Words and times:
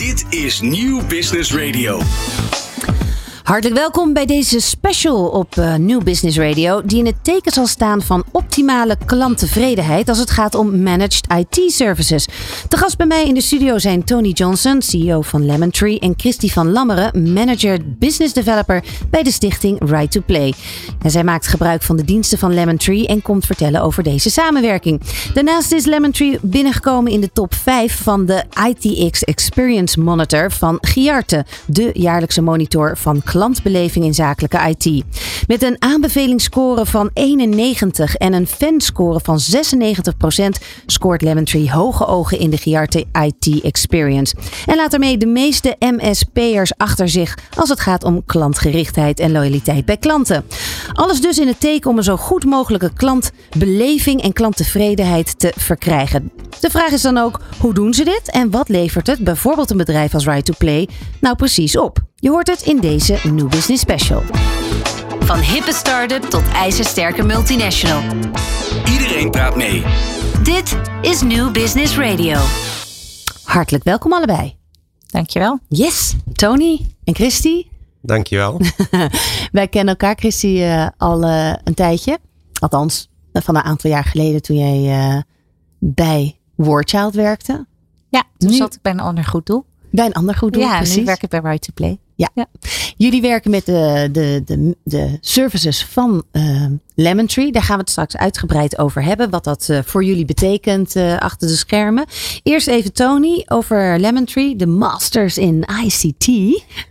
Dit 0.00 0.24
is 0.28 0.60
Nieuw 0.60 1.06
Business 1.06 1.52
Radio. 1.52 2.00
Hartelijk 3.50 3.80
welkom 3.80 4.12
bij 4.12 4.26
deze 4.26 4.60
special 4.60 5.28
op 5.28 5.56
uh, 5.56 5.74
New 5.74 6.02
Business 6.02 6.38
Radio, 6.38 6.82
die 6.84 6.98
in 6.98 7.06
het 7.06 7.24
teken 7.24 7.52
zal 7.52 7.66
staan 7.66 8.02
van 8.02 8.24
optimale 8.32 8.96
klanttevredenheid 9.06 10.08
als 10.08 10.18
het 10.18 10.30
gaat 10.30 10.54
om 10.54 10.82
managed 10.82 11.26
IT 11.36 11.72
services. 11.72 12.28
Te 12.68 12.76
gast 12.76 12.96
bij 12.96 13.06
mij 13.06 13.26
in 13.26 13.34
de 13.34 13.40
studio 13.40 13.78
zijn 13.78 14.04
Tony 14.04 14.28
Johnson, 14.28 14.82
CEO 14.82 15.20
van 15.20 15.46
Lemon 15.46 15.70
Tree, 15.70 15.98
en 15.98 16.14
Christy 16.16 16.48
van 16.48 16.70
Lammeren, 16.72 17.32
manager 17.32 17.78
business 17.98 18.32
developer 18.32 18.84
bij 19.10 19.22
de 19.22 19.30
stichting 19.30 19.90
Right 19.90 20.10
to 20.10 20.20
Play. 20.26 20.54
En 21.02 21.10
zij 21.10 21.24
maakt 21.24 21.46
gebruik 21.46 21.82
van 21.82 21.96
de 21.96 22.04
diensten 22.04 22.38
van 22.38 22.54
Lemon 22.54 22.76
Tree 22.76 23.06
en 23.06 23.22
komt 23.22 23.46
vertellen 23.46 23.82
over 23.82 24.02
deze 24.02 24.30
samenwerking. 24.30 25.00
Daarnaast 25.34 25.72
is 25.72 25.84
Lemon 25.84 26.10
Tree 26.10 26.38
binnengekomen 26.42 27.12
in 27.12 27.20
de 27.20 27.30
top 27.32 27.54
5 27.54 28.02
van 28.02 28.26
de 28.26 28.44
ITX 28.68 29.24
Experience 29.24 30.00
Monitor 30.00 30.52
van 30.52 30.78
Giarte, 30.80 31.44
de 31.66 31.90
jaarlijkse 31.92 32.42
monitor 32.42 32.96
van 32.96 33.22
klanten 33.22 33.38
klantbeleving 33.40 34.04
in 34.04 34.14
zakelijke 34.14 34.74
IT. 34.76 35.04
Met 35.46 35.62
een 35.62 35.76
aanbevelingsscore 35.78 36.86
van 36.86 37.10
91 37.12 38.14
en 38.14 38.32
een 38.32 38.46
fanscore 38.46 39.20
van 39.22 39.40
96% 39.40 40.64
scoort 40.86 41.22
Lemon 41.22 41.44
Tree 41.44 41.70
hoge 41.70 42.06
ogen 42.06 42.38
in 42.38 42.50
de 42.50 42.56
Giarte 42.56 43.04
IT 43.22 43.62
Experience. 43.62 44.34
En 44.66 44.76
laat 44.76 44.92
ermee 44.92 45.18
de 45.18 45.26
meeste 45.26 45.76
MSP'ers 45.78 46.72
achter 46.76 47.08
zich 47.08 47.38
als 47.56 47.68
het 47.68 47.80
gaat 47.80 48.04
om 48.04 48.24
klantgerichtheid 48.24 49.20
en 49.20 49.32
loyaliteit 49.32 49.84
bij 49.84 49.96
klanten. 49.96 50.44
Alles 50.92 51.20
dus 51.20 51.38
in 51.38 51.46
het 51.46 51.60
teken 51.60 51.90
om 51.90 51.96
een 51.96 52.04
zo 52.04 52.16
goed 52.16 52.44
mogelijke 52.44 52.92
klantbeleving 52.92 54.22
en 54.22 54.32
klanttevredenheid 54.32 55.38
te 55.38 55.52
verkrijgen. 55.56 56.32
De 56.60 56.70
vraag 56.70 56.90
is 56.90 57.02
dan 57.02 57.18
ook, 57.18 57.40
hoe 57.58 57.74
doen 57.74 57.94
ze 57.94 58.04
dit 58.04 58.30
en 58.30 58.50
wat 58.50 58.68
levert 58.68 59.06
het 59.06 59.24
bijvoorbeeld 59.24 59.70
een 59.70 59.76
bedrijf 59.76 60.14
als 60.14 60.24
Right 60.24 60.44
to 60.44 60.54
Play 60.58 60.88
nou 61.20 61.36
precies 61.36 61.78
op? 61.78 62.08
Je 62.22 62.30
hoort 62.30 62.46
het 62.46 62.62
in 62.62 62.80
deze 62.80 63.18
New 63.22 63.48
Business 63.48 63.82
Special. 63.82 64.22
Van 65.20 65.38
hippe 65.38 65.72
start-up 65.72 66.22
tot 66.22 66.42
ijzersterke 66.52 67.22
multinational. 67.22 68.02
Iedereen 68.92 69.30
praat 69.30 69.56
mee. 69.56 69.82
Dit 70.42 70.80
is 71.00 71.22
New 71.22 71.52
Business 71.52 71.96
Radio. 71.96 72.38
Hartelijk 73.44 73.84
welkom 73.84 74.12
allebei. 74.12 74.56
Dankjewel. 75.06 75.58
Yes, 75.68 76.14
Tony 76.32 76.86
en 77.04 77.14
Christy. 77.14 77.66
Dankjewel. 78.00 78.60
Wij 79.52 79.68
kennen 79.68 79.94
elkaar, 79.94 80.14
Christy, 80.14 80.46
uh, 80.46 80.88
al 80.96 81.24
uh, 81.24 81.54
een 81.64 81.74
tijdje. 81.74 82.18
Althans, 82.58 83.10
van 83.32 83.56
een 83.56 83.62
aantal 83.62 83.90
jaar 83.90 84.04
geleden 84.04 84.42
toen 84.42 84.56
jij 84.56 84.98
uh, 84.98 85.22
bij 85.78 86.38
Warchild 86.54 87.14
werkte. 87.14 87.66
Ja, 88.08 88.22
toen 88.36 88.50
nu, 88.50 88.56
zat 88.56 88.74
ik 88.74 88.82
bij 88.82 88.92
een 88.92 89.00
ander 89.00 89.24
goed 89.24 89.46
doel. 89.46 89.64
Bij 89.90 90.06
een 90.06 90.12
ander 90.12 90.34
goed 90.34 90.52
doel, 90.52 90.62
ja, 90.62 90.76
precies. 90.76 90.96
nu 90.96 91.04
werk 91.04 91.22
ik 91.22 91.28
bij 91.28 91.40
Right 91.40 91.62
to 91.62 91.72
Play. 91.74 91.98
Ja. 92.20 92.30
ja. 92.34 92.46
Jullie 92.96 93.20
werken 93.20 93.50
met 93.50 93.66
de, 93.66 94.08
de, 94.12 94.42
de, 94.44 94.76
de 94.84 95.18
services 95.20 95.84
van 95.84 96.24
uh, 96.32 96.66
Lemon 96.94 97.26
Tree. 97.26 97.52
Daar 97.52 97.62
gaan 97.62 97.74
we 97.76 97.80
het 97.80 97.90
straks 97.90 98.16
uitgebreid 98.16 98.78
over 98.78 99.02
hebben. 99.02 99.30
Wat 99.30 99.44
dat 99.44 99.68
uh, 99.70 99.78
voor 99.84 100.04
jullie 100.04 100.24
betekent 100.24 100.96
uh, 100.96 101.16
achter 101.18 101.48
de 101.48 101.56
schermen. 101.56 102.04
Eerst 102.42 102.68
even 102.68 102.92
Tony 102.92 103.44
over 103.46 103.98
Lemon 103.98 104.24
Tree. 104.24 104.56
De 104.56 104.66
Masters 104.66 105.38
in 105.38 105.64
ICT. 105.84 106.26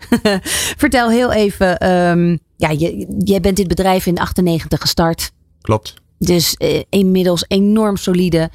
Vertel 0.83 1.09
heel 1.09 1.31
even. 1.31 1.91
Um, 1.91 2.39
ja, 2.58 2.69
je, 2.69 3.05
jij 3.19 3.39
bent 3.39 3.58
dit 3.58 3.67
bedrijf 3.67 4.05
in 4.05 4.17
98 4.19 4.81
gestart. 4.81 5.31
Klopt. 5.61 5.93
Dus 6.17 6.55
uh, 6.58 6.81
inmiddels 6.89 7.45
enorm 7.47 7.97
solide. 7.97 8.49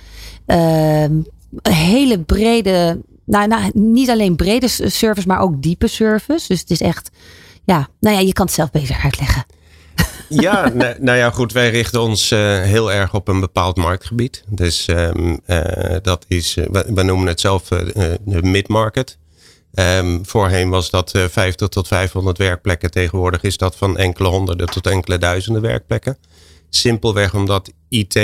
hele 1.63 2.21
brede 2.27 3.01
nou, 3.27 3.49
nou, 3.49 3.71
niet 3.75 4.11
alleen 4.11 4.37
brede 4.37 4.69
service, 4.69 5.27
maar 5.27 5.41
ook 5.41 5.63
diepe 5.63 5.87
service. 5.87 6.49
Dus 6.49 6.61
het 6.61 6.71
is 6.71 6.81
echt, 6.81 7.11
ja, 7.65 7.89
nou 8.01 8.17
ja, 8.17 8.23
je 8.23 8.33
kan 8.33 8.47
het 8.47 8.55
zelf 8.55 8.71
beter 8.71 9.01
uitleggen. 9.03 9.45
Ja, 10.29 10.69
nou, 10.69 10.95
nou 11.01 11.19
ja, 11.19 11.31
goed. 11.31 11.53
Wij 11.53 11.71
richten 11.71 12.01
ons 12.01 12.31
uh, 12.31 12.63
heel 12.63 12.93
erg 12.93 13.15
op 13.15 13.29
een 13.29 13.41
bepaald 13.41 13.77
marktgebied. 13.77 14.45
Dus 14.49 14.87
um, 14.89 15.41
uh, 15.47 15.97
dat 16.03 16.25
is, 16.29 16.57
uh, 16.57 16.67
we, 16.69 17.03
noemen 17.03 17.27
het 17.27 17.41
zelf 17.41 17.69
de 17.69 18.43
mid-market. 18.43 19.19
Um, 19.75 20.27
voorheen 20.27 20.69
was 20.69 20.91
dat 20.91 21.11
50 21.31 21.69
tot 21.69 21.89
500 21.89 22.39
werkplekken. 22.39 22.91
Tegenwoordig 22.91 23.43
is 23.43 23.57
dat 23.57 23.77
van 23.77 23.97
enkele 23.97 24.29
honderden 24.29 24.67
tot 24.67 24.87
enkele 24.87 25.19
duizenden 25.19 25.63
werkplekken. 25.63 26.19
Simpelweg 26.71 27.35
omdat 27.35 27.73
IT 27.89 28.15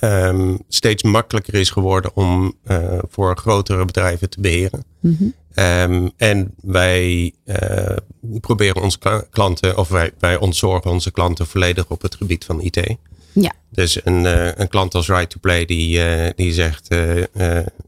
um, 0.00 0.58
steeds 0.68 1.02
makkelijker 1.02 1.54
is 1.54 1.70
geworden 1.70 2.10
om 2.14 2.54
uh, 2.66 2.98
voor 3.08 3.36
grotere 3.36 3.84
bedrijven 3.84 4.30
te 4.30 4.40
beheren. 4.40 4.84
Mm 5.00 5.16
-hmm. 5.18 5.34
um, 5.64 6.10
en 6.16 6.54
wij 6.60 7.32
uh, 7.44 7.96
proberen 8.40 8.82
onze 8.82 9.26
klanten, 9.30 9.78
of 9.78 9.88
wij, 9.88 10.12
wij 10.18 10.36
ontzorgen 10.36 10.90
onze 10.90 11.10
klanten 11.10 11.46
volledig 11.46 11.88
op 11.88 12.02
het 12.02 12.14
gebied 12.14 12.44
van 12.44 12.60
IT. 12.60 12.96
Ja. 13.32 13.52
Dus 13.70 14.04
een, 14.04 14.24
uh, 14.24 14.54
een 14.54 14.68
klant 14.68 14.94
als 14.94 15.08
Right 15.08 15.30
to 15.30 15.38
Play 15.40 15.64
die, 15.64 16.00
die 16.34 16.52
zegt, 16.52 16.88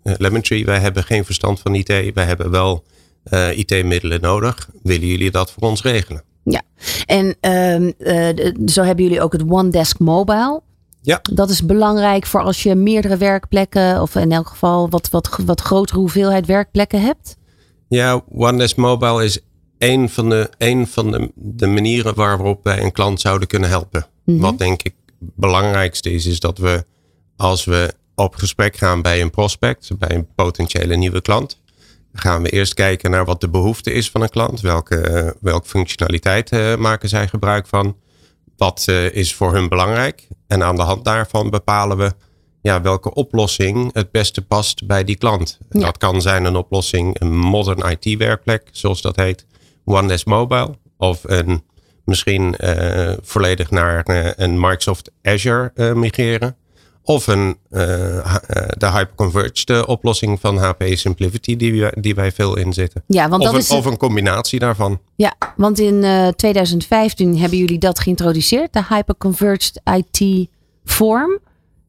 Lemon 0.03 0.41
Tree, 0.41 0.65
wij 0.65 0.79
hebben 0.81 1.05
geen 1.05 1.25
verstand 1.25 1.61
van 1.61 1.75
IT, 1.75 1.89
wij 2.15 2.25
hebben 2.25 2.51
wel 2.51 2.85
IT-middelen 3.55 4.21
nodig. 4.21 4.69
Willen 4.83 5.07
jullie 5.07 5.31
dat 5.31 5.51
voor 5.51 5.69
ons 5.69 5.83
regelen? 5.83 6.23
Ja, 6.43 6.63
en 7.07 7.37
um, 7.41 7.95
zo 8.69 8.83
hebben 8.83 9.05
jullie 9.05 9.21
ook 9.21 9.33
het 9.33 9.45
One 9.49 9.69
Desk 9.69 9.99
Mobile. 9.99 10.63
Ja. 11.07 11.21
Dat 11.33 11.51
is 11.51 11.67
belangrijk 11.67 12.27
voor 12.27 12.43
als 12.43 12.63
je 12.63 12.75
meerdere 12.75 13.17
werkplekken, 13.17 14.03
of 14.03 14.15
in 14.15 14.33
elk 14.33 14.49
geval 14.49 14.91
wat, 14.91 15.11
wat, 15.11 15.39
wat 15.45 15.61
grotere 15.61 15.99
hoeveelheid 15.99 16.47
werkplekken 16.47 17.03
hebt. 17.03 17.37
Ja, 17.89 18.23
OneDesk 18.29 18.77
Mobile 18.77 19.25
is 19.25 19.39
een 19.79 20.09
van 20.09 20.29
de, 20.29 20.51
een 20.59 20.87
van 20.87 21.11
de, 21.11 21.31
de 21.35 21.67
manieren 21.67 22.15
waarop 22.15 22.65
wij 22.65 22.83
een 22.83 22.93
klant 22.93 23.21
zouden 23.21 23.49
kunnen 23.49 23.69
helpen. 23.69 24.07
Mm 24.25 24.35
-hmm. 24.35 24.43
Wat 24.43 24.59
denk 24.59 24.83
ik 24.83 24.95
het 25.19 25.29
belangrijkste 25.35 26.11
is, 26.11 26.27
is 26.27 26.41
dat 26.41 26.59
we 26.59 26.85
als 27.37 27.65
we 27.65 27.95
op 28.15 28.35
gesprek 28.35 28.77
gaan 28.77 29.03
bij 29.03 29.21
een 29.21 29.31
prospect, 29.31 29.99
bij 29.99 30.15
een 30.15 30.27
potentiële 30.35 30.97
nieuwe 30.97 31.21
klant, 31.21 31.61
gaan 32.13 32.43
we 32.43 32.49
eerst 32.49 32.75
kijken 32.75 33.11
naar 33.11 33.25
wat 33.25 33.41
de 33.41 33.49
behoefte 33.49 33.93
is 33.93 34.11
van 34.11 34.23
een 34.23 34.29
klant. 34.29 34.61
Welke, 34.61 35.37
welke 35.41 35.69
functionaliteit 35.69 36.53
uh, 36.53 36.77
maken 36.77 37.09
zij 37.09 37.29
gebruik 37.29 37.67
van? 37.67 37.97
Wat 38.57 38.85
uh, 38.89 39.15
is 39.15 39.35
voor 39.35 39.53
hun 39.53 39.69
belangrijk? 39.69 40.29
En 40.47 40.63
aan 40.63 40.77
de 40.77 40.83
hand 40.83 41.05
daarvan 41.05 41.51
bepalen 41.51 41.97
we 41.97 42.13
ja, 42.63 42.81
welke 42.81 43.15
oplossing 43.15 43.91
het 43.93 44.11
beste 44.11 44.43
past 44.47 44.87
bij 44.87 45.05
die 45.05 45.17
klant. 45.17 45.59
Ja. 45.71 45.81
Dat 45.81 45.99
kan 45.99 46.23
zijn 46.23 46.45
een 46.45 46.57
oplossing, 46.57 47.21
een 47.21 47.37
modern 47.37 47.91
IT-werkplek, 47.91 48.69
zoals 48.73 49.01
dat 49.03 49.17
heet, 49.17 49.47
OneDesk 49.85 50.27
Mobile. 50.27 50.75
Of 50.97 51.21
een, 51.23 51.63
misschien 52.05 52.55
uh, 52.61 53.13
volledig 53.23 53.71
naar 53.71 54.09
uh, 54.11 54.31
een 54.37 54.61
Microsoft 54.61 55.11
Azure 55.23 55.95
migreren. 55.95 56.57
Of 57.09 57.27
een, 57.27 57.57
de 57.69 58.91
hyperconverged 58.93 59.87
oplossing 59.87 60.41
van 60.41 60.57
HP 60.59 60.83
Simplicity, 60.87 61.57
die, 61.57 61.73
we, 61.73 61.93
die 62.01 62.15
wij 62.15 62.33
veel 62.33 62.57
inzetten. 62.57 63.03
Ja, 63.07 63.29
want 63.29 63.43
of, 63.43 63.47
dat 63.47 63.55
een, 63.55 63.61
is 63.61 63.71
of 63.71 63.85
een 63.85 63.97
combinatie 63.97 64.59
daarvan. 64.59 65.01
Ja, 65.17 65.35
want 65.57 65.79
in 65.79 66.03
uh, 66.03 66.29
2015 66.29 67.39
hebben 67.39 67.59
jullie 67.59 67.79
dat 67.79 68.01
geïntroduceerd, 68.01 68.73
de 68.73 68.85
hyperconverged 68.89 69.81
IT 69.85 70.49
vorm 70.85 71.39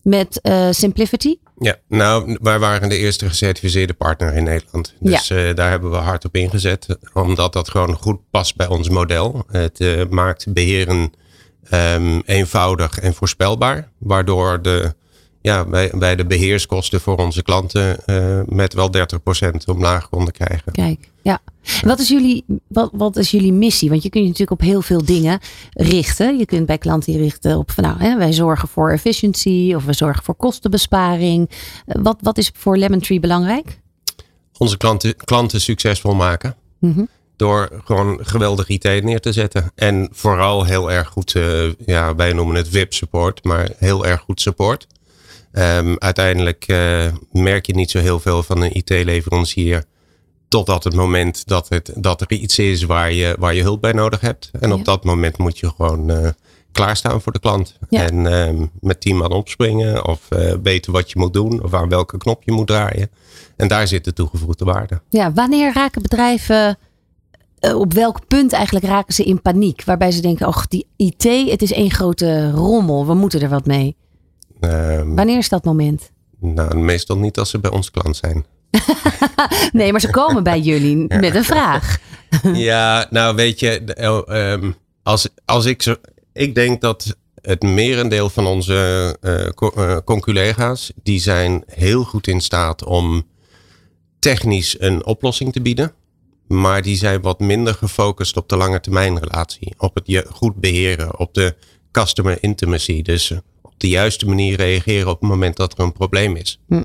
met 0.02 0.40
uh, 0.44 0.68
Simplicity. 0.72 1.36
Ja, 1.60 1.76
nou, 1.88 2.38
wij 2.42 2.60
waren 2.60 2.90
de 2.90 2.98
eerste 2.98 3.28
gecertificeerde 3.28 3.94
partner 3.94 4.34
in 4.34 4.44
Nederland. 4.44 4.94
Dus 5.00 5.28
ja. 5.28 5.54
daar 5.54 5.70
hebben 5.70 5.92
we 5.92 5.98
hard 5.98 6.26
op 6.26 6.36
ingezet, 6.36 6.98
omdat 7.14 7.54
dat 7.54 7.70
gewoon 7.70 7.96
goed 7.96 8.20
past 8.32 8.56
bij 8.56 8.68
ons 8.68 8.90
model. 8.90 9.44
Het 9.52 10.06
maakt 10.10 10.54
beheren 10.54 11.12
um, 11.74 12.22
eenvoudig 12.26 13.00
en 13.00 13.14
voorspelbaar, 13.14 13.90
waardoor 13.98 14.62
de 14.62 14.94
ja, 15.48 15.70
wij, 15.70 15.92
wij 15.92 16.16
de 16.16 16.26
beheerskosten 16.26 17.02
voor 17.02 17.18
onze 17.18 17.44
klanten 17.44 17.98
uh, 18.06 18.42
met 18.46 18.74
wel 18.74 18.90
30% 18.98 19.00
omlaag 19.66 20.10
konden 20.10 20.34
krijgen. 20.34 20.72
Kijk, 20.72 21.10
ja. 21.22 21.40
Wat 21.82 22.00
is, 22.00 22.08
jullie, 22.08 22.44
wat, 22.68 22.90
wat 22.94 23.16
is 23.16 23.32
jullie 23.32 23.54
missie? 23.54 23.90
Want 23.90 24.04
je 24.04 24.10
kunt 24.10 24.24
je 24.24 24.30
natuurlijk 24.30 24.62
op 24.62 24.68
heel 24.68 24.82
veel 24.82 25.06
dingen 25.06 25.40
richten. 25.72 26.38
Je 26.38 26.46
kunt 26.46 26.66
bij 26.66 26.78
klanten 26.78 27.18
richten 27.18 27.58
op, 27.58 27.72
nou, 27.76 28.00
hè, 28.00 28.18
wij 28.18 28.34
zorgen 28.34 28.68
voor 28.68 28.92
efficiëntie 28.92 29.76
of 29.76 29.86
we 29.86 29.94
zorgen 29.94 30.24
voor 30.24 30.36
kostenbesparing. 30.36 31.50
Wat, 31.86 32.18
wat 32.22 32.38
is 32.38 32.52
voor 32.54 32.78
Lemon 32.78 33.00
Tree 33.00 33.20
belangrijk? 33.20 33.80
Onze 34.58 34.78
klanten, 34.78 35.16
klanten 35.16 35.62
succesvol 35.62 36.14
maken. 36.14 36.56
Mm 36.80 36.94
-hmm. 36.94 37.08
Door 37.36 37.82
gewoon 37.84 38.20
geweldig 38.22 38.68
IT 38.68 39.04
neer 39.04 39.20
te 39.20 39.32
zetten. 39.32 39.72
En 39.76 40.10
vooral 40.12 40.64
heel 40.64 40.92
erg 40.92 41.08
goed, 41.08 41.34
uh, 41.34 41.72
ja, 41.86 42.16
wij 42.16 42.34
noemen 42.34 42.56
het 42.56 42.68
VIP 42.68 42.94
support, 42.94 43.44
maar 43.44 43.70
heel 43.78 44.06
erg 44.06 44.22
goed 44.22 44.42
support. 44.42 44.88
Um, 45.52 45.96
uiteindelijk 45.98 46.66
uh, 46.68 47.06
merk 47.32 47.66
je 47.66 47.76
niet 47.76 47.92
zo 47.92 48.00
heel 48.00 48.20
veel 48.20 48.44
van 48.44 48.62
een 48.62 48.76
IT-leverancier. 48.76 49.84
Totdat 50.48 50.84
het 50.84 50.94
moment 50.94 51.48
dat, 51.48 51.70
het, 51.70 51.92
dat 51.96 52.22
er 52.22 52.32
iets 52.32 52.60
is 52.60 52.84
waar 52.84 53.12
je, 53.12 53.36
waar 53.40 53.54
je 53.54 53.62
hulp 53.62 53.82
bij 53.82 53.92
nodig 53.92 54.22
hebt. 54.22 54.52
En 54.60 54.72
op 54.72 54.86
dat 54.86 55.04
moment 55.04 55.38
moet 55.38 55.60
je 55.60 55.70
gewoon 55.70 56.12
uh, 56.12 56.30
klaarstaan 56.72 57.22
voor 57.22 57.32
de 57.32 57.40
klant. 57.40 57.78
Ja. 57.90 58.06
En 58.06 58.26
um, 58.26 58.72
met 58.80 59.02
team 59.02 59.24
aan 59.24 59.32
opspringen. 59.32 60.08
Of 60.08 60.28
uh, 60.30 60.54
weten 60.64 60.92
wat 60.92 61.12
je 61.12 61.20
moet 61.20 61.34
doen. 61.34 61.64
Of 61.64 61.74
aan 61.74 61.90
welke 61.90 62.18
knop 62.18 62.44
je 62.44 62.52
moet 62.52 62.68
draaien. 62.68 63.10
En 63.56 63.68
daar 63.68 63.88
zit 63.88 64.04
de 64.04 64.14
toegevoegde 64.14 64.66
waarde. 64.66 65.02
Ja, 65.10 65.34
wanneer 65.34 65.74
raken 65.74 66.02
bedrijven, 66.02 66.78
eh, 67.60 67.80
op 67.80 67.94
welk 67.94 68.28
punt 68.28 68.54
eigenlijk 68.54 68.86
raken 68.86 69.14
ze 69.14 69.24
in 69.24 69.42
paniek? 69.42 69.84
Waarbij 69.84 70.12
ze 70.12 70.22
denken, 70.22 70.48
oh 70.48 70.64
die 70.68 70.88
IT, 70.96 71.50
het 71.50 71.62
is 71.62 71.72
één 71.72 71.92
grote 71.92 72.52
rommel, 72.52 73.06
we 73.06 73.14
moeten 73.14 73.42
er 73.42 73.50
wat 73.50 73.66
mee. 73.66 73.96
Ehm, 74.60 75.16
Wanneer 75.16 75.38
is 75.38 75.50
dat 75.50 75.64
moment? 75.64 76.12
nou, 76.40 76.78
meestal 76.78 77.18
niet 77.18 77.38
als 77.38 77.50
ze 77.50 77.60
bij 77.60 77.72
ons 77.72 77.92
klant 77.92 78.16
zijn. 78.16 78.46
Nee, 79.72 79.92
maar 79.92 80.02
ze 80.02 80.10
komen 80.10 80.44
bij 80.44 80.60
jullie 80.60 80.96
met 81.22 81.36
een 81.36 81.44
vraag. 81.44 81.98
ja, 82.54 83.08
nou 83.10 83.36
weet 83.36 83.60
je, 83.60 83.80
eh, 83.80 84.52
ehm, 84.52 84.72
als, 85.04 85.30
als 85.46 85.66
ik 85.66 85.82
zo. 85.82 85.96
Ik 86.34 86.56
denk 86.56 86.82
dat 86.82 87.18
het 87.42 87.64
merendeel 87.64 88.30
van 88.30 88.46
onze 88.46 89.18
eh, 89.22 89.98
conculega's, 90.06 90.92
die 91.04 91.20
zijn 91.20 91.64
heel 91.66 92.04
goed 92.04 92.28
in 92.28 92.42
staat 92.42 92.84
om 92.84 93.26
technisch 94.20 94.80
een 94.80 95.06
oplossing 95.06 95.54
te 95.54 95.62
bieden. 95.62 95.94
Maar 96.48 96.82
die 96.82 96.98
zijn 96.98 97.22
wat 97.22 97.40
minder 97.40 97.74
gefocust 97.74 98.38
op 98.38 98.50
de 98.50 98.58
lange 98.58 98.80
termijn 98.80 99.20
relatie. 99.20 99.74
Op 99.78 99.96
het 99.96 100.08
je 100.08 100.26
goed 100.30 100.56
beheren, 100.56 101.20
op 101.20 101.34
de 101.34 101.56
customer 101.92 102.38
intimacy. 102.44 103.02
Dus 103.02 103.32
eh, 103.32 103.38
de 103.78 103.90
juiste 103.90 104.26
manier 104.26 104.56
reageren 104.56 105.10
op 105.10 105.20
het 105.20 105.30
moment 105.30 105.56
dat 105.56 105.78
er 105.78 105.84
een 105.84 105.92
probleem 105.92 106.36
is. 106.36 106.60
Hm. 106.68 106.84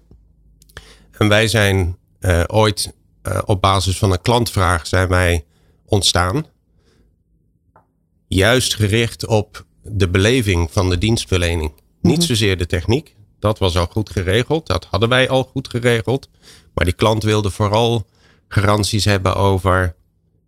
En 1.10 1.28
wij 1.28 1.48
zijn 1.48 1.96
eh, 2.20 2.44
ooit 2.46 2.94
eh, 3.22 3.38
op 3.44 3.60
basis 3.60 3.98
van 3.98 4.12
een 4.12 4.20
klantvraag 4.20 4.86
zijn 4.86 5.08
wij 5.08 5.44
ontstaan. 5.84 6.46
Juist 8.28 8.74
gericht 8.74 9.26
op 9.26 9.64
de 9.82 10.08
beleving 10.08 10.70
van 10.70 10.90
de 10.90 10.98
dienstverlening. 10.98 11.72
Niet 12.00 12.24
zozeer 12.24 12.56
de 12.56 12.66
techniek. 12.66 13.16
Dat 13.38 13.58
was 13.58 13.76
al 13.76 13.86
goed 13.86 14.10
geregeld. 14.10 14.66
Dat 14.66 14.84
hadden 14.90 15.08
wij 15.08 15.28
al 15.28 15.44
goed 15.44 15.68
geregeld. 15.68 16.28
Maar 16.74 16.84
die 16.84 16.94
klant 16.94 17.22
wilde 17.22 17.50
vooral 17.50 18.06
garanties 18.48 19.04
hebben 19.04 19.34
over 19.34 19.94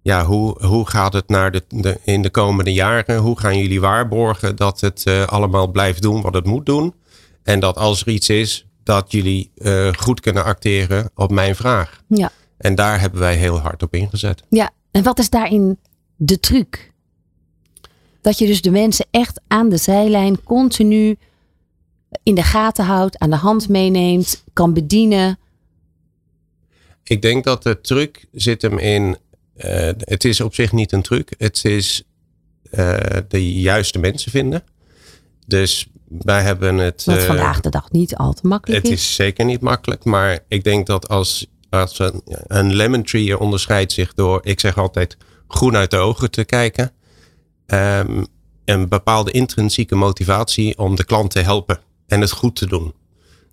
ja, 0.05 0.25
hoe, 0.25 0.67
hoe 0.67 0.89
gaat 0.89 1.13
het 1.13 1.29
naar 1.29 1.53
de, 1.53 1.63
de, 1.69 2.01
in 2.03 2.23
de 2.23 2.31
komende 2.31 2.73
jaren? 2.73 3.17
Hoe 3.17 3.39
gaan 3.39 3.59
jullie 3.59 3.81
waarborgen 3.81 4.57
dat 4.57 4.81
het 4.81 5.03
eh, 5.05 5.27
allemaal 5.27 5.69
blijft 5.69 6.03
doen 6.03 6.23
wat 6.23 6.35
het 6.35 6.47
moet 6.47 6.67
doen? 6.67 6.95
En 7.43 7.61
dat 7.61 7.77
als 7.77 8.01
er 8.01 8.09
iets 8.09 8.29
is, 8.29 8.67
dat 8.83 9.13
jullie 9.13 9.51
eh, 9.55 9.93
goed 9.93 10.21
kunnen 10.21 10.45
acteren 10.45 11.11
op 11.15 11.31
mijn 11.31 11.57
vraag. 11.57 12.03
Ja. 12.09 12.31
En 12.57 12.75
daar 12.75 13.01
hebben 13.01 13.21
wij 13.21 13.37
heel 13.37 13.59
hard 13.59 13.83
op 13.83 13.95
ingezet. 13.95 14.43
ja, 14.49 14.71
en 14.91 15.03
wat 15.03 15.19
is 15.19 15.31
daarin 15.31 15.79
de 16.17 16.41
truc? 16.41 16.93
Dat 18.21 18.39
je 18.39 18.47
dus 18.47 18.63
de 18.63 18.71
mensen 18.71 19.07
echt 19.11 19.41
aan 19.47 19.69
de 19.69 19.77
zijlijn 19.77 20.43
continu 20.43 21.17
in 22.23 22.35
de 22.35 22.43
gaten 22.43 22.85
houdt, 22.85 23.19
aan 23.19 23.31
de 23.31 23.37
hand 23.37 23.69
meeneemt, 23.69 24.45
kan 24.53 24.73
bedienen. 24.73 25.39
Ik 27.05 27.23
denk 27.23 27.45
dat 27.45 27.63
de 27.63 27.81
truc 27.81 28.27
zit 28.33 28.63
hem 28.63 28.79
in. 28.79 29.17
Eh, 29.57 29.91
het 29.99 30.25
is 30.25 30.41
op 30.41 30.55
zich 30.55 30.73
niet 30.73 30.93
een 30.93 31.03
truc. 31.03 31.35
Het 31.39 31.65
is 31.65 32.03
eh, 32.71 32.97
de 33.29 33.53
juiste 33.53 33.99
mensen 33.99 34.31
vinden. 34.31 34.63
Dus 35.47 35.89
wij 36.09 36.43
hebben 36.43 36.77
het. 36.77 37.05
Wat 37.05 37.17
eh, 37.17 37.23
vandaag 37.23 37.61
de 37.61 37.71
dag 37.71 37.91
niet 37.91 38.17
al 38.17 38.33
te 38.33 38.47
makkelijk 38.47 38.83
Het 38.83 38.93
is. 38.93 39.01
is 39.01 39.15
zeker 39.15 39.45
niet 39.45 39.61
makkelijk, 39.61 40.05
maar 40.05 40.39
ik 40.49 40.65
denk 40.65 40.87
dat 40.87 41.09
als, 41.09 41.47
als 41.71 41.99
een, 41.99 42.23
een 42.47 42.75
lemon 42.75 43.03
tree 43.03 43.39
onderscheidt 43.39 43.93
zich 43.93 44.15
door, 44.15 44.41
ik 44.43 44.61
zeg 44.61 44.79
altijd, 44.79 45.17
groen 45.49 45.77
uit 45.77 45.91
de 45.91 45.97
ogen 45.97 46.31
te 46.31 46.45
kijken. 46.45 46.93
Ehm, 47.67 48.25
een 48.65 48.89
bepaalde 48.89 49.31
intrinsieke 49.31 49.95
motivatie 49.95 50.79
om 50.79 50.95
de 50.95 51.05
klant 51.05 51.31
te 51.31 51.41
helpen 51.41 51.79
en 52.07 52.21
het 52.21 52.31
goed 52.31 52.57
te 52.57 52.67
doen. 52.67 52.95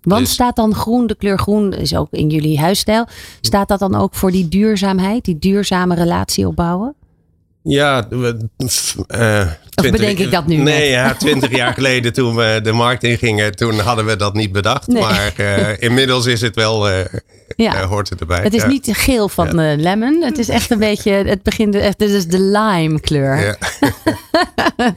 Want 0.02 0.20
dus- 0.20 0.32
staat 0.32 0.56
dan 0.56 0.74
groen, 0.74 1.06
de 1.06 1.14
kleur 1.14 1.38
groen 1.38 1.72
is 1.72 1.96
ook 1.96 2.08
in 2.10 2.28
jullie 2.28 2.58
huisstijl. 2.58 3.06
Staat 3.40 3.68
dat 3.68 3.78
dan 3.78 3.94
ook 3.94 4.14
voor 4.14 4.30
die 4.30 4.48
duurzaamheid, 4.48 5.24
die 5.24 5.38
duurzame 5.38 5.94
relatie 5.94 6.46
opbouwen? 6.48 6.94
Ja, 7.62 8.08
we- 8.08 8.48
bedenk 9.90 10.18
ik 10.18 10.30
dat 10.30 10.46
nu 10.46 10.56
Nee, 10.56 10.90
ja, 10.90 11.14
twintig 11.14 11.50
jaar 11.56 11.74
geleden 11.74 12.12
toen 12.12 12.34
we 12.34 12.60
de 12.62 12.72
markt 12.72 13.04
ingingen, 13.04 13.56
toen 13.56 13.78
hadden 13.78 14.04
we 14.06 14.16
dat 14.16 14.34
niet 14.34 14.52
bedacht. 14.52 14.86
Nee. 14.86 15.02
Maar 15.02 15.32
eh, 15.36 15.68
inmiddels 15.78 16.26
is 16.26 16.40
het 16.40 16.54
wel, 16.54 16.88
eh, 16.88 17.04
Ja. 17.56 17.74
eh, 17.74 17.88
hoort 17.88 18.08
het 18.08 18.20
erbij. 18.20 18.42
Het 18.42 18.54
is 18.54 18.62
Ja. 18.62 18.68
niet 18.68 18.88
geel 18.92 19.28
van 19.28 19.58
eh, 19.60 19.76
lemon. 19.78 20.22
Het 20.22 20.38
is 20.38 20.48
echt 20.48 20.70
een 20.70 20.78
beetje, 20.78 21.12
het 21.12 21.42
begint, 21.42 21.74
echt, 21.74 21.98
dit 21.98 22.10
is 22.10 22.26
de 22.26 22.40
lime 22.40 23.00
kleur. 23.00 23.38
Ja. 23.44 23.56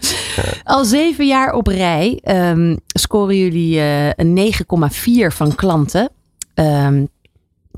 Al 0.64 0.86
zeven 0.86 1.28
jaar 1.28 1.54
op 1.54 1.68
rij 1.68 2.20
ehm, 2.24 2.76
scoren 2.88 3.38
jullie 3.38 3.80
een 4.16 4.34
9,4 4.34 5.32
van 5.32 5.56
klanten. 5.56 6.10
Ehm, 6.54 7.04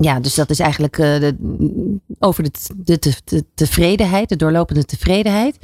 ja, 0.00 0.20
dus 0.20 0.34
dat 0.34 0.50
is 0.50 0.58
eigenlijk 0.58 0.98
eh, 0.98 1.20
de, 1.20 1.36
over 2.18 2.42
de, 2.42 2.50
de, 2.76 2.98
de, 2.98 3.14
de 3.24 3.44
tevredenheid, 3.54 4.28
de 4.28 4.36
doorlopende 4.36 4.84
tevredenheid. 4.84 5.58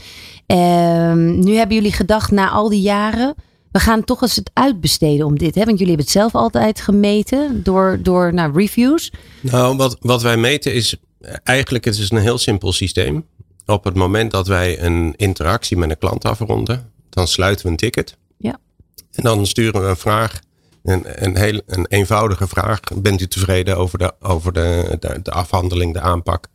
Ehm, 0.46 1.38
nu 1.38 1.54
hebben 1.54 1.76
jullie 1.76 1.92
gedacht 1.92 2.30
na 2.30 2.50
al 2.50 2.68
die 2.68 2.80
jaren, 2.80 3.34
we 3.70 3.78
gaan 3.78 4.04
toch 4.04 4.22
eens 4.22 4.36
het 4.36 4.50
uitbesteden 4.52 5.26
om 5.26 5.38
dit. 5.38 5.54
Hè? 5.54 5.64
Want 5.64 5.78
jullie 5.78 5.94
hebben 5.94 6.04
het 6.04 6.14
zelf 6.14 6.34
altijd 6.34 6.80
gemeten 6.80 7.62
door, 7.62 7.98
door 8.02 8.34
nou, 8.34 8.52
reviews. 8.54 9.12
Nou, 9.40 9.76
wat, 9.76 9.96
wat 10.00 10.22
wij 10.22 10.36
meten 10.36 10.74
is 10.74 10.96
eigenlijk 11.42 11.84
het 11.84 11.98
is 11.98 12.10
een 12.10 12.18
heel 12.18 12.38
simpel 12.38 12.72
systeem. 12.72 13.26
Op 13.66 13.84
het 13.84 13.94
moment 13.94 14.30
dat 14.30 14.46
wij 14.46 14.80
een 14.80 15.14
interactie 15.16 15.76
met 15.76 15.90
een 15.90 15.98
klant 15.98 16.24
afronden, 16.24 16.90
dan 17.10 17.28
sluiten 17.28 17.64
we 17.64 17.70
een 17.70 17.76
ticket. 17.76 18.16
Ja. 18.36 18.58
En 19.12 19.22
dan 19.22 19.46
sturen 19.46 19.82
we 19.82 19.88
een 19.88 19.96
vraag, 19.96 20.40
een, 20.84 21.24
een, 21.24 21.36
heel, 21.36 21.60
een 21.66 21.86
eenvoudige 21.86 22.48
vraag. 22.48 22.80
Bent 22.96 23.20
u 23.20 23.26
tevreden 23.28 23.76
over 23.76 23.98
de, 23.98 24.12
over 24.20 24.52
de, 24.52 24.96
de, 25.00 25.20
de 25.22 25.30
afhandeling, 25.30 25.92
de 25.92 26.00
aanpak? 26.00 26.46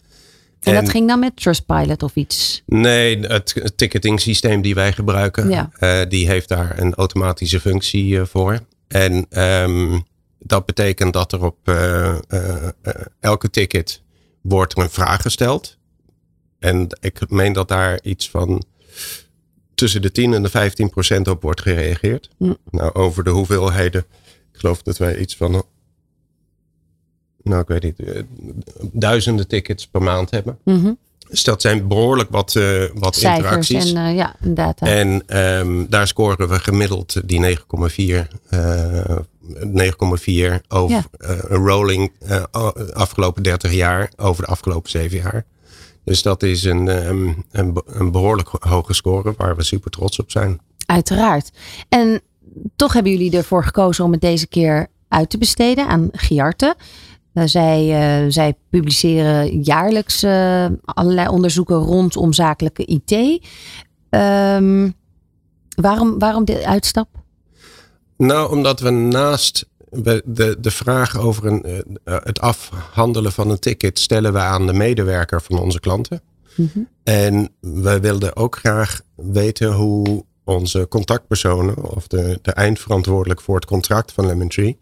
En, 0.61 0.75
En- 0.75 0.81
dat 0.83 0.91
ging 0.91 1.07
dan 1.07 1.19
met 1.19 1.35
Trustpilot 1.35 2.03
of 2.03 2.15
iets. 2.15 2.63
Nee, 2.65 3.19
het 3.19 3.73
ticketing 3.75 4.19
systeem 4.19 4.61
die 4.61 4.75
wij 4.75 4.93
gebruiken, 4.93 5.49
Ja. 5.49 5.69
eh, 5.79 6.09
die 6.09 6.27
heeft 6.27 6.47
daar 6.47 6.79
een 6.79 6.93
automatische 6.95 7.59
functie 7.59 8.19
eh, 8.19 8.25
voor. 8.25 8.59
En 8.87 9.25
ehm, 9.29 9.99
dat 10.39 10.65
betekent 10.65 11.13
dat 11.13 11.31
er 11.31 11.43
op 11.43 11.57
eh, 11.63 12.15
elke 13.19 13.49
ticket 13.49 14.01
wordt 14.41 14.77
er 14.77 14.83
een 14.83 14.89
vraag 14.89 15.21
gesteld. 15.21 15.77
En 16.59 16.87
ik 17.01 17.29
meen 17.29 17.53
dat 17.53 17.67
daar 17.67 17.99
iets 18.03 18.29
van 18.29 18.63
tussen 19.75 20.01
de 20.01 20.11
10 20.11 20.33
en 20.33 20.43
de 20.43 20.49
15 20.49 20.89
procent 20.89 21.27
op 21.27 21.41
wordt 21.41 21.61
gereageerd. 21.61 22.29
Hm. 22.37 22.53
Nou, 22.71 22.93
over 22.93 23.23
de 23.23 23.29
hoeveelheden, 23.29 24.05
geloof 24.59 24.81
dat 24.81 24.97
wij 24.97 25.17
iets 25.17 25.35
van, 25.35 25.63
nou 27.44 27.61
ik 27.61 27.67
weet 27.67 27.83
niet, 27.83 28.00
eh, 28.00 28.21
duizenden 28.91 29.47
tickets 29.47 29.88
per 29.88 30.01
maand 30.01 30.31
hebben. 30.31 30.57
Mhm. 30.63 30.94
Dus 31.30 31.44
dat 31.44 31.61
zijn 31.61 31.87
behoorlijk 31.87 32.30
wat, 32.30 32.56
eh, 32.56 32.83
wat 32.94 33.16
Cijfers 33.16 33.69
interacties. 33.69 33.94
en 33.94 34.06
eh, 34.06 34.16
ja, 34.16 34.35
data. 34.39 34.85
En 34.85 35.23
ehm, 35.28 35.85
daar 35.89 36.07
scoren 36.07 36.49
we 36.49 36.59
gemiddeld 36.59 37.28
die 37.28 37.39
9,4 37.39 38.28
eh 38.49 39.18
9,4 39.63 40.61
over 40.68 40.95
Ja. 40.95 41.04
een 41.47 41.66
rolling 41.68 42.11
afgelopen 42.94 43.44
30 43.44 43.73
jaar 43.73 44.11
over 44.18 44.44
de 44.44 44.49
afgelopen 44.49 44.89
7 44.89 45.18
jaar. 45.18 45.45
Dus 46.04 46.21
dat 46.21 46.44
is 46.44 46.63
een, 46.63 46.87
ehm, 46.87 47.33
een, 47.51 47.81
een 47.85 48.11
behoorlijk 48.11 48.49
hoge 48.59 48.94
score 48.94 49.33
waar 49.37 49.56
we 49.56 49.63
super 49.63 49.92
trots 49.92 50.19
op 50.19 50.31
zijn. 50.31 50.59
Uiteraard. 50.85 51.51
En 51.89 52.21
toch 52.75 52.94
hebben 52.94 53.11
jullie 53.11 53.37
ervoor 53.37 53.63
gekozen 53.63 54.06
om 54.06 54.11
het 54.11 54.21
deze 54.21 54.47
keer 54.47 54.87
uit 55.07 55.29
te 55.29 55.37
besteden 55.37 55.87
aan 55.87 56.09
Giarte. 56.11 56.75
Eh, 57.33 57.44
zij, 57.45 57.79
eh, 57.89 58.31
zij 58.31 58.53
publiceren 58.69 59.61
jaarlijks 59.61 60.23
eh, 60.23 60.65
allerlei 60.85 61.27
onderzoeken 61.27 61.75
rondom 61.75 62.33
zakelijke 62.33 62.85
IT. 62.85 63.41
Ehm, 64.09 64.89
waarom, 65.75 66.19
waarom 66.19 66.45
de 66.45 66.68
uitstap? 66.68 67.07
Nou, 68.18 68.51
omdat 68.51 68.79
we 68.79 68.89
naast 68.89 69.65
de, 69.89 70.57
de 70.59 70.71
vraag 70.71 71.18
over 71.18 71.45
een, 71.45 71.89
het 72.03 72.39
afhandelen 72.39 73.31
van 73.31 73.49
een 73.49 73.59
ticket 73.59 73.99
stellen 73.99 74.33
we 74.33 74.39
aan 74.39 74.68
de 74.68 74.73
medewerker 74.73 75.41
van 75.41 75.59
onze 75.59 75.79
klanten. 75.79 76.21
Mhm. 76.56 76.79
En 77.03 77.49
wij 77.59 78.01
wilden 78.01 78.35
ook 78.35 78.57
graag 78.57 79.01
weten 79.15 79.73
hoe 79.73 80.25
onze 80.49 80.87
contactpersonen 80.87 81.95
of 81.95 82.07
de, 82.07 82.39
de 82.41 82.51
eindverantwoordelijk 82.51 83.41
voor 83.41 83.56
het 83.56 83.65
contract 83.65 84.11
van 84.11 84.25
Lemon 84.25 84.47
Tree, 84.47 84.77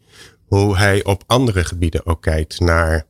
hoe 0.46 0.78
hij 0.78 1.04
op 1.04 1.24
andere 1.28 1.64
gebieden 1.64 2.06
ook 2.06 2.22
kijkt 2.22 2.60
naar 2.60 3.06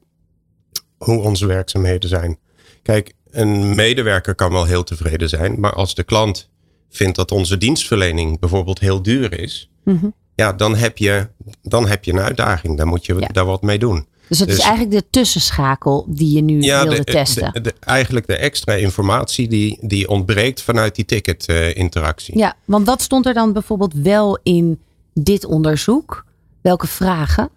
hoe 0.97 1.19
onze 1.21 1.45
werkzaamheden 1.45 2.09
zijn. 2.09 2.39
Kijk, 2.83 3.13
een 3.31 3.75
medewerker 3.75 4.35
kan 4.35 4.51
wel 4.51 4.65
heel 4.65 4.83
tevreden 4.83 5.29
zijn, 5.29 5.59
maar 5.59 5.73
als 5.73 5.95
de 5.95 6.03
klant 6.03 6.49
vindt 6.89 7.15
dat 7.15 7.31
onze 7.31 7.57
dienstverlening 7.57 8.39
bijvoorbeeld 8.39 8.79
heel 8.79 9.01
duur 9.01 9.39
is, 9.39 9.69
Mhm. 9.83 10.07
ja, 10.35 10.53
dan 10.53 10.75
heb 10.75 10.97
je, 10.97 11.27
dan 11.61 11.87
heb 11.87 12.03
je 12.03 12.11
een 12.11 12.19
uitdaging. 12.19 12.77
Dan 12.77 12.87
moet 12.87 13.05
je 13.05 13.15
Ja. 13.15 13.27
daar 13.27 13.45
wat 13.45 13.61
mee 13.61 13.79
doen. 13.79 14.07
Dus 14.27 14.39
het 14.39 14.49
is 14.49 14.55
Dus- 14.55 14.63
eigenlijk 14.65 14.91
de 14.95 15.05
tussenschakel 15.09 16.05
die 16.09 16.35
je 16.35 16.41
nu 16.41 16.59
wilde 16.59 16.95
de, 16.95 17.03
testen. 17.03 17.53
de- 17.53 17.61
de- 17.61 17.73
eigenlijk 17.79 18.27
de 18.27 18.35
extra 18.37 18.73
informatie 18.73 19.47
die, 19.47 19.77
die 19.81 20.07
ontbreekt 20.09 20.61
vanuit 20.61 20.95
die 20.95 21.05
ticketinteractie. 21.05 22.37
ja, 22.37 22.55
want 22.65 22.85
wat 22.85 23.01
stond 23.01 23.25
er 23.25 23.33
dan 23.33 23.53
bijvoorbeeld 23.53 23.93
wel 23.93 24.39
in 24.43 24.79
dit 25.13 25.45
onderzoek? 25.45 26.25
Welke 26.61 26.87
vragen? 26.87 27.49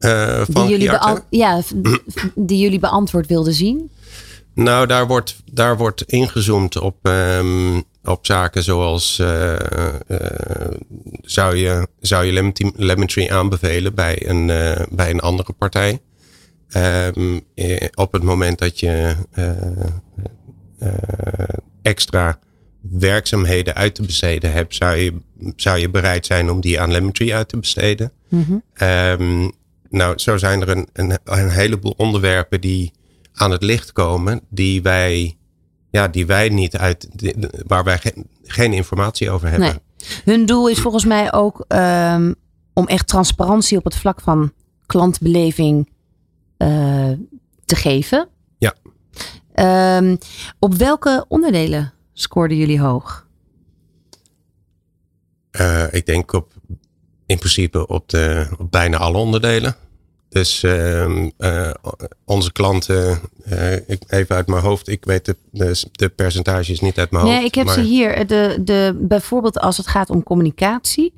Uh, 0.00 0.42
die, 0.46 0.66
jullie 0.68 0.90
ja, 1.30 1.62
die 2.34 2.58
jullie 2.58 2.78
beantwoord 2.78 3.26
wilden 3.26 3.52
zien? 3.54 3.90
Nou, 4.54 4.86
daar 4.86 5.06
wordt, 5.06 5.42
daar 5.52 5.76
wordt 5.76 6.02
ingezoomd 6.02 6.76
op, 6.76 6.96
um, 7.06 7.84
op 8.04 8.26
zaken 8.26 8.62
zoals 8.62 9.18
uh, 9.18 9.52
uh, 10.08 10.18
zou 11.22 11.56
je, 11.56 11.88
zou 12.00 12.24
je 12.24 12.52
lemon 12.76 13.06
tree 13.06 13.32
aanbevelen 13.32 13.94
bij 13.94 14.28
een, 14.28 14.46
bij 14.90 15.10
een 15.10 15.20
andere 15.20 15.52
partij? 15.52 16.00
Um, 17.16 17.40
op 17.94 18.12
het 18.12 18.22
moment 18.22 18.58
dat 18.58 18.80
je 18.80 19.16
extra 21.82 22.38
werkzaamheden 22.80 23.74
uit 23.74 23.94
te 23.94 24.02
besteden 24.02 24.52
hebt, 24.52 24.74
zou 24.74 24.96
je, 24.96 25.14
zou 25.56 25.78
je 25.78 25.90
bereid 25.90 26.26
zijn 26.26 26.50
om 26.50 26.60
die 26.60 26.80
aan 26.80 26.90
lemon 26.90 27.12
tree 27.12 27.34
uit 27.34 27.48
te 27.48 27.58
besteden? 27.58 28.12
Mm 28.28 28.42
-hmm. 28.42 28.88
um, 28.88 29.52
nou, 29.90 30.18
zo 30.18 30.36
zijn 30.36 30.60
er 30.60 30.68
een, 30.68 30.88
een, 30.92 31.18
een 31.24 31.50
heleboel 31.50 31.94
onderwerpen 31.96 32.60
die 32.60 32.92
aan 33.40 33.50
het 33.50 33.62
licht 33.62 33.92
komen, 33.92 34.40
die 34.48 34.82
wij, 34.82 35.36
ja, 35.90 36.08
die 36.08 36.26
wij 36.26 36.48
niet 36.48 36.76
uit, 36.76 37.08
waar 37.66 37.84
wij 37.84 37.98
geen, 37.98 38.26
geen 38.42 38.72
informatie 38.72 39.30
over 39.30 39.48
hebben. 39.48 39.68
Nee. 39.68 39.78
Hun 40.24 40.46
doel 40.46 40.68
is 40.68 40.80
volgens 40.80 41.04
mij 41.04 41.32
ook 41.32 41.64
um, 41.68 42.34
om 42.72 42.86
echt 42.86 43.06
transparantie 43.06 43.78
op 43.78 43.84
het 43.84 43.96
vlak 43.96 44.20
van 44.20 44.52
klantbeleving 44.86 45.88
uh, 46.58 47.12
te 47.64 47.76
geven. 47.76 48.28
Ja. 48.58 48.74
Um, 49.96 50.18
op 50.58 50.74
welke 50.74 51.24
onderdelen 51.28 51.92
scoorden 52.12 52.56
jullie 52.56 52.80
hoog? 52.80 53.26
Uh, 55.60 55.92
ik 55.92 56.06
denk 56.06 56.32
op 56.32 56.52
in 57.26 57.38
principe 57.38 57.86
op, 57.86 58.08
de, 58.08 58.48
op 58.58 58.70
bijna 58.70 58.96
alle 58.96 59.18
onderdelen. 59.18 59.76
Dus 60.30 60.62
uh, 60.62 61.26
uh, 61.38 61.70
onze 62.24 62.52
klanten, 62.52 63.20
uh, 63.52 63.74
ik, 63.74 64.02
even 64.06 64.36
uit 64.36 64.46
mijn 64.46 64.62
hoofd, 64.62 64.88
ik 64.88 65.04
weet 65.04 65.24
de, 65.24 65.36
de, 65.50 65.82
de, 65.92 66.08
percentages 66.08 66.80
niet 66.80 66.98
uit 66.98 67.10
mijn 67.10 67.24
hoofd. 67.24 67.36
Nee, 67.36 67.44
ik 67.44 67.54
heb 67.54 67.68
ze 67.68 67.80
hier. 67.80 68.26
De, 68.26 68.58
de, 68.64 68.96
bijvoorbeeld 69.00 69.58
als 69.58 69.76
het 69.76 69.86
gaat 69.86 70.10
om 70.10 70.22
communicatie. 70.22 71.12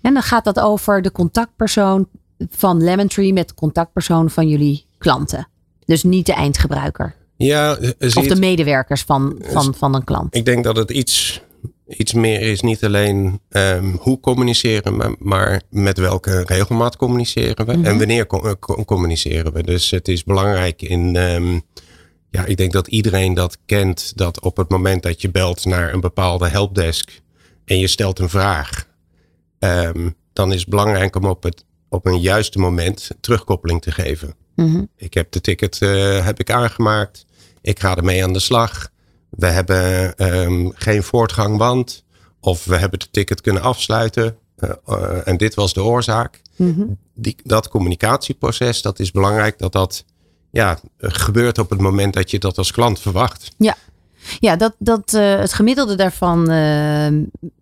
En 0.00 0.14
dan 0.14 0.22
gaat 0.22 0.44
dat 0.44 0.60
over 0.60 1.02
de 1.02 1.12
contactpersoon 1.12 2.08
van 2.50 2.82
Lemon 2.82 3.08
Tree 3.08 3.32
met 3.32 3.48
de 3.48 3.54
contactpersoon 3.54 4.30
van 4.30 4.48
jullie 4.48 4.86
klanten. 4.98 5.48
Dus 5.84 6.02
niet 6.02 6.26
de 6.26 6.32
eindgebruiker. 6.32 7.14
Ja, 7.36 7.78
of 7.98 8.26
de 8.26 8.36
medewerkers 8.36 9.02
van, 9.02 9.38
van, 9.42 9.74
van 9.74 9.94
een 9.94 10.04
klant. 10.04 10.34
Ik 10.34 10.44
denk 10.44 10.64
dat 10.64 10.76
het 10.76 10.90
iets 10.90 11.42
iets 11.86 12.12
meer 12.12 12.40
is 12.40 12.60
niet 12.60 12.84
alleen 12.84 13.40
um, 13.50 13.96
hoe 14.00 14.20
communiceren 14.20 14.98
we, 14.98 15.16
maar 15.18 15.62
met 15.70 15.98
welke 15.98 16.42
regelmaat 16.46 16.96
communiceren 16.96 17.66
we 17.66 17.72
en 17.72 17.80
mhm. 17.80 17.98
wanneer 17.98 18.26
eh, 18.26 18.52
communiceren 18.84 19.52
we. 19.52 19.62
Dus 19.62 19.90
het 19.90 20.08
is 20.08 20.24
belangrijk 20.24 20.82
in, 20.82 21.16
um, 21.16 21.62
ja, 22.30 22.44
ik 22.44 22.56
denk 22.56 22.72
dat 22.72 22.86
iedereen 22.86 23.34
dat 23.34 23.58
kent, 23.66 24.16
dat 24.16 24.40
op 24.40 24.56
het 24.56 24.70
moment 24.70 25.02
dat 25.02 25.20
je 25.20 25.30
belt 25.30 25.64
naar 25.64 25.92
een 25.92 26.00
bepaalde 26.00 26.48
helpdesk 26.48 27.20
en 27.64 27.78
je 27.78 27.86
stelt 27.86 28.18
een 28.18 28.28
vraag, 28.28 28.86
um, 29.58 30.14
dan 30.32 30.52
is 30.52 30.60
het 30.60 30.68
belangrijk 30.68 31.16
om 31.16 31.24
op, 31.24 31.42
het, 31.42 31.64
op 31.88 32.06
een 32.06 32.20
juiste 32.20 32.58
moment 32.58 33.10
terugkoppeling 33.20 33.82
te 33.82 33.92
geven. 33.92 34.34
Mhm. 34.54 34.84
Ik 34.96 35.14
heb 35.14 35.32
de 35.32 35.40
ticket 35.40 35.80
uh, 35.80 36.24
heb 36.24 36.40
ik 36.40 36.50
aangemaakt, 36.50 37.26
ik 37.60 37.80
ga 37.80 37.96
ermee 37.96 38.24
aan 38.24 38.32
de 38.32 38.38
slag. 38.38 38.94
We 39.36 39.46
hebben 39.46 40.14
um, 40.40 40.72
geen 40.74 41.02
voortgang, 41.02 41.58
want. 41.58 42.04
Of 42.40 42.64
we 42.64 42.76
hebben 42.76 42.98
het 42.98 43.12
ticket 43.12 43.40
kunnen 43.40 43.62
afsluiten. 43.62 44.36
Uh, 44.58 44.70
uh, 44.88 45.28
en 45.28 45.36
dit 45.36 45.54
was 45.54 45.72
de 45.72 45.82
oorzaak. 45.82 46.42
Mm 46.56 46.98
Die, 47.14 47.36
dat 47.42 47.68
communicatieproces, 47.68 48.82
dat 48.82 48.98
is 48.98 49.10
belangrijk 49.10 49.58
dat 49.58 49.72
dat 49.72 50.04
ja, 50.50 50.78
gebeurt 50.98 51.58
op 51.58 51.70
het 51.70 51.80
moment 51.80 52.14
dat 52.14 52.30
je 52.30 52.38
dat 52.38 52.58
als 52.58 52.72
klant 52.72 53.00
verwacht. 53.00 53.50
Ja, 53.58 53.76
ja, 54.38 54.56
dat, 54.56 54.74
dat, 54.78 55.12
uh, 55.12 55.38
het 55.38 55.52
gemiddelde 55.52 55.94
daarvan 55.94 56.50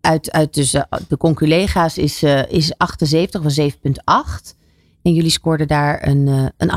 uit, 0.00 0.30
uit 0.32 0.54
dus, 0.54 0.70
de 1.08 1.16
conculega's 1.18 1.98
is, 1.98 2.22
is 2.48 2.74
78 2.76 3.44
of 3.44 3.58
7,8. 3.60 4.56
En 5.02 5.12
jullie 5.12 5.30
scoorden 5.30 5.68
daar 5.68 6.06
een, 6.08 6.52
een 6.56 6.70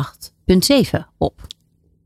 8,7 0.93 0.99
op. 1.17 1.47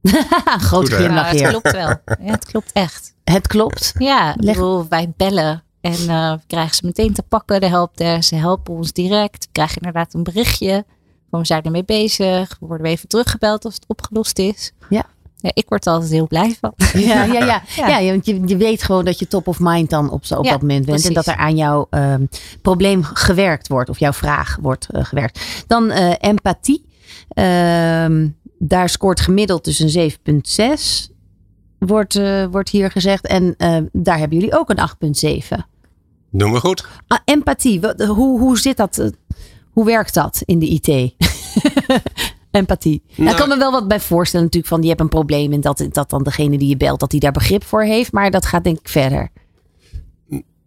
Groot 0.70 0.90
glimlach 0.90 1.34
ja, 1.34 1.40
Het 1.40 1.50
klopt 1.50 1.72
wel. 1.72 1.88
Ja, 2.06 2.32
het 2.32 2.46
klopt 2.46 2.72
echt. 2.72 3.14
Het 3.24 3.48
klopt. 3.48 3.94
Ja, 3.98 4.36
bedoel, 4.36 4.86
wij 4.90 5.14
bellen 5.18 5.64
en 5.82 6.02
uh, 6.02 6.32
we 6.32 6.40
krijgen 6.48 6.76
ze 6.76 6.86
meteen 6.86 7.14
te 7.14 7.24
pakken, 7.24 7.62
de 7.62 7.68
helpdesk. 7.68 8.30
Ze 8.30 8.36
helpen 8.36 8.74
ons 8.74 8.94
direct. 8.94 9.44
We 9.46 9.52
krijgen 9.52 9.76
inderdaad 9.76 10.14
een 10.14 10.24
berichtje 10.24 10.86
van 11.30 11.40
we 11.40 11.46
zijn 11.46 11.64
ermee 11.64 11.86
bezig. 11.86 12.58
We 12.60 12.66
worden 12.66 12.88
even 12.88 13.08
teruggebeld 13.08 13.66
als 13.66 13.74
het 13.74 13.84
opgelost 13.88 14.40
is. 14.40 14.72
Ja. 14.90 15.06
Ja, 15.38 15.52
ik 15.54 15.66
word 15.70 15.86
er 15.86 15.92
altijd 15.92 16.12
heel 16.12 16.28
blij 16.28 16.58
van. 16.60 16.74
Ja, 17.02 17.24
ja, 17.24 17.46
ja. 17.46 17.62
ja. 17.76 17.98
ja 18.00 18.12
want 18.12 18.26
je, 18.26 18.42
je 18.46 18.58
weet 18.58 18.84
gewoon 18.84 19.06
dat 19.06 19.20
je 19.20 19.28
top 19.28 19.48
of 19.48 19.60
mind 19.60 19.90
dan 19.90 20.06
op, 20.10 20.24
op 20.24 20.28
dat 20.28 20.44
moment 20.44 20.68
bent. 20.68 20.86
Precies. 20.86 21.08
En 21.08 21.14
dat 21.14 21.28
er 21.28 21.36
aan 21.36 21.56
jouw 21.56 21.88
um, 21.90 22.30
probleem 22.62 23.04
gewerkt 23.04 23.68
wordt. 23.68 23.90
Of 23.90 24.00
jouw 24.00 24.14
vraag 24.14 24.58
wordt 24.62 24.88
uh, 24.92 25.06
gewerkt. 25.06 25.64
Dan 25.68 25.92
uh, 25.92 26.14
empathie. 26.18 26.90
Um, 27.36 28.40
daar 28.58 28.90
scoort 28.90 29.20
gemiddeld 29.20 29.64
dus 29.66 29.80
een 29.80 30.12
7,6. 30.12 31.12
Wordt, 31.78 32.16
uh, 32.16 32.46
wordt 32.46 32.70
hier 32.70 32.92
gezegd. 32.92 33.28
En 33.28 33.56
uh, 33.58 33.78
daar 33.92 34.18
hebben 34.18 34.38
jullie 34.38 34.58
ook 34.58 34.70
een 34.70 35.42
8,7. 35.58 35.58
Doen 36.32 36.52
we 36.52 36.60
goed. 36.60 36.86
Ah, 37.08 37.20
empathie. 37.26 37.80
Hoe, 37.98 38.40
hoe 38.40 38.60
zit 38.60 38.78
dat? 38.78 38.98
Eh, 38.98 39.08
hoe 39.72 39.86
werkt 39.86 40.14
dat 40.14 40.42
in 40.46 40.60
de 40.60 40.68
IT? 40.68 40.88
Empathie. 42.52 43.04
Nou, 43.16 43.30
ik 43.30 43.36
kan 43.36 43.50
me 43.50 43.58
wel 43.58 43.72
wat 43.72 43.88
bij 43.88 44.00
voorstellen 44.00 44.46
natuurlijk 44.46 44.74
van 44.74 44.82
je 44.82 44.88
hebt 44.88 45.00
een 45.00 45.10
probleem 45.10 45.54
en 45.54 45.62
dat, 45.62 45.88
dat 45.92 46.10
dan 46.10 46.24
degene 46.24 46.58
die 46.58 46.70
je 46.70 46.78
belt 46.78 47.00
dat 47.00 47.10
die 47.12 47.20
daar 47.20 47.32
begrip 47.32 47.64
voor 47.64 47.84
heeft. 47.84 48.12
Maar 48.12 48.32
dat 48.32 48.46
gaat 48.46 48.64
denk 48.64 48.80
ik 48.80 48.90
verder. 48.90 49.32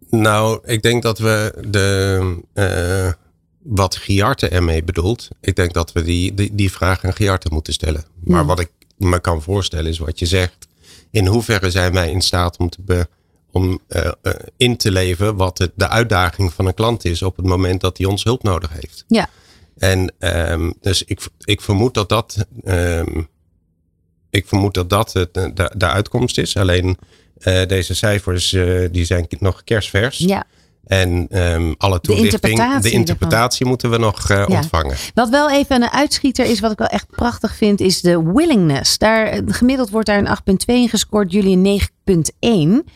Nou, 0.09 0.59
ik 0.63 0.81
denk 0.81 1.03
dat 1.03 1.19
we 1.19 1.65
de, 1.69 2.19
uh, 2.53 3.11
wat 3.65 3.95
Giarte 3.95 4.47
ermee 4.47 4.83
bedoelt. 4.83 5.27
Ik 5.41 5.55
denk 5.55 5.73
dat 5.73 5.91
we 5.91 6.03
die, 6.03 6.33
die, 6.33 6.55
die 6.55 6.71
vraag 6.71 7.03
aan 7.03 7.13
Giarte 7.13 7.49
moeten 7.51 7.73
stellen. 7.73 8.05
Maar 8.23 8.45
wat 8.45 8.59
ik 8.59 8.71
me 8.97 9.19
kan 9.19 9.41
voorstellen 9.41 9.91
is 9.91 9.97
wat 9.97 10.19
je 10.19 10.25
zegt. 10.25 10.67
In 11.11 11.25
hoeverre 11.25 11.71
zijn 11.71 11.93
wij 11.93 12.11
in 12.11 12.21
staat 12.21 12.57
om, 12.57 12.69
te 12.69 12.81
be, 12.81 13.07
om 13.51 13.79
uh, 13.89 14.11
uh, 14.23 14.33
in 14.57 14.77
te 14.77 14.91
leven 14.91 15.35
wat 15.35 15.69
de 15.75 15.87
uitdaging 15.89 16.53
van 16.53 16.65
een 16.65 16.73
klant 16.73 17.05
is 17.05 17.21
op 17.21 17.35
het 17.35 17.45
moment 17.45 17.81
dat 17.81 17.97
hij 17.97 18.07
ons 18.07 18.23
hulp 18.23 18.43
nodig 18.43 18.69
heeft. 18.73 19.03
Ja. 19.07 19.29
En 19.77 20.13
um, 20.19 20.73
dus 20.81 21.03
ik, 21.03 21.27
ik 21.43 21.61
vermoed 21.61 21.93
dat 21.93 22.09
dat, 22.09 22.45
um, 22.65 23.27
ik 24.29 24.47
vermoed 24.47 24.73
dat, 24.73 24.89
dat 24.89 25.13
het, 25.13 25.33
de, 25.33 25.71
de 25.77 25.87
uitkomst 25.87 26.37
is. 26.37 26.57
Alleen 26.57 26.97
uh, 27.39 27.65
deze 27.65 27.95
cijfers 27.95 28.49
die 28.91 29.05
zijn 29.05 29.27
nog 29.39 29.63
kerstvers. 29.63 30.17
Ja. 30.17 30.45
En 30.85 31.27
um, 31.41 31.75
alle 31.77 31.99
toelichting, 31.99 32.41
de 32.41 32.49
interpretatie, 32.49 32.91
de 32.91 32.97
interpretatie 32.97 33.65
moeten 33.65 33.89
we 33.89 33.97
nog 33.97 34.31
uh, 34.31 34.45
ja. 34.47 34.55
ontvangen. 34.55 34.95
Wat 35.13 35.29
wel 35.29 35.51
even 35.51 35.81
een 35.81 35.89
uitschieter 35.89 36.45
is, 36.45 36.59
wat 36.59 36.71
ik 36.71 36.77
wel 36.77 36.87
echt 36.87 37.07
prachtig 37.09 37.55
vind, 37.55 37.81
is 37.81 38.01
de 38.01 38.23
willingness. 38.33 38.97
Daar, 38.97 39.41
gemiddeld 39.45 39.89
wordt 39.89 40.07
daar 40.07 40.17
een 40.17 40.37
8,2 40.51 40.55
in 40.65 40.89
gescoord, 40.89 41.31
jullie 41.31 41.57
een 42.03 42.81
9,1. 42.85 42.91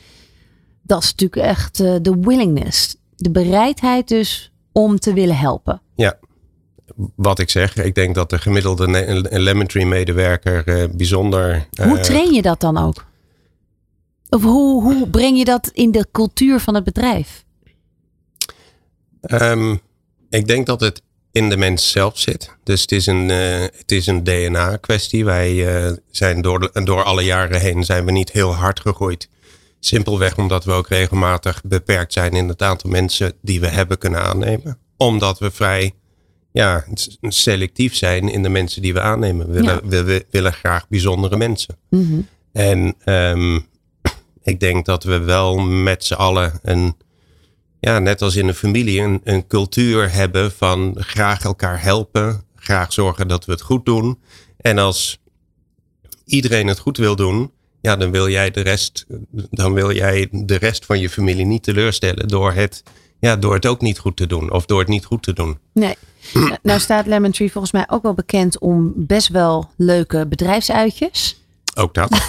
Dat 0.83 1.03
is 1.03 1.09
natuurlijk 1.09 1.49
echt 1.49 1.79
uh, 1.79 1.95
de 2.01 2.17
willingness. 2.21 2.95
De 3.15 3.31
bereidheid 3.31 4.07
dus 4.07 4.51
om 4.71 4.99
te 4.99 5.13
willen 5.13 5.37
helpen. 5.37 5.81
Ja, 5.95 6.17
wat 7.15 7.39
ik 7.39 7.49
zeg, 7.49 7.75
ik 7.75 7.95
denk 7.95 8.15
dat 8.15 8.29
de 8.29 8.37
gemiddelde 8.37 8.87
Lemon 9.29 9.67
Tree 9.67 9.85
medewerker 9.85 10.67
uh, 10.67 10.89
bijzonder... 10.95 11.67
Hoe 11.83 11.99
train 11.99 12.33
je 12.33 12.41
dat 12.41 12.59
dan 12.59 12.77
ook? 12.77 13.05
Of 14.29 14.43
hoe, 14.43 14.83
hoe 14.83 15.09
breng 15.09 15.37
je 15.37 15.45
dat 15.45 15.69
in 15.73 15.91
de 15.91 16.07
cultuur 16.11 16.59
van 16.59 16.75
het 16.75 16.83
bedrijf? 16.83 17.47
Um, 19.21 19.79
ik 20.29 20.47
denk 20.47 20.65
dat 20.65 20.81
het 20.81 21.01
in 21.31 21.49
de 21.49 21.57
mens 21.57 21.91
zelf 21.91 22.19
zit. 22.19 22.55
Dus 22.63 22.81
het 22.81 22.91
is 22.91 23.05
een, 23.05 23.29
uh, 23.29 23.61
het 23.61 23.91
is 23.91 24.07
een 24.07 24.23
DNA 24.23 24.75
kwestie. 24.75 25.25
Wij 25.25 25.53
uh, 25.53 25.91
zijn 26.11 26.41
door, 26.41 26.71
door 26.83 27.03
alle 27.03 27.23
jaren 27.23 27.59
heen 27.59 27.83
zijn 27.83 28.05
we 28.05 28.11
niet 28.11 28.31
heel 28.31 28.53
hard 28.55 28.79
gegroeid. 28.79 29.29
Simpelweg 29.79 30.37
omdat 30.37 30.65
we 30.65 30.71
ook 30.71 30.87
regelmatig 30.87 31.61
beperkt 31.63 32.13
zijn 32.13 32.31
in 32.31 32.47
het 32.47 32.61
aantal 32.61 32.89
mensen 32.89 33.33
die 33.41 33.59
we 33.59 33.67
hebben 33.67 33.97
kunnen 33.97 34.21
aannemen. 34.21 34.77
Omdat 34.97 35.39
we 35.39 35.51
vrij 35.51 35.93
ja, 36.51 36.85
selectief 37.21 37.95
zijn 37.95 38.29
in 38.29 38.43
de 38.43 38.49
mensen 38.49 38.81
die 38.81 38.93
we 38.93 39.01
aannemen. 39.01 39.47
We 39.47 39.53
willen, 39.53 39.79
ja. 39.83 39.89
we, 39.89 40.03
we, 40.03 40.25
willen 40.29 40.53
graag 40.53 40.87
bijzondere 40.87 41.37
mensen. 41.37 41.77
Mm 41.89 42.05
-hmm. 42.05 42.27
En 42.51 42.95
um, 43.05 43.67
ik 44.43 44.59
denk 44.59 44.85
dat 44.85 45.03
we 45.03 45.17
wel 45.17 45.57
met 45.57 46.05
z'n 46.05 46.13
allen 46.13 46.59
een 46.61 46.95
ja, 47.79 47.99
net 47.99 48.21
als 48.21 48.35
in 48.35 48.47
een 48.47 48.53
familie, 48.53 49.01
een, 49.01 49.21
een 49.23 49.47
cultuur 49.47 50.13
hebben 50.13 50.51
van 50.51 50.95
graag 50.97 51.43
elkaar 51.43 51.81
helpen, 51.81 52.43
graag 52.55 52.93
zorgen 52.93 53.27
dat 53.27 53.45
we 53.45 53.51
het 53.51 53.61
goed 53.61 53.85
doen. 53.85 54.19
En 54.57 54.77
als 54.77 55.19
iedereen 56.25 56.67
het 56.67 56.79
goed 56.79 56.97
wil 56.97 57.15
doen, 57.15 57.51
ja, 57.81 57.95
dan 57.95 58.11
wil 58.11 58.29
jij 58.29 58.51
de 58.51 58.61
rest, 58.61 59.05
dan 59.31 59.73
wil 59.73 59.91
jij 59.91 60.27
de 60.31 60.55
rest 60.55 60.85
van 60.85 60.99
je 60.99 61.09
familie 61.09 61.45
niet 61.45 61.63
teleurstellen 61.63 62.27
door 62.27 62.51
het, 62.53 62.83
ja, 63.19 63.35
door 63.35 63.53
het 63.53 63.65
ook 63.65 63.81
niet 63.81 63.99
goed 63.99 64.17
te 64.17 64.27
doen 64.27 64.51
of 64.51 64.65
door 64.65 64.79
het 64.79 64.87
niet 64.87 65.05
goed 65.05 65.23
te 65.23 65.33
doen. 65.33 65.57
Nee. 65.73 65.95
Nou 66.61 66.79
staat 66.79 67.05
Lemon 67.05 67.31
Tree 67.31 67.51
volgens 67.51 67.73
mij 67.73 67.85
ook 67.87 68.03
wel 68.03 68.13
bekend 68.13 68.59
om 68.59 68.93
best 68.95 69.27
wel 69.27 69.69
leuke 69.77 70.27
bedrijfsuitjes. 70.27 71.43
Ook 71.75 71.93
dat. 71.93 72.09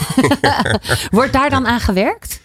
Wordt 1.10 1.32
daar 1.32 1.50
dan 1.50 1.66
aan 1.66 1.80
gewerkt? 1.80 2.39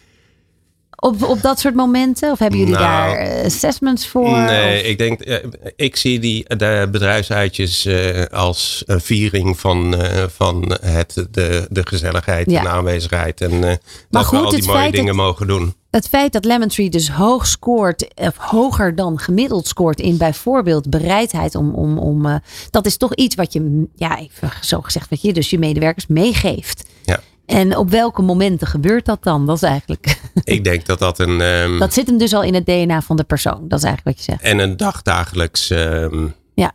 Op, 0.96 1.24
op 1.24 1.42
dat 1.42 1.60
soort 1.60 1.76
momenten? 1.76 2.32
Of 2.32 2.40
hebben 2.40 2.60
jullie 2.60 2.74
Nou, 2.74 2.86
daar 2.86 3.18
eh, 3.18 3.46
assessments 3.46 4.08
voor? 4.08 4.30
Nee, 4.30 4.80
Of- 4.82 4.86
ik 4.88 4.98
denk, 4.98 5.20
eh, 5.22 5.38
ik 5.76 5.96
zie 5.96 6.20
die 6.20 6.44
de 6.58 6.88
bedrijfsuitjes 6.92 7.86
eh, 7.86 8.24
als 8.26 8.84
een 8.86 9.02
viering 9.02 9.60
van, 9.60 9.96
eh, 10.02 10.24
van 10.36 10.78
het, 10.82 11.26
de, 11.32 11.68
de 11.70 11.88
gezelligheid 11.88 12.52
Ja. 12.52 12.58
en 12.58 12.64
de 12.64 12.70
aanwezigheid. 12.70 13.42
En 13.42 13.64
eh, 13.70 13.76
dat 14.10 14.26
goed, 14.26 14.40
we 14.40 14.46
al 14.46 14.52
die 14.52 14.64
mooie 14.66 14.84
dat- 14.84 14.92
dingen 14.94 15.16
mogen 15.16 15.48
doen. 15.48 15.74
Het 15.92 16.08
feit 16.08 16.34
dat 16.34 16.46
Lemon 16.46 16.68
Tree 16.68 16.90
dus 16.90 17.10
hoog 17.10 17.48
scoort, 17.48 18.08
of 18.16 18.38
hoger 18.38 18.96
dan 18.96 19.20
gemiddeld 19.20 19.68
scoort 19.68 20.00
in 20.00 20.18
bijvoorbeeld 20.18 20.90
bereidheid 20.90 21.56
om, 21.56 21.74
om, 21.74 21.98
om 21.98 22.26
eh, 22.26 22.36
dat 22.70 22.86
is 22.86 22.98
toch 22.98 23.14
iets 23.16 23.36
wat 23.36 23.54
je, 23.54 23.86
ja, 23.96 24.20
even 24.20 24.52
zo 24.62 24.82
gezegd, 24.82 25.10
wat 25.10 25.22
je 25.22 25.34
dus 25.34 25.50
je 25.50 25.60
medewerkers 25.60 26.08
meegeeft. 26.08 26.84
Ja. 27.04 27.20
En 27.46 27.78
op 27.78 27.90
welke 27.90 28.22
momenten 28.22 28.68
gebeurt 28.68 29.06
dat 29.06 29.24
dan? 29.24 29.46
Dat 29.46 29.56
is 29.56 29.62
eigenlijk, 29.62 30.20
Ik 30.44 30.64
denk 30.64 30.86
dat 30.86 31.00
dat 31.00 31.20
een, 31.20 31.42
ehm, 31.42 31.80
dat 31.80 31.94
zit 31.94 32.08
hem 32.08 32.18
dus 32.18 32.34
al 32.34 32.44
in 32.44 32.54
het 32.54 32.66
DNA 32.66 33.02
van 33.02 33.16
de 33.16 33.24
persoon. 33.24 33.68
Dat 33.68 33.80
is 33.80 33.86
eigenlijk 33.86 34.18
wat 34.18 34.26
je 34.26 34.32
zegt. 34.32 34.44
en 34.44 34.60
een 34.60 34.78
dagdagelijks 34.78 35.70
ehm, 35.70 36.28
Ja. 36.56 36.72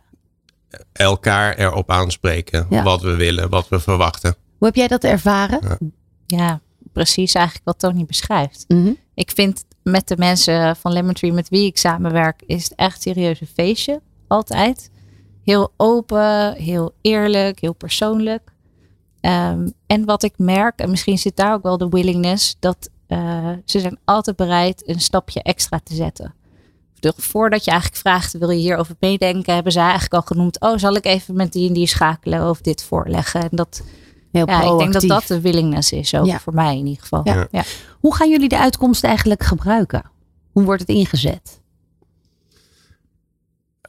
elkaar 0.91 1.55
erop 1.57 1.89
aanspreken. 1.91 2.65
Ja. 2.69 2.83
Wat 2.83 3.01
we 3.01 3.15
willen, 3.15 3.49
wat 3.49 3.69
we 3.69 3.79
verwachten. 3.79 4.35
Hoe 4.57 4.67
heb 4.67 4.75
jij 4.75 4.87
dat 4.87 5.03
ervaren? 5.03 5.79
Ja, 6.25 6.59
precies 6.93 7.33
eigenlijk 7.33 7.65
wat 7.65 7.79
Tony 7.79 8.05
beschrijft. 8.05 8.65
Mhm. 8.67 8.91
Ik 9.13 9.31
vind 9.31 9.63
met 9.83 10.07
de 10.07 10.17
mensen 10.17 10.75
van 10.75 10.91
Lemon 10.93 11.13
Tree 11.13 11.33
met 11.33 11.49
wie 11.49 11.65
ik 11.65 11.77
samenwerk, 11.77 12.43
is 12.45 12.63
het 12.63 12.75
echt 12.75 13.01
serieus 13.01 13.41
een 13.41 13.47
feestje. 13.53 14.01
Altijd. 14.27 14.89
Heel 15.43 15.73
open, 15.77 16.53
heel 16.53 16.93
eerlijk, 17.01 17.59
heel 17.59 17.73
persoonlijk. 17.73 18.41
Ehm, 19.21 19.67
en 19.87 20.05
wat 20.05 20.23
ik 20.23 20.33
merk, 20.37 20.79
en 20.79 20.89
misschien 20.89 21.17
zit 21.17 21.35
daar 21.35 21.53
ook 21.53 21.63
wel 21.63 21.77
de 21.77 21.89
willingness, 21.89 22.55
dat 22.59 22.89
eh, 23.11 23.49
ze 23.65 23.79
zijn 23.79 23.99
altijd 24.05 24.35
bereid 24.35 24.87
een 24.87 25.01
stapje 25.01 25.41
extra 25.41 25.79
te 25.83 25.95
zetten. 25.95 26.33
Dus 26.99 27.13
voordat 27.17 27.63
je 27.63 27.71
eigenlijk 27.71 28.01
vraagt, 28.01 28.37
wil 28.37 28.49
je 28.49 28.59
hierover 28.59 28.95
meedenken, 28.99 29.53
hebben 29.53 29.71
zij 29.71 29.83
eigenlijk 29.83 30.13
al 30.13 30.21
genoemd, 30.21 30.59
oh, 30.59 30.77
zal 30.77 30.95
ik 30.95 31.05
even 31.05 31.35
met 31.35 31.53
die 31.53 31.67
en 31.67 31.73
die 31.73 31.87
schakelen 31.87 32.49
of 32.49 32.61
dit 32.61 32.83
voorleggen. 32.83 33.41
En 33.41 33.49
dat, 33.51 33.83
Heel 34.31 34.49
ja, 34.49 34.71
ik 34.71 34.77
denk 34.77 34.93
dat 34.93 35.01
dat 35.01 35.27
de 35.27 35.41
willingness 35.41 35.91
is, 35.91 36.15
ook 36.15 36.25
Ja. 36.25 36.39
voor 36.39 36.53
mij 36.53 36.77
in 36.77 36.85
ieder 36.85 37.01
geval. 37.01 37.21
Ja. 37.23 37.47
ja. 37.51 37.63
Hoe 37.99 38.15
gaan 38.15 38.29
jullie 38.29 38.49
de 38.49 38.57
uitkomst 38.57 39.03
eigenlijk 39.03 39.43
gebruiken? 39.43 40.03
Hoe 40.51 40.63
wordt 40.63 40.81
het 40.81 40.89
ingezet? 40.89 41.61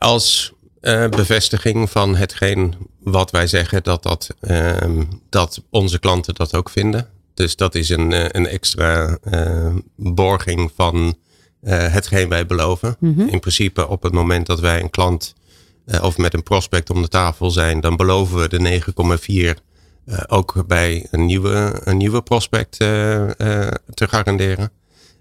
als 0.03 0.53
eh, 0.81 1.09
bevestiging 1.09 1.91
van 1.91 2.17
hetgeen 2.17 2.75
wat 2.99 3.31
wij 3.31 3.47
zeggen, 3.47 3.83
dat, 3.83 4.03
dat, 4.03 4.29
ehm, 4.41 5.05
dat 5.29 5.63
onze 5.71 5.99
klanten 5.99 6.35
dat 6.35 6.55
ook 6.55 6.71
vinden. 6.71 7.09
Dus 7.35 7.57
dat 7.57 7.75
is 7.75 7.89
een, 7.89 8.13
eh, 8.13 8.25
een 8.29 8.47
extra 8.47 9.19
eh, 9.23 9.75
borging 9.97 10.71
van 10.75 11.17
eh, 11.61 11.93
hetgeen 11.93 12.29
wij 12.29 12.47
beloven. 12.47 12.97
In 13.31 13.41
principe 13.41 13.89
op 13.89 14.03
het 14.03 14.13
moment 14.13 14.47
dat 14.47 14.61
wij 14.61 14.81
een 14.81 14.91
klant 14.91 15.35
of 16.03 16.19
met 16.19 16.35
een 16.35 16.43
prospect 16.43 16.91
om 16.91 17.03
de 17.03 17.09
tafel 17.09 17.51
zijn, 17.51 17.81
dan 17.81 17.97
beloven 17.97 18.39
we 18.39 18.49
de 18.49 18.59
9,4 18.59 19.63
eh, 20.05 20.19
ook 20.27 20.65
bij 20.67 21.07
een 21.11 21.27
nieuwe, 21.27 21.81
een 21.85 21.97
nieuwe 21.97 22.23
prospect 22.23 22.77
te 22.77 24.09
garanderen. 24.09 24.71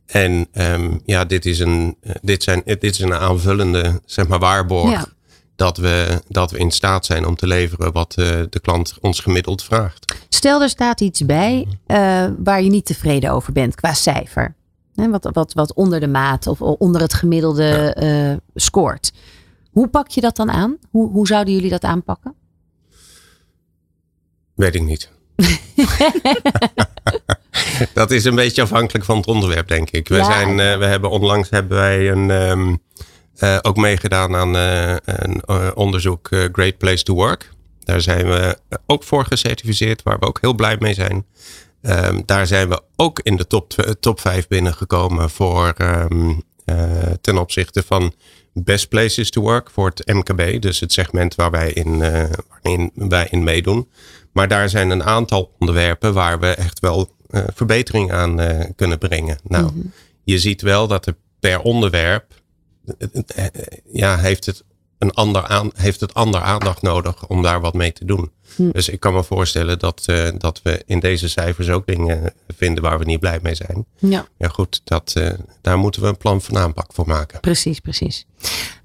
En 0.06 0.48
ehm, 0.52 0.98
ja, 1.06 1.26
dit 1.26 1.46
is, 1.46 1.60
een, 1.60 1.98
dit, 2.22 2.44
zijn, 2.44 2.62
dit 2.66 2.84
is 2.84 3.00
een 3.00 3.14
aanvullende 3.14 4.02
zeg 4.06 4.28
maar, 4.28 4.40
waarborg 4.40 4.92
Ja. 4.92 5.08
Dat, 5.62 5.78
we, 5.78 6.22
dat 6.28 6.52
we 6.52 6.58
in 6.58 6.72
staat 6.72 7.06
zijn 7.06 7.26
om 7.26 7.36
te 7.36 7.48
leveren 7.48 7.92
wat 7.92 8.16
eh, 8.16 8.40
de 8.50 8.60
klant 8.62 8.94
ons 9.02 9.20
gemiddeld 9.20 9.64
vraagt. 9.64 10.16
Stel, 10.30 10.62
er 10.62 10.70
staat 10.70 11.02
iets 11.02 11.26
bij 11.26 11.68
eh, 11.86 12.26
waar 12.38 12.62
je 12.62 12.70
niet 12.70 12.86
tevreden 12.86 13.32
over 13.32 13.54
bent 13.54 13.76
qua 13.76 13.94
cijfer. 13.94 14.56
Hè, 14.96 15.10
wat, 15.10 15.30
wat, 15.34 15.54
wat 15.54 15.74
onder 15.74 16.00
de 16.00 16.08
maat 16.08 16.48
of 16.48 16.62
onder 16.62 17.02
het 17.02 17.14
gemiddelde 17.14 17.94
eh, 17.94 18.34
scoort. 18.56 19.14
Hoe 19.72 19.88
pak 19.88 20.08
je 20.08 20.22
dat 20.22 20.36
dan 20.36 20.52
aan? 20.52 20.78
Hoe, 20.90 21.10
hoe 21.12 21.28
zouden 21.28 21.54
jullie 21.54 21.70
dat 21.70 21.84
aanpakken? 21.84 22.34
Weet 24.56 24.76
ik 24.76 24.84
niet. 24.84 25.10
dat 27.94 28.12
is 28.12 28.26
een 28.26 28.36
beetje 28.36 28.62
afhankelijk 28.62 29.06
van 29.06 29.18
het 29.18 29.28
onderwerp, 29.28 29.68
denk 29.68 29.90
ik. 29.90 30.08
We, 30.08 30.16
Ja. 30.16 30.24
zijn, 30.24 30.56
we 30.80 30.86
hebben 30.86 31.10
onlangs 31.10 31.50
hebben 31.50 31.78
wij 31.78 32.12
een, 32.12 32.32
ehm, 32.32 32.76
eh, 33.42 33.58
ook 33.62 33.78
meegedaan 33.78 34.36
aan 34.36 34.56
eh, 34.56 34.96
een 35.06 35.42
eh, 35.42 35.68
onderzoek 35.74 36.28
Great 36.52 36.78
Place 36.78 37.04
to 37.04 37.14
Work. 37.14 37.52
Daar 37.80 38.02
zijn 38.02 38.26
we 38.26 38.58
ook 38.86 39.04
voor 39.04 39.26
gecertificeerd, 39.26 40.04
waar 40.04 40.20
we 40.20 40.26
ook 40.26 40.42
heel 40.42 40.54
blij 40.54 40.76
mee 40.80 40.94
zijn. 40.94 41.26
Ehm, 41.82 42.22
daar 42.26 42.48
zijn 42.48 42.70
we 42.70 42.82
ook 42.96 43.20
in 43.20 43.36
de 43.36 43.48
top, 43.48 43.96
top 44.00 44.20
5 44.20 44.48
binnengekomen 44.48 45.30
voor 45.30 45.74
ehm, 45.78 46.32
eh, 46.66 46.76
ten 47.22 47.38
opzichte 47.38 47.84
van 47.84 48.14
Best 48.54 48.90
Places 48.90 49.30
to 49.30 49.42
Work 49.42 49.70
voor 49.70 49.92
het 49.96 50.08
MKB. 50.14 50.62
Dus 50.62 50.80
het 50.80 50.94
segment 50.94 51.36
waar 51.36 51.52
wij 51.52 51.72
in, 51.72 51.98
waarin 51.98 52.92
wij 52.94 53.28
in 53.30 53.44
meedoen. 53.44 53.90
Maar 54.32 54.48
daar 54.48 54.70
zijn 54.70 54.90
een 54.90 55.04
aantal 55.04 55.52
onderwerpen 55.60 56.14
waar 56.14 56.40
we 56.40 56.48
echt 56.48 56.80
wel 56.80 57.10
verbetering 57.54 58.12
aan 58.12 58.40
kunnen 58.76 58.98
brengen. 58.98 59.38
Nou, 59.44 59.72
je 60.24 60.40
ziet 60.40 60.62
wel 60.62 60.88
dat 60.88 61.06
er 61.06 61.16
per 61.40 61.60
onderwerp 61.60 62.41
ja, 63.92 64.18
heeft 64.18 64.46
het 64.46 64.64
een 64.98 65.12
ander 65.12 65.48
aan, 65.48 65.72
heeft 65.76 66.00
het 66.00 66.14
ander 66.14 66.42
aandacht 66.42 66.82
nodig 66.82 67.28
om 67.28 67.42
daar 67.42 67.62
wat 67.62 67.74
mee 67.74 67.94
te 67.94 68.06
doen. 68.06 68.32
Dus 68.56 68.90
ik 68.90 69.00
kan 69.00 69.14
me 69.14 69.24
voorstellen 69.24 69.80
dat, 69.80 70.04
eh, 70.06 70.30
dat 70.38 70.62
we 70.64 70.84
in 70.86 71.00
deze 71.00 71.30
cijfers 71.30 71.70
ook 71.70 71.88
dingen 71.88 72.34
vinden 72.58 72.84
waar 72.84 73.00
we 73.00 73.06
niet 73.06 73.20
blij 73.20 73.40
mee 73.42 73.56
zijn. 73.56 73.86
Ja, 73.98 74.26
Ja 74.38 74.48
goed, 74.48 74.82
dat, 74.84 75.14
eh, 75.16 75.30
daar 75.62 75.78
moeten 75.78 76.02
we 76.02 76.08
een 76.08 76.18
plan 76.18 76.42
van 76.42 76.58
aanpak 76.58 76.94
voor 76.94 77.08
maken. 77.08 77.40
precies, 77.40 77.80
precies. 77.80 78.26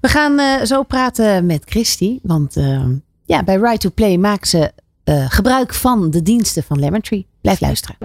We 0.01 0.07
gaan 0.07 0.39
eh, 0.39 0.63
zo 0.63 0.83
praten 0.83 1.45
met 1.45 1.63
Christy. 1.65 2.19
Want 2.23 2.55
eh, 2.55 2.83
ja, 3.25 3.43
bij 3.43 3.55
Right 3.55 3.79
to 3.79 3.89
Play 3.89 4.17
maken 4.17 4.47
ze 4.47 4.71
eh, 5.03 5.25
gebruik 5.29 5.73
van 5.73 6.11
de 6.11 6.21
diensten 6.21 6.63
van 6.63 6.79
Lemon 6.79 7.01
Tree. 7.01 7.27
Blijf 7.41 7.59
luisteren. 7.59 7.97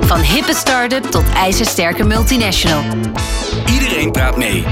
Van 0.00 0.20
hippe 0.20 0.54
start-up 0.54 1.02
tot 1.02 1.24
ijzersterke 1.34 2.04
multinational. 2.04 2.84
Iedereen 3.72 4.12
praat 4.12 4.36
mee. 4.36 4.64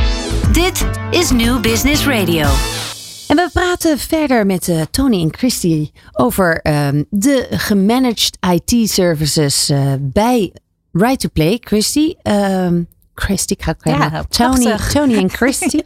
Dit 0.55 0.87
is 1.11 1.31
New 1.31 1.61
Business 1.61 2.07
Radio. 2.07 2.43
En 3.29 3.37
we 3.37 3.49
praten 3.53 3.99
verder 3.99 4.47
met 4.47 4.69
eh, 4.69 4.83
Tony 4.90 5.21
en 5.23 5.35
Christy 5.37 5.90
over 6.12 6.61
ehm, 6.61 7.03
de 7.11 7.47
gemanaged 7.51 8.38
IT-services 8.40 9.69
eh, 9.69 9.93
bij 10.01 10.53
Right 10.93 11.21
to 11.21 11.29
Play. 11.33 11.59
Christy, 11.61 12.14
ehm, 12.23 12.83
Christy, 13.14 13.53
ik 13.53 13.62
ga 13.62 13.75
het 13.79 13.99
Ja. 13.99 14.25
Tony. 14.29 14.77
Tony 14.93 15.17
en 15.17 15.31
Christy. 15.31 15.81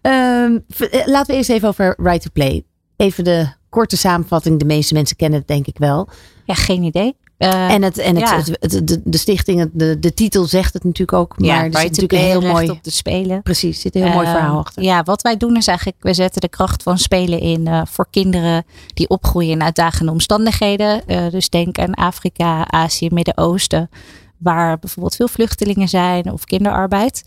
Ehm, 0.00 0.58
eh, 0.90 1.06
laten 1.06 1.30
we 1.30 1.36
eerst 1.36 1.50
even 1.50 1.68
over 1.68 1.94
Right 1.98 2.22
to 2.22 2.30
Play. 2.32 2.64
Even 2.96 3.24
de 3.24 3.46
korte 3.68 3.96
samenvatting. 3.96 4.58
De 4.58 4.64
meeste 4.64 4.94
mensen 4.94 5.16
kennen 5.16 5.38
het 5.38 5.48
denk 5.48 5.66
ik 5.66 5.78
wel. 5.78 6.08
Ja, 6.44 6.54
geen 6.54 6.82
idee. 6.82 7.16
Eh, 7.42 7.70
En, 7.72 7.82
het, 7.82 7.98
en 7.98 8.16
het, 8.16 8.28
ja. 8.28 8.36
het- 8.36 8.56
het- 8.72 8.88
de, 8.88 9.00
de 9.04 9.18
stichting, 9.18 9.70
de, 9.72 9.98
de 9.98 10.14
titel 10.14 10.44
zegt 10.44 10.72
het 10.72 10.84
natuurlijk 10.84 11.18
ook. 11.18 11.38
Maar 11.38 11.48
ja, 11.48 11.56
er 11.56 11.64
zit 11.64 11.72
natuurlijk 11.72 12.12
een 12.12 12.18
heel 12.18 12.40
mooi... 12.40 12.70
op 12.70 12.84
de 12.84 12.90
spelen. 12.90 13.42
Precies, 13.42 13.74
er 13.76 13.80
zit 13.80 13.94
een 13.94 14.02
heel 14.02 14.12
mooi 14.12 14.26
Ehm, 14.26 14.36
verhaal 14.36 14.58
achter. 14.58 14.82
Ja, 14.82 15.02
wat 15.02 15.22
wij 15.22 15.36
doen 15.36 15.56
is 15.56 15.66
eigenlijk, 15.66 15.96
we 16.02 16.14
zetten 16.14 16.40
de 16.40 16.48
kracht 16.48 16.82
van 16.82 16.98
spelen 16.98 17.40
in 17.40 17.66
eh, 17.66 17.82
voor 17.84 18.06
kinderen 18.10 18.64
die 18.94 19.08
opgroeien 19.08 19.50
in 19.50 19.62
uitdagende 19.62 20.12
omstandigheden. 20.12 21.06
Eh, 21.06 21.30
dus 21.30 21.48
denk 21.48 21.78
aan 21.78 21.94
Afrika, 21.94 22.70
Azië, 22.70 23.08
Midden-Oosten, 23.10 23.90
waar 24.38 24.78
bijvoorbeeld 24.78 25.16
veel 25.16 25.28
vluchtelingen 25.28 25.88
zijn 25.88 26.32
of 26.32 26.44
kinderarbeid. 26.44 27.22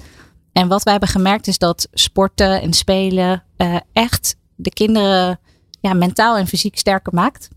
En 0.51 0.67
wat 0.67 0.83
wij 0.83 0.91
hebben 0.91 1.09
gemerkt 1.11 1.47
is 1.47 1.57
dat 1.57 1.87
sporten 1.93 2.61
en 2.61 2.73
spelen 2.73 3.43
eh, 3.57 3.75
echt 3.93 4.35
de 4.55 4.69
kinderen 4.69 5.39
ja, 5.79 5.93
mentaal 5.93 6.37
en 6.37 6.47
fysiek 6.47 6.77
sterker 6.77 7.13
maakt. 7.13 7.47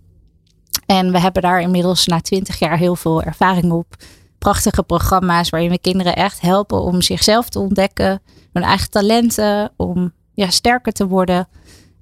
En 0.86 1.12
we 1.12 1.20
hebben 1.20 1.42
daar 1.42 1.60
inmiddels 1.60 2.06
na 2.06 2.20
twintig 2.20 2.58
jaar 2.58 2.78
heel 2.78 2.96
veel 2.96 3.22
ervaring 3.22 3.72
op. 3.72 3.94
Prachtige 4.38 4.82
programma's 4.82 5.50
waarin 5.50 5.70
we 5.70 5.78
kinderen 5.78 6.16
echt 6.16 6.40
helpen 6.40 6.80
om 6.80 7.02
zichzelf 7.02 7.48
te 7.48 7.58
ontdekken, 7.58 8.22
hun 8.52 8.62
eigen 8.62 8.90
talenten, 8.90 9.72
om 9.76 10.12
ja, 10.34 10.50
sterker 10.50 10.92
te 10.92 11.06
worden. 11.06 11.48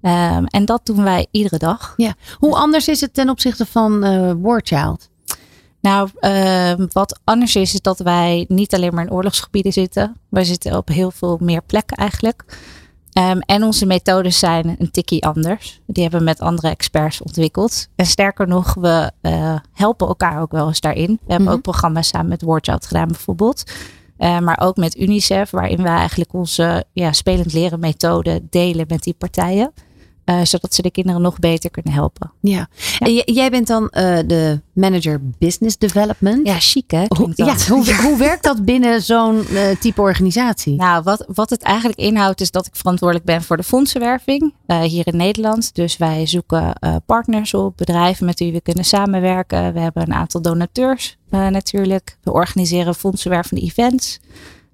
Ehm, 0.02 0.44
en 0.44 0.64
dat 0.64 0.86
doen 0.86 1.02
wij 1.02 1.26
iedere 1.30 1.58
dag. 1.58 1.94
Ja. 1.96 2.14
Hoe 2.38 2.54
anders 2.54 2.88
is 2.88 3.00
het 3.00 3.14
ten 3.14 3.28
opzichte 3.28 3.66
van 3.66 4.04
eh 4.04 4.32
Warchild? 4.40 5.08
Nou, 5.80 6.08
ehm, 6.20 6.86
wat 6.92 7.20
anders 7.24 7.56
is, 7.56 7.74
is 7.74 7.80
dat 7.80 7.98
wij 7.98 8.44
niet 8.48 8.74
alleen 8.74 8.94
maar 8.94 9.04
in 9.04 9.12
oorlogsgebieden 9.12 9.72
zitten. 9.72 10.16
Wij 10.28 10.44
zitten 10.44 10.76
op 10.76 10.88
heel 10.88 11.10
veel 11.10 11.38
meer 11.40 11.62
plekken 11.62 11.96
eigenlijk. 11.96 12.44
Ehm, 13.16 13.38
en 13.38 13.62
onze 13.62 13.86
methodes 13.86 14.38
zijn 14.38 14.76
een 14.78 14.90
tikkie 14.90 15.24
anders. 15.26 15.80
Die 15.86 16.02
hebben 16.02 16.20
we 16.20 16.26
met 16.26 16.40
andere 16.40 16.68
experts 16.68 17.22
ontwikkeld. 17.22 17.88
En 17.94 18.06
sterker 18.06 18.48
nog, 18.48 18.74
we 18.74 19.10
eh, 19.20 19.56
helpen 19.72 20.06
elkaar 20.08 20.40
ook 20.40 20.52
wel 20.52 20.66
eens 20.66 20.80
daarin. 20.80 21.10
We 21.10 21.18
hebben 21.32 21.46
Mhm. 21.46 21.56
ook 21.56 21.62
programma's 21.62 22.08
samen 22.08 22.28
met 22.28 22.42
Wordchild 22.42 22.86
gedaan 22.86 23.08
bijvoorbeeld. 23.08 23.64
maar 24.18 24.60
ook 24.60 24.76
met 24.76 24.96
UNICEF, 24.98 25.50
waarin 25.50 25.82
we 25.82 25.88
eigenlijk 25.88 26.32
onze 26.32 26.84
ja, 26.92 27.12
spelend 27.12 27.52
leren 27.52 27.80
methode 27.80 28.42
delen 28.50 28.84
met 28.88 29.02
die 29.02 29.14
partijen. 29.18 29.72
Uh, 30.26 30.40
zodat 30.42 30.74
ze 30.74 30.82
de 30.82 30.90
kinderen 30.90 31.22
nog 31.22 31.38
beter 31.38 31.70
kunnen 31.70 31.92
helpen. 31.92 32.32
Ja. 32.40 32.68
En 32.98 33.12
jij 33.14 33.50
bent 33.50 33.66
dan 33.66 33.82
uh, 33.82 34.18
de 34.26 34.60
manager 34.72 35.20
business 35.38 35.78
development. 35.78 36.46
Ja, 36.46 36.56
chic 36.58 36.90
hè? 36.90 37.04
Hoe, 37.08 37.32
ja, 37.34 37.56
hoe, 37.68 37.94
hoe, 37.94 38.16
werkt 38.18 38.42
dat 38.42 38.64
binnen 38.64 39.02
zo'n 39.02 39.46
uh, 39.50 39.68
type 39.80 40.00
organisatie? 40.00 40.74
Nou, 40.74 41.02
wat, 41.02 41.24
wat 41.34 41.50
het 41.50 41.62
eigenlijk 41.62 41.98
inhoudt 41.98 42.40
is 42.40 42.50
dat 42.50 42.66
ik 42.66 42.76
verantwoordelijk 42.76 43.26
ben 43.26 43.42
voor 43.42 43.56
de 43.56 43.62
fondsenwerving 43.62 44.54
hier 44.66 45.06
in 45.06 45.16
Nederland. 45.16 45.74
Dus 45.74 45.96
wij 45.96 46.26
zoeken 46.26 46.72
partners 47.06 47.54
op, 47.54 47.76
bedrijven 47.76 48.26
met 48.26 48.38
wie 48.38 48.52
we 48.52 48.60
kunnen 48.60 48.84
samenwerken. 48.84 49.72
We 49.72 49.80
hebben 49.80 50.02
een 50.02 50.14
aantal 50.14 50.42
donateurs 50.42 51.16
natuurlijk. 51.30 52.18
We 52.22 52.32
organiseren 52.32 52.94
fondsenwervende 52.94 53.62
events. 53.62 54.18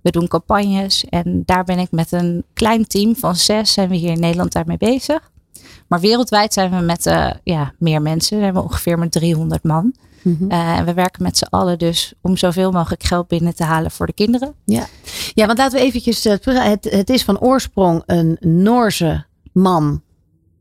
We 0.03 0.11
doen 0.11 0.29
campagnes 0.29 1.05
en 1.05 1.43
daar 1.45 1.65
ben 1.65 1.79
ik 1.79 1.91
met 1.91 2.13
een 2.13 2.45
klein 2.53 2.87
team 2.87 3.17
van 3.17 3.37
zes 3.37 3.73
zijn 3.73 3.89
we 3.89 3.97
hier 3.97 4.11
in 4.11 4.21
Nederland 4.21 4.53
daarmee 4.53 4.77
bezig. 4.77 5.31
Maar 5.93 6.01
wereldwijd 6.01 6.53
zijn 6.53 6.71
we 6.71 6.77
met 6.77 7.07
uh, 7.07 7.31
ja, 7.45 7.73
meer 7.79 8.03
mensen. 8.03 8.39
We 8.39 8.45
hebben 8.45 8.63
ongeveer 8.63 8.99
met 8.99 9.13
300 9.13 9.63
man. 9.63 9.95
Mhm. 10.23 10.51
Eh, 10.51 10.79
en 10.79 10.85
we 10.85 10.95
werken 10.95 11.23
met 11.23 11.39
z'n 11.39 11.47
allen 11.51 11.79
dus 11.79 12.13
om 12.21 12.37
zoveel 12.37 12.71
mogelijk 12.71 13.03
geld 13.03 13.29
binnen 13.29 13.55
te 13.55 13.65
halen 13.65 13.91
voor 13.91 14.07
de 14.07 14.13
kinderen. 14.13 14.55
Ja, 14.65 14.87
ja 15.35 15.47
want 15.47 15.59
laten 15.59 15.79
we 15.79 15.85
eventjes. 15.85 16.27
Uh, 16.27 16.35
het, 16.45 16.85
het 16.91 17.11
is 17.11 17.25
van 17.25 17.41
oorsprong 17.41 18.03
een 18.07 18.37
Noorse 18.41 19.25
man. 19.53 20.03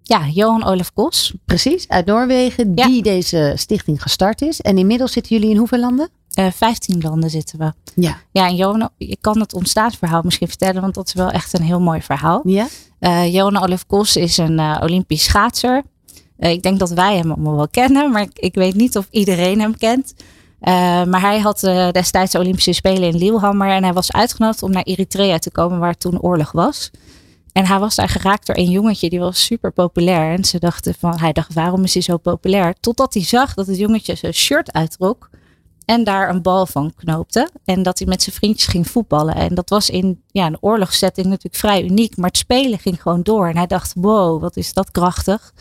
Ja, 0.02 0.28
Johan 0.28 0.64
Olaf 0.64 0.94
Kos. 0.94 1.34
Precies, 1.46 1.88
uit 1.88 2.06
Noorwegen, 2.06 2.76
die 2.76 3.04
deze 3.04 3.54
stichting 3.56 4.02
gestart 4.02 4.42
is. 4.42 4.62
En 4.62 4.78
inmiddels 4.78 5.12
zitten 5.12 5.36
jullie 5.36 5.52
in 5.52 5.58
hoeveel 5.58 5.80
landen? 5.80 6.10
Uh, 6.40 6.52
15 6.52 7.02
landen 7.02 7.30
zitten 7.30 7.60
we. 7.60 7.74
Ja. 7.96 8.18
Ja, 8.32 8.48
en 8.48 8.56
Johan, 8.56 8.90
ik 8.98 9.18
kan 9.22 9.40
het 9.40 9.54
ontstaansverhaal 9.54 10.22
misschien 10.24 10.48
vertellen, 10.48 10.82
want 10.82 10.94
dat 10.94 11.08
is 11.08 11.14
wel 11.14 11.30
echt 11.30 11.54
een 11.54 11.64
heel 11.64 11.82
mooi 11.82 12.02
verhaal. 12.02 12.42
Ja. 12.44 12.68
Uh, 13.02 13.34
Johan 13.34 13.64
Olaf 13.64 13.86
Kos 13.86 14.16
is 14.16 14.38
een 14.38 14.60
uh, 14.60 14.78
Olympisch 14.82 15.24
schaatser. 15.24 15.84
Uh, 16.40 16.50
ik 16.50 16.64
denk 16.64 16.80
dat 16.80 16.90
wij 16.90 17.16
hem 17.16 17.32
allemaal 17.32 17.56
wel 17.56 17.70
kennen, 17.70 18.12
maar 18.12 18.22
ik, 18.22 18.40
ik 18.40 18.56
weet 18.56 18.76
niet 18.76 18.98
of 18.98 19.08
iedereen 19.12 19.60
hem 19.60 19.78
kent. 19.78 20.14
maar 21.08 21.22
hij 21.22 21.40
had 21.40 21.60
destijds 21.92 22.32
de 22.32 22.40
Olympische 22.40 22.74
Spelen 22.74 23.10
in 23.10 23.18
Lillehammer 23.18 23.70
en 23.70 23.84
hij 23.84 23.94
was 23.94 24.12
uitgenodigd 24.12 24.64
om 24.64 24.72
naar 24.72 24.84
Eritrea 24.84 25.38
te 25.38 25.52
komen, 25.52 25.80
waar 25.80 25.98
toen 25.98 26.22
oorlog 26.22 26.52
was. 26.52 26.92
En 27.52 27.66
hij 27.66 27.80
was 27.80 27.96
daar 27.96 28.10
geraakt 28.10 28.48
door 28.48 28.58
een 28.58 28.70
jongetje 28.70 29.10
die 29.10 29.20
was 29.20 29.46
super 29.46 29.72
populair. 29.72 30.34
En 30.34 30.44
ze 30.44 30.60
dachten 30.60 30.96
van, 31.00 31.20
hij 31.20 31.32
dacht, 31.32 31.54
waarom 31.54 31.84
is 31.84 31.94
hij 31.94 32.04
zo 32.04 32.18
populair? 32.18 32.74
Totdat 32.80 33.14
hij 33.14 33.24
zag 33.24 33.54
dat 33.54 33.68
het 33.68 33.78
jongetje 33.78 34.16
zijn 34.16 34.34
shirt 34.34 34.72
uittrok 34.72 35.30
en 35.92 36.04
daar 36.04 36.30
een 36.30 36.42
bal 36.42 36.66
van 36.66 36.94
knoopte. 36.96 37.50
En 37.66 37.84
dat 37.84 38.00
hij 38.00 38.08
met 38.08 38.22
zijn 38.22 38.36
vriendjes 38.36 38.68
ging 38.68 38.88
voetballen. 38.88 39.36
En 39.36 39.56
dat 39.56 39.70
was 39.70 39.90
in 39.90 40.22
ja, 40.28 40.46
een 40.46 40.58
oorlogssetting 40.62 41.28
natuurlijk 41.28 41.56
vrij 41.56 41.84
uniek. 41.84 42.18
Maar 42.18 42.28
het 42.28 42.38
spelen 42.38 42.80
ging 42.80 43.02
gewoon 43.02 43.24
door. 43.24 43.48
En 43.48 43.58
hij 43.58 43.68
dacht, 43.68 43.94
wow, 43.96 44.42
wat 44.42 44.58
is 44.58 44.74
dat 44.74 44.92
krachtig. 44.92 45.54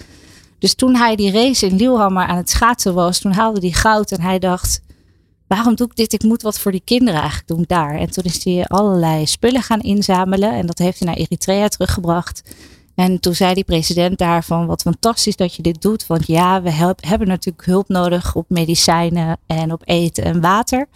Dus 0.59 0.75
toen 0.75 0.97
hij 0.97 1.17
die 1.17 1.33
race 1.33 1.67
in 1.67 1.77
Lillehammer 1.77 2.27
aan 2.27 2.37
het 2.37 2.51
schaatsen 2.51 2.95
was, 2.95 3.19
toen 3.19 3.33
haalde 3.33 3.61
hij 3.61 3.71
goud. 3.71 4.13
En 4.13 4.21
hij 4.21 4.39
dacht, 4.39 4.81
waarom 5.47 5.75
doe 5.75 5.87
ik 5.87 5.97
dit? 5.97 6.13
Ik 6.13 6.23
moet 6.23 6.43
wat 6.43 6.59
voor 6.59 6.73
die 6.73 6.83
kinderen 6.85 7.21
eigenlijk 7.21 7.49
doen 7.49 7.65
daar. 7.67 7.95
En 7.95 8.11
toen 8.11 8.25
is 8.25 8.45
hij 8.45 8.65
allerlei 8.67 9.27
spullen 9.27 9.63
gaan 9.63 9.81
inzamelen. 9.81 10.53
En 10.53 10.67
dat 10.67 10.79
heeft 10.79 10.99
hij 10.99 11.09
naar 11.09 11.17
Eritrea 11.17 11.69
teruggebracht. 11.69 12.43
En 13.01 13.21
toen 13.21 13.35
zei 13.35 13.55
die 13.55 13.65
president 13.65 14.19
daarvan, 14.19 14.67
wat 14.67 14.83
fantastisch 14.83 15.37
dat 15.37 15.55
je 15.55 15.63
dit 15.63 15.83
doet. 15.83 16.07
Want 16.07 16.27
ja, 16.27 16.63
we 16.63 16.71
hebben 17.01 17.29
natuurlijk 17.29 17.67
hulp 17.67 17.89
nodig 17.89 18.35
op 18.35 18.45
medicijnen 18.49 19.39
en 19.47 19.73
op 19.73 19.83
eten 19.85 20.25
en 20.25 20.41
water. 20.41 20.89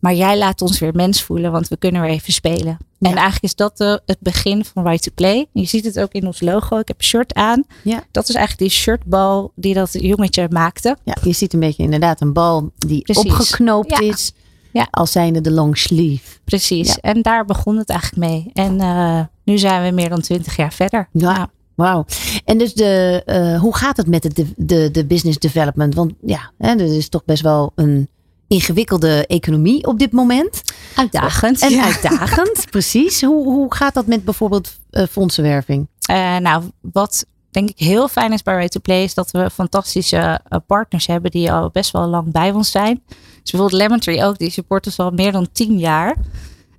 Maar 0.00 0.14
jij 0.14 0.38
laat 0.38 0.62
ons 0.62 0.78
weer 0.78 0.94
mens 0.94 1.22
voelen, 1.22 1.52
want 1.52 1.68
we 1.68 1.76
kunnen 1.76 2.00
weer 2.00 2.10
even 2.10 2.32
spelen. 2.32 2.76
En 3.00 3.14
eigenlijk 3.14 3.42
is 3.42 3.54
dat 3.54 3.76
de, 3.76 4.02
het 4.06 4.18
begin 4.20 4.64
van 4.64 4.86
Right 4.86 5.02
to 5.02 5.10
Play. 5.14 5.46
Je 5.52 5.64
ziet 5.64 5.84
het 5.84 6.00
ook 6.00 6.12
in 6.12 6.26
ons 6.26 6.40
logo. 6.40 6.78
Ik 6.78 6.88
heb 6.88 6.98
een 6.98 7.04
shirt 7.04 7.34
aan. 7.34 7.64
Ja. 7.82 8.04
Dat 8.10 8.28
is 8.28 8.34
eigenlijk 8.34 8.70
die 8.70 8.80
shirtbal 8.80 9.52
die 9.54 9.74
dat 9.74 9.92
jongetje 9.92 10.46
maakte. 10.50 10.96
Ja, 11.04 11.16
je 11.22 11.32
ziet 11.32 11.52
een 11.52 11.60
beetje 11.60 11.82
inderdaad 11.82 12.20
een 12.20 12.32
bal 12.32 12.70
die 12.76 13.02
Precies. 13.02 13.24
opgeknoopt 13.24 14.00
is. 14.00 14.32
Ja. 14.72 14.88
Als 14.90 15.12
zijnde 15.12 15.40
de 15.40 15.50
long 15.50 15.78
sleeve. 15.78 16.38
Precies. 16.44 17.00
En 17.00 17.22
daar 17.22 17.44
begon 17.44 17.76
het 17.76 17.88
eigenlijk 17.88 18.30
mee. 18.30 18.50
En 18.52 18.80
uh, 18.80 19.20
nu 19.46 19.58
zijn 19.58 19.84
we 19.84 19.90
meer 19.90 20.08
dan 20.08 20.20
twintig 20.20 20.56
jaar 20.56 20.72
verder. 20.72 21.08
Ja. 21.12 21.50
Wauw. 21.74 22.04
En 22.44 22.58
dus 22.58 22.74
de, 22.74 23.22
uh, 23.26 23.60
hoe 23.60 23.76
gaat 23.76 23.96
het 23.96 24.06
met 24.06 24.22
de, 24.22 24.52
de, 24.56 24.90
de 24.90 25.06
business 25.06 25.38
development? 25.38 25.94
Want 25.94 26.12
ja, 26.20 26.50
hè, 26.58 26.70
er 26.70 26.96
is 26.96 27.08
toch 27.08 27.24
best 27.24 27.42
wel 27.42 27.72
een 27.74 28.08
ingewikkelde 28.48 29.26
economie 29.26 29.86
op 29.86 29.98
dit 29.98 30.12
moment. 30.12 30.62
Uitdagend. 30.94 31.62
En 31.62 31.82
uitdagend, 31.82 32.66
precies. 32.70 33.22
Hoe, 33.22 33.44
hoe 33.44 33.74
gaat 33.74 33.94
dat 33.94 34.06
met 34.06 34.24
bijvoorbeeld 34.24 34.76
uh, 34.90 35.02
fondsenwerving? 35.10 35.88
Uh, 36.10 36.36
nou, 36.36 36.62
wat 36.80 37.26
denk 37.50 37.68
ik 37.68 37.78
heel 37.78 38.08
fijn 38.08 38.32
is 38.32 38.42
bij 38.42 38.54
Way 38.54 38.68
to 38.68 38.80
Play 38.80 39.02
is 39.02 39.14
dat 39.14 39.30
we 39.30 39.50
fantastische 39.50 40.40
partners 40.66 41.06
hebben 41.06 41.30
die 41.30 41.52
al 41.52 41.70
best 41.70 41.90
wel 41.90 42.06
lang 42.06 42.32
bij 42.32 42.50
ons 42.50 42.70
zijn. 42.70 43.02
Dus 43.42 43.50
bijvoorbeeld 43.50 43.82
Lemon 43.82 43.98
Tree 43.98 44.24
ook, 44.24 44.38
die 44.38 44.50
supporten 44.50 44.90
ons 44.90 45.00
al 45.00 45.10
meer 45.10 45.32
dan 45.32 45.48
tien 45.52 45.78
jaar. 45.78 46.16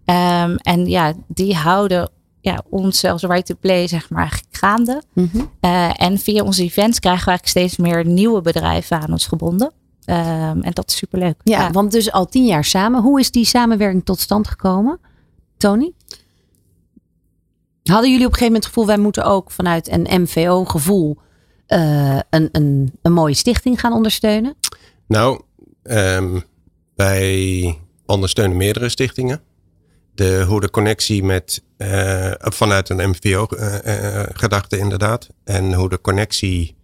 Um, 0.06 0.56
en 0.56 0.86
ja, 0.86 1.13
die 1.27 1.56
houden 1.56 2.10
ja, 2.48 2.64
ons 2.70 3.00
zelfs 3.00 3.24
right 3.24 3.46
to 3.46 3.56
play 3.60 3.88
zeg 3.88 4.10
maar 4.10 4.42
gaande. 4.52 5.04
Mm 5.14 5.30
-hmm. 5.32 5.52
uh, 5.62 6.02
en 6.02 6.18
via 6.18 6.44
onze 6.44 6.64
events 6.64 7.00
krijgen 7.00 7.24
we 7.24 7.30
eigenlijk 7.30 7.48
steeds 7.48 7.78
meer 7.78 8.06
nieuwe 8.06 8.42
bedrijven 8.42 9.00
aan 9.00 9.12
ons 9.12 9.28
gebonden. 9.28 9.72
Um, 10.10 10.62
en 10.62 10.72
dat 10.74 10.90
is 10.90 10.98
superleuk. 10.98 11.36
Ja, 11.44 11.62
ja, 11.62 11.72
want 11.72 11.92
dus 11.92 12.12
al 12.12 12.26
tien 12.26 12.46
jaar 12.46 12.64
samen. 12.64 13.02
Hoe 13.02 13.20
is 13.20 13.32
die 13.32 13.46
samenwerking 13.46 14.06
tot 14.06 14.20
stand 14.20 14.48
gekomen? 14.48 15.00
Tony? 15.58 15.92
Hadden 17.84 18.12
jullie 18.12 18.26
op 18.26 18.32
een 18.32 18.38
gegeven 18.38 18.46
moment 18.46 18.64
het 18.64 18.74
gevoel, 18.74 18.86
wij 18.86 18.98
moeten 18.98 19.24
ook 19.24 19.52
vanuit 19.52 19.92
een 19.92 20.22
MVO-gevoel 20.22 21.18
uh, 21.68 22.20
een, 22.30 22.50
een, 22.52 22.94
een 23.02 23.14
mooie 23.14 23.34
stichting 23.34 23.80
gaan 23.80 23.94
ondersteunen? 23.94 24.56
Nou, 25.08 25.42
um, 25.84 26.44
wij 26.96 27.80
ondersteunen 28.06 28.58
meerdere 28.58 28.90
stichtingen 28.90 29.42
de, 30.17 30.43
hoe 30.47 30.62
de 30.62 30.69
connectie 30.69 31.23
met, 31.23 31.63
uh, 31.77 32.32
vanuit 32.38 32.89
een 32.89 33.10
MVO-gedachte 33.10 34.75
uh, 34.75 34.82
inderdaad. 34.82 35.27
En 35.43 35.73
hoe 35.73 35.89
de 35.89 36.01
connectie 36.01 36.75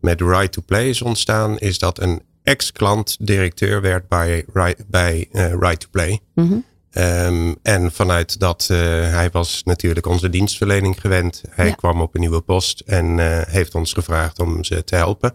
met 0.00 0.20
Right 0.20 0.52
to 0.52 0.62
Play 0.66 0.88
is 0.88 1.02
ontstaan, 1.02 1.58
is 1.58 1.78
dat 1.78 2.00
een 2.00 2.22
ex-klant 2.42 3.16
directeur 3.20 3.80
werd 3.80 4.08
bij, 4.08 4.44
bij 4.86 5.28
uh, 5.32 5.52
Right 5.52 5.80
to 5.80 5.86
Play. 5.90 6.20
Mm 6.34 6.48
-hmm. 6.48 6.64
um, 7.02 7.56
en 7.62 7.92
vanuit 7.92 8.40
dat, 8.40 8.66
hij 8.66 9.28
was 9.32 9.62
natuurlijk 9.64 10.06
onze 10.06 10.30
dienstverlening 10.30 11.00
gewend. 11.00 11.42
Hij 11.50 11.66
ja. 11.66 11.74
kwam 11.74 12.00
op 12.00 12.14
een 12.14 12.20
nieuwe 12.20 12.40
post 12.40 12.80
en 12.80 13.18
heeft 13.48 13.74
ons 13.74 13.92
gevraagd 13.92 14.38
om 14.38 14.64
ze 14.64 14.84
te 14.84 14.96
helpen. 14.96 15.34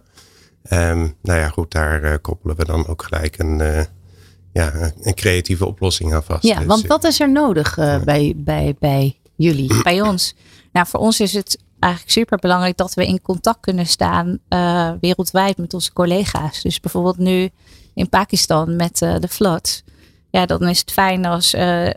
Um, 0.72 1.14
nou 1.22 1.38
ja, 1.38 1.48
goed, 1.48 1.72
daar 1.72 2.18
koppelen 2.18 2.56
we 2.56 2.64
dan 2.64 2.86
ook 2.86 3.02
gelijk 3.02 3.38
een 3.38 3.86
ja, 4.56 4.92
een 5.00 5.14
creatieve 5.14 5.66
oplossing 5.66 6.14
aan 6.14 6.22
vast. 6.22 6.42
Ja, 6.42 6.58
dus, 6.58 6.66
want 6.66 6.86
wat 6.86 7.04
is 7.04 7.20
er 7.20 7.30
nodig 7.30 7.76
uh, 7.78 8.02
bij, 8.02 8.32
bij, 8.36 8.76
bij 8.78 9.16
jullie? 9.36 9.74
Bij 9.82 10.00
ons? 10.00 10.34
Nou, 10.72 10.86
voor 10.86 11.00
ons 11.00 11.20
is 11.20 11.32
het 11.32 11.58
eigenlijk 11.78 12.12
super 12.12 12.38
belangrijk 12.38 12.76
dat 12.76 12.94
we 12.94 13.06
in 13.06 13.22
contact 13.22 13.60
kunnen 13.60 13.86
staan 13.86 14.38
uh, 14.48 14.90
wereldwijd 15.00 15.56
met 15.56 15.74
onze 15.74 15.92
collega's. 15.92 16.62
Dus 16.62 16.80
bijvoorbeeld 16.80 17.18
nu 17.18 17.50
in 17.94 18.08
Pakistan 18.08 18.76
met 18.76 19.00
uh, 19.00 19.14
de 19.18 19.28
floods. 19.28 19.82
Ja, 20.30 20.46
dan 20.46 20.68
is 20.68 20.78
het 20.78 20.92
fijn 20.92 21.24
als, 21.24 21.56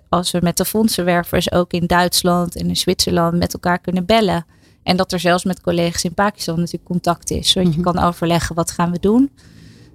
als 0.09 0.31
we 0.31 0.39
met 0.41 0.57
de 0.57 0.65
fondsenwervers 0.65 1.51
ook 1.51 1.71
in 1.71 1.87
Duitsland 1.87 2.55
en 2.55 2.67
in 2.67 2.77
Zwitserland 2.77 3.37
met 3.37 3.53
elkaar 3.53 3.79
kunnen 3.79 4.05
bellen. 4.05 4.45
En 4.83 4.97
dat 4.97 5.11
er 5.11 5.19
zelfs 5.19 5.43
met 5.43 5.61
collega's 5.61 6.03
in 6.03 6.13
Pakistan 6.13 6.55
natuurlijk 6.55 6.85
contact 6.85 7.31
is. 7.31 7.49
Zodat 7.49 7.67
mm 7.67 7.73
-hmm. 7.75 7.85
je 7.85 7.91
kan 7.91 8.03
overleggen 8.03 8.55
wat 8.55 8.71
gaan 8.71 8.91
we 8.91 8.99
doen. 8.99 9.31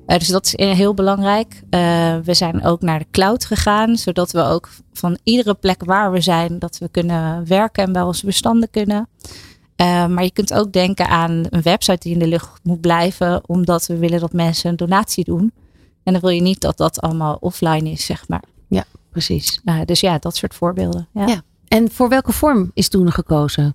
Uh, 0.06 0.18
dus 0.18 0.28
dat 0.28 0.44
is 0.44 0.76
heel 0.76 0.94
belangrijk. 0.94 1.62
Uh, 1.70 2.16
we 2.24 2.34
zijn 2.34 2.64
ook 2.64 2.80
naar 2.80 2.98
de 2.98 3.06
cloud 3.10 3.44
gegaan, 3.44 3.96
zodat 3.96 4.32
we 4.32 4.42
ook 4.42 4.68
van 4.92 5.18
iedere 5.22 5.54
plek 5.54 5.84
waar 5.84 6.12
we 6.12 6.20
zijn, 6.20 6.58
dat 6.58 6.78
we 6.78 6.88
kunnen 6.88 7.46
werken 7.46 7.84
en 7.84 7.92
bij 7.92 8.02
onze 8.02 8.26
bestanden 8.26 8.70
kunnen. 8.70 9.08
Uh, 9.76 10.06
maar 10.06 10.24
je 10.24 10.32
kunt 10.32 10.54
ook 10.54 10.72
denken 10.72 11.08
aan 11.08 11.44
een 11.50 11.62
website 11.62 11.98
die 11.98 12.12
in 12.12 12.18
de 12.18 12.26
lucht 12.26 12.60
moet 12.62 12.80
blijven, 12.80 13.42
omdat 13.46 13.86
we 13.86 13.96
willen 13.96 14.20
dat 14.20 14.32
mensen 14.32 14.70
een 14.70 14.76
donatie 14.76 15.24
doen. 15.24 15.52
En 16.02 16.12
dan 16.12 16.22
wil 16.22 16.30
je 16.30 16.42
niet 16.42 16.60
dat 16.60 16.76
dat 16.76 17.00
allemaal 17.00 17.36
offline 17.40 17.90
is, 17.90 18.04
zeg 18.04 18.28
maar. 18.28 18.44
Ja, 18.68 18.84
precies. 19.10 19.60
dus 19.84 20.00
ja, 20.00 20.18
dat 20.18 20.36
soort 20.36 20.54
voorbeelden. 20.54 21.08
Ja. 21.12 21.26
ja. 21.26 21.42
En 21.68 21.90
voor 21.90 22.08
welke 22.08 22.32
vorm 22.32 22.70
is 22.74 22.88
toen 22.88 23.12
gekozen? 23.12 23.74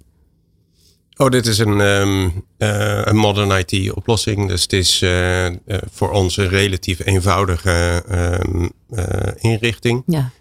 Oh, 1.22 1.30
dit 1.30 1.46
is 1.46 1.58
een, 1.58 1.80
um, 1.80 2.24
uh, 2.58 3.02
een 3.04 3.16
modern 3.16 3.52
IT 3.66 3.92
oplossing. 3.92 4.48
Dus 4.48 4.62
het 4.62 4.74
is 4.74 5.02
uh, 5.02 5.46
uh, 5.46 5.54
voor 5.92 6.12
ons 6.12 6.38
een 6.38 6.48
relatief 6.48 7.06
eenvoudige 7.06 8.04
um, 8.12 8.72
inrichting. 9.38 10.04
Ja. 10.06 10.32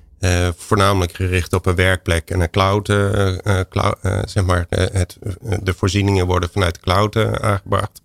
voornamelijk 0.57 1.13
gericht 1.13 1.53
op 1.53 1.67
een 1.67 1.75
werkplek 1.75 2.31
en 2.31 2.41
een 2.41 2.51
cloud. 2.51 2.87
cloud 3.69 3.99
zeg 4.25 4.45
maar, 4.45 4.67
het, 4.69 5.19
de 5.63 5.75
voorzieningen 5.75 6.27
worden 6.27 6.51
vanuit 6.51 6.75
de 6.75 6.81
cloud 6.81 7.17
aangebracht. 7.41 8.03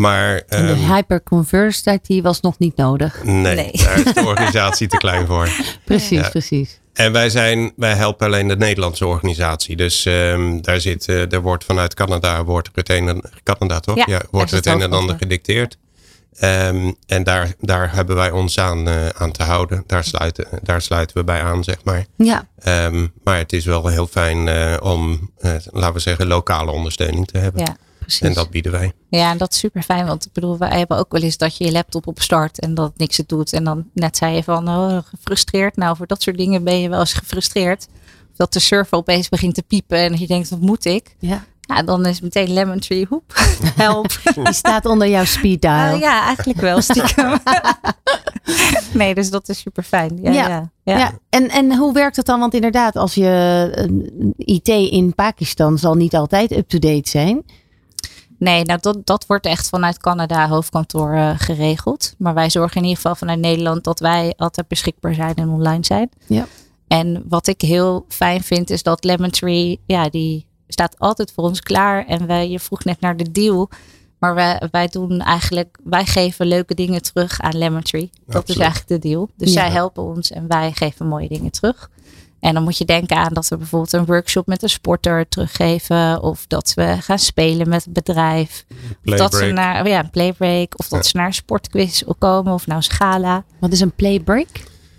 Maar 0.00 0.42
En 0.48 0.66
de 0.66 0.72
ehm, 0.72 0.92
hyperconverse 0.94 1.98
die 2.02 2.22
was 2.22 2.40
nog 2.40 2.58
niet 2.58 2.76
nodig. 2.76 3.24
nee, 3.24 3.54
Nee. 3.54 3.70
daar 3.72 4.06
is 4.06 4.14
de 4.14 4.24
organisatie 4.26 4.88
te 4.88 4.96
klein 4.96 5.26
voor. 5.26 5.48
Precies, 5.84 6.20
Ja. 6.20 6.28
precies. 6.28 6.80
En 6.92 7.12
wij, 7.12 7.30
zijn, 7.30 7.72
wij 7.76 7.94
helpen 7.94 8.26
alleen 8.26 8.48
de 8.48 8.56
Nederlandse 8.56 9.06
organisatie. 9.06 9.76
Dus 9.76 10.04
ehm, 10.06 10.60
daar, 10.60 10.80
zit, 10.80 11.08
eh, 11.08 11.32
er 11.32 11.40
wordt 11.42 11.64
vanuit 11.64 11.94
Canada, 11.94 12.44
wordt 12.44 12.70
het 12.74 12.88
een 12.90 13.08
en, 13.08 13.22
Canada 13.42 13.80
toch? 13.80 14.06
Ja, 14.06 14.20
wordt 14.30 14.50
er 14.50 14.56
het 14.56 14.66
een 14.66 14.82
en 14.82 14.92
ander 14.92 15.16
gedicteerd. 15.18 15.76
Ehm, 16.38 16.92
en 17.06 17.22
daar, 17.22 17.54
daar 17.60 17.94
hebben 17.94 18.16
wij 18.16 18.30
ons 18.30 18.58
aan, 18.58 18.88
eh, 18.88 19.06
aan 19.08 19.32
te 19.32 19.42
houden. 19.42 19.84
Daar 19.86 20.04
sluiten, 20.04 20.46
daar 20.62 20.82
sluiten 20.82 21.16
we 21.16 21.24
bij 21.24 21.42
aan, 21.42 21.64
zeg 21.64 21.76
maar. 21.84 22.04
Ja, 22.16 22.48
Ehm, 22.58 23.06
maar 23.24 23.38
het 23.38 23.52
is 23.52 23.64
wel 23.64 23.86
heel 23.86 24.06
fijn 24.06 24.48
eh, 24.48 24.76
om, 24.82 25.30
eh, 25.38 25.52
laten 25.70 25.92
we 25.94 25.98
zeggen, 26.00 26.26
lokale 26.26 26.70
ondersteuning 26.70 27.26
te 27.26 27.38
hebben. 27.38 27.62
Ja, 27.62 27.76
precies. 28.18 28.36
En 28.36 28.42
dat 28.42 28.50
bieden 28.50 28.72
wij. 28.72 28.92
Ja, 29.08 29.30
en 29.30 29.38
dat 29.38 29.52
is 29.52 29.58
super 29.58 29.82
fijn. 29.82 30.06
Want 30.06 30.26
ik 30.26 30.32
bedoel, 30.32 30.58
wij 30.58 30.78
hebben 30.78 30.98
ook 30.98 31.12
wel 31.12 31.22
eens 31.22 31.36
dat 31.36 31.56
je 31.56 31.64
je 31.64 31.72
laptop 31.72 32.06
op 32.06 32.20
start 32.20 32.58
en 32.58 32.74
dat 32.74 32.88
het 32.88 32.98
niks 32.98 33.16
het 33.16 33.28
doet. 33.28 33.52
En 33.52 33.64
dan 33.64 33.84
net 33.94 34.16
zei 34.16 34.34
je 34.34 34.42
van 34.42 34.68
oh, 34.68 34.98
gefrustreerd. 35.04 35.76
Nou, 35.76 35.96
voor 35.96 36.06
dat 36.06 36.22
soort 36.22 36.36
dingen 36.36 36.64
ben 36.64 36.80
je 36.80 36.88
wel 36.88 37.00
eens 37.00 37.12
gefrustreerd. 37.12 37.86
Of 38.30 38.36
dat 38.36 38.52
de 38.52 38.60
server 38.60 38.98
opeens 38.98 39.28
begint 39.28 39.54
te 39.54 39.62
piepen 39.62 39.98
en 39.98 40.10
dat 40.10 40.20
je 40.20 40.26
denkt, 40.26 40.48
wat 40.48 40.60
moet 40.60 40.84
ik? 40.84 41.16
ja. 41.18 41.44
Ja, 41.74 41.82
dan 41.82 42.06
is 42.06 42.20
meteen 42.20 42.52
Lemon 42.52 42.78
Tree, 42.78 43.06
hoep, 43.08 43.32
help. 43.76 44.20
Die 44.34 44.52
staat 44.52 44.84
onder 44.86 45.08
jouw 45.08 45.24
speed 45.24 45.62
dial. 45.62 45.92
Ah, 45.94 46.00
ja, 46.00 46.24
eigenlijk 46.26 46.60
wel 46.60 46.80
stiekem. 46.80 47.38
nee, 48.92 49.14
dus 49.14 49.30
dat 49.30 49.48
is 49.48 49.58
super 49.58 49.82
fijn. 49.82 50.18
Ja, 50.22 50.30
Ja. 50.30 50.48
ja. 50.48 50.70
ja. 50.82 50.98
Ja. 50.98 51.18
En, 51.28 51.48
en 51.48 51.76
hoe 51.76 51.92
werkt 51.92 52.16
het 52.16 52.26
dan? 52.26 52.40
Want 52.40 52.54
inderdaad, 52.54 52.96
als 52.96 53.14
je 53.14 53.70
een 53.74 54.34
IT 54.36 54.68
in 54.68 55.14
Pakistan 55.14 55.78
zal 55.78 55.94
niet 55.94 56.14
altijd 56.14 56.52
up-to-date 56.52 57.08
zijn. 57.08 57.42
Nee, 58.40 58.64
nou 58.64 58.78
dat, 58.80 58.98
dat 59.06 59.26
wordt 59.26 59.46
echt 59.46 59.68
vanuit 59.68 59.98
Canada 59.98 60.48
hoofdkantoor 60.48 61.12
eh, 61.14 61.30
geregeld. 61.36 62.14
Maar 62.18 62.34
wij 62.34 62.50
zorgen 62.50 62.76
in 62.76 62.82
ieder 62.82 62.96
geval 62.96 63.14
vanuit 63.14 63.38
Nederland 63.38 63.84
dat 63.84 64.00
wij 64.00 64.34
altijd 64.36 64.68
beschikbaar 64.68 65.14
zijn 65.14 65.34
en 65.34 65.48
online 65.48 65.84
zijn. 65.84 66.10
Ja. 66.26 66.46
En 66.88 67.24
wat 67.28 67.46
ik 67.46 67.60
heel 67.60 68.04
fijn 68.08 68.42
vind 68.42 68.70
is 68.70 68.82
dat 68.82 69.04
Lemon 69.04 69.30
Tree, 69.30 69.80
ja, 69.86 70.08
die 70.08 70.46
staat 70.68 70.98
altijd 70.98 71.32
voor 71.32 71.44
ons 71.44 71.60
klaar. 71.60 72.06
En 72.06 72.26
wij, 72.26 72.50
je 72.50 72.60
vroeg 72.60 72.84
net 72.84 73.00
naar 73.00 73.16
de 73.16 73.30
deal. 73.30 73.68
Maar 74.18 74.34
wij, 74.34 74.62
wij 74.70 74.86
doen 74.86 75.20
eigenlijk, 75.20 75.78
wij 75.84 76.04
geven 76.06 76.46
leuke 76.46 76.74
dingen 76.74 77.02
terug 77.02 77.40
aan 77.40 77.58
Lemon 77.58 77.82
Tree. 77.82 78.10
Dat 78.26 78.48
is 78.48 78.56
eigenlijk 78.56 78.88
de 79.02 79.08
deal. 79.08 79.28
Dus 79.36 79.52
Ja. 79.52 79.60
zij 79.60 79.70
helpen 79.70 80.02
ons 80.02 80.30
en 80.30 80.48
wij 80.48 80.72
geven 80.72 81.06
mooie 81.06 81.28
dingen 81.28 81.50
terug. 81.50 81.90
En 82.40 82.54
dan 82.54 82.62
moet 82.62 82.78
je 82.78 82.84
denken 82.84 83.16
aan 83.16 83.32
dat 83.32 83.48
we 83.48 83.56
bijvoorbeeld 83.56 83.92
een 83.92 84.04
workshop 84.04 84.46
met 84.46 84.62
een 84.62 84.68
sporter 84.68 85.28
teruggeven. 85.28 86.22
Of 86.22 86.46
dat 86.46 86.72
we 86.74 86.96
gaan 87.00 87.18
spelen 87.18 87.68
met 87.68 87.84
het 87.84 87.92
bedrijf. 87.92 88.64
Of 89.04 89.14
dat 89.14 89.34
ze 89.34 89.44
naar 89.44 89.88
ja, 89.88 89.98
een 89.98 90.10
playbreak. 90.10 90.78
Of 90.78 90.88
dat 90.88 91.02
Ja. 91.04 91.10
ze 91.10 91.16
naar 91.16 91.26
een 91.26 91.34
sportquiz 91.34 92.02
komen. 92.18 92.52
Of 92.52 92.66
nou 92.66 92.78
een 92.78 92.84
scala. 92.84 93.44
Wat 93.60 93.72
is 93.72 93.80
een 93.80 93.94
playbreak? 93.94 94.48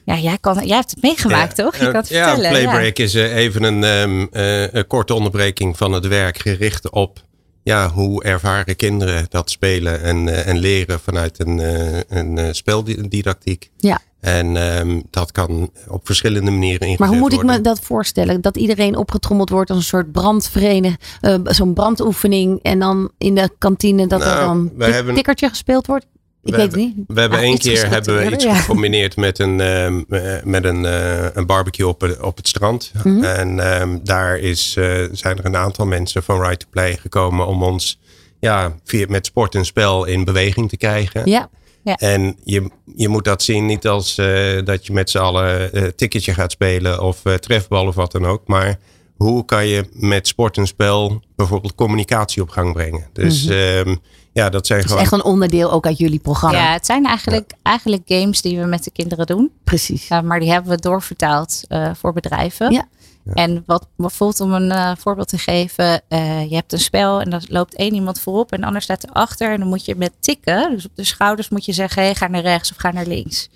Ja, 0.05 0.17
jij, 0.17 0.37
kan, 0.41 0.67
jij 0.67 0.75
hebt 0.75 0.89
het 0.91 1.01
meegemaakt, 1.01 1.55
toch? 1.55 1.75
Je 1.75 1.85
kan 1.85 1.95
het 1.95 2.09
ja, 2.09 2.33
vertellen. 2.33 2.51
playbreak 2.51 2.97
is 2.97 3.13
eh, 3.15 3.35
even 3.35 3.63
een, 3.63 3.83
ehm, 3.83 4.25
eh, 4.31 4.73
een 4.73 4.87
korte 4.87 5.13
onderbreking 5.13 5.77
van 5.77 5.91
het 5.91 6.07
werk 6.07 6.37
gericht 6.37 6.89
op 6.89 7.23
ja, 7.63 7.89
hoe 7.89 8.23
ervaren 8.23 8.75
kinderen 8.75 9.25
dat 9.29 9.51
spelen 9.51 10.01
en, 10.01 10.27
eh, 10.27 10.47
en 10.47 10.57
leren 10.57 10.99
vanuit 10.99 11.39
een, 11.39 11.59
eh, 11.59 11.99
een 12.07 12.55
speldidactiek. 12.55 13.69
Ja. 13.77 13.99
En 14.21 14.57
ehm, 14.57 14.99
dat 15.09 15.31
kan 15.31 15.69
op 15.87 16.05
verschillende 16.05 16.51
manieren 16.51 16.79
ingezet 16.81 16.99
Maar 16.99 17.07
hoe 17.07 17.17
moet 17.17 17.31
ik 17.33 17.41
worden. 17.41 17.55
me 17.55 17.61
dat 17.61 17.79
voorstellen? 17.79 18.41
Dat 18.41 18.57
iedereen 18.57 18.95
opgetrommeld 18.95 19.49
wordt 19.49 19.69
als 19.69 19.79
een 19.79 19.85
soort 19.85 20.11
brandvereniging, 20.11 20.99
eh, 21.21 21.35
zo'n 21.43 21.73
brandoefening. 21.73 22.59
En 22.61 22.79
dan 22.79 23.11
in 23.17 23.35
de 23.35 23.49
kantine 23.57 24.07
dat 24.07 24.21
er 24.21 24.27
Nou, 24.27 24.69
dan 24.77 24.83
hebben- 24.91 25.13
tikkertje 25.15 25.49
gespeeld 25.49 25.87
wordt? 25.87 26.05
Ik 26.43 26.51
We 26.51 26.57
weet 26.57 26.61
het 26.65 26.75
hebben- 26.75 26.93
niet. 26.97 27.05
We 27.15 27.19
hebben 27.19 27.39
Ja, 27.39 27.45
één 27.45 27.57
keer 27.57 27.89
hebben 27.89 28.17
we 28.17 28.31
iets 28.31 28.43
ja. 28.43 28.55
gecombineerd 28.55 29.15
met 29.15 29.39
een, 29.39 29.59
ehm, 29.59 30.01
eh, 30.09 30.43
met 30.43 30.65
een, 30.65 30.85
eh, 30.85 31.25
een 31.33 31.45
barbecue 31.45 31.87
op, 31.87 32.01
het- 32.01 32.19
op 32.21 32.37
het 32.37 32.47
strand. 32.47 32.91
Mhm. 33.03 33.23
En 33.23 33.59
ehm, 33.59 33.97
daar 34.03 34.37
is, 34.37 34.71
zijn 35.11 35.37
er 35.37 35.45
een 35.45 35.55
aantal 35.57 35.85
mensen 35.85 36.23
van 36.23 36.41
Right 36.41 36.59
to 36.59 36.67
Play 36.69 36.97
gekomen 36.97 37.47
om 37.47 37.63
ons 37.63 37.99
ja, 38.39 38.75
via, 38.83 39.05
met 39.09 39.25
sport 39.25 39.55
en 39.55 39.65
spel 39.65 40.05
in 40.05 40.23
beweging 40.23 40.69
te 40.69 40.77
krijgen. 40.77 41.29
Ja, 41.29 41.49
En 41.83 42.37
je, 42.43 42.69
je 42.95 43.09
moet 43.09 43.23
dat 43.23 43.43
zien 43.43 43.65
niet 43.65 43.87
als 43.87 44.17
eh, 44.17 44.63
dat 44.63 44.85
je 44.85 44.93
met 44.93 45.09
z'n 45.09 45.17
allen 45.17 45.73
eh 45.73 45.83
ticketje 45.83 46.33
gaat 46.33 46.51
spelen 46.51 47.03
of 47.03 47.25
eh, 47.25 47.33
trefbal 47.33 47.87
of 47.87 47.95
wat 47.95 48.11
dan 48.11 48.25
ook. 48.25 48.47
Maar 48.47 48.79
hoe 49.15 49.45
kan 49.45 49.67
je 49.67 49.89
met 49.93 50.27
sport 50.27 50.57
en 50.57 50.67
spel 50.67 51.21
bijvoorbeeld 51.35 51.75
communicatie 51.75 52.41
op 52.41 52.49
gang 52.49 52.73
brengen? 52.73 53.07
Dus 53.13 53.47
ehm, 53.47 53.95
ja, 54.33 54.49
dat 54.49 54.67
zijn 54.67 54.79
het 54.79 54.87
is 54.87 54.95
gewoon 54.95 55.11
echt 55.11 55.25
een 55.25 55.31
onderdeel 55.31 55.71
ook 55.71 55.85
uit 55.85 55.97
jullie 55.97 56.19
programma. 56.19 56.57
Ja, 56.57 56.73
het 56.73 56.85
zijn 56.85 57.05
eigenlijk, 57.05 57.51
eigenlijk 57.63 58.03
games 58.05 58.41
die 58.41 58.59
we 58.59 58.65
met 58.65 58.83
de 58.83 58.91
kinderen 58.91 59.25
doen. 59.25 59.51
Precies. 59.63 60.07
Ja, 60.07 60.21
maar 60.21 60.39
die 60.39 60.51
hebben 60.51 60.71
we 60.71 60.77
doorvertaald 60.77 61.63
eh, 61.67 61.91
voor 61.93 62.13
bedrijven. 62.13 62.71
Ja. 62.71 62.87
En 63.33 63.63
wat 63.65 63.87
bijvoorbeeld 63.97 64.39
om 64.41 64.53
een 64.53 64.71
eh, 64.71 64.91
voorbeeld 64.97 65.27
te 65.27 65.37
geven. 65.37 66.01
eh, 66.07 66.49
je 66.49 66.55
hebt 66.55 66.73
een 66.73 66.79
spel 66.79 67.21
en 67.21 67.29
dan 67.29 67.41
loopt 67.49 67.75
één 67.75 67.93
iemand 67.93 68.19
voorop 68.19 68.51
en 68.51 68.59
de 68.61 68.65
ander 68.67 68.81
staat 68.81 69.03
erachter. 69.03 69.51
En 69.51 69.59
dan 69.59 69.67
moet 69.67 69.85
je 69.85 69.95
met 69.95 70.11
tikken, 70.19 70.71
dus 70.71 70.85
op 70.85 70.91
de 70.95 71.03
schouders 71.03 71.49
moet 71.49 71.65
je 71.65 71.71
zeggen. 71.73 72.01
Hey, 72.03 72.15
ga 72.15 72.27
naar 72.27 72.41
rechts 72.41 72.71
of 72.71 72.77
ga 72.77 72.91
naar 72.91 73.05
links. 73.05 73.49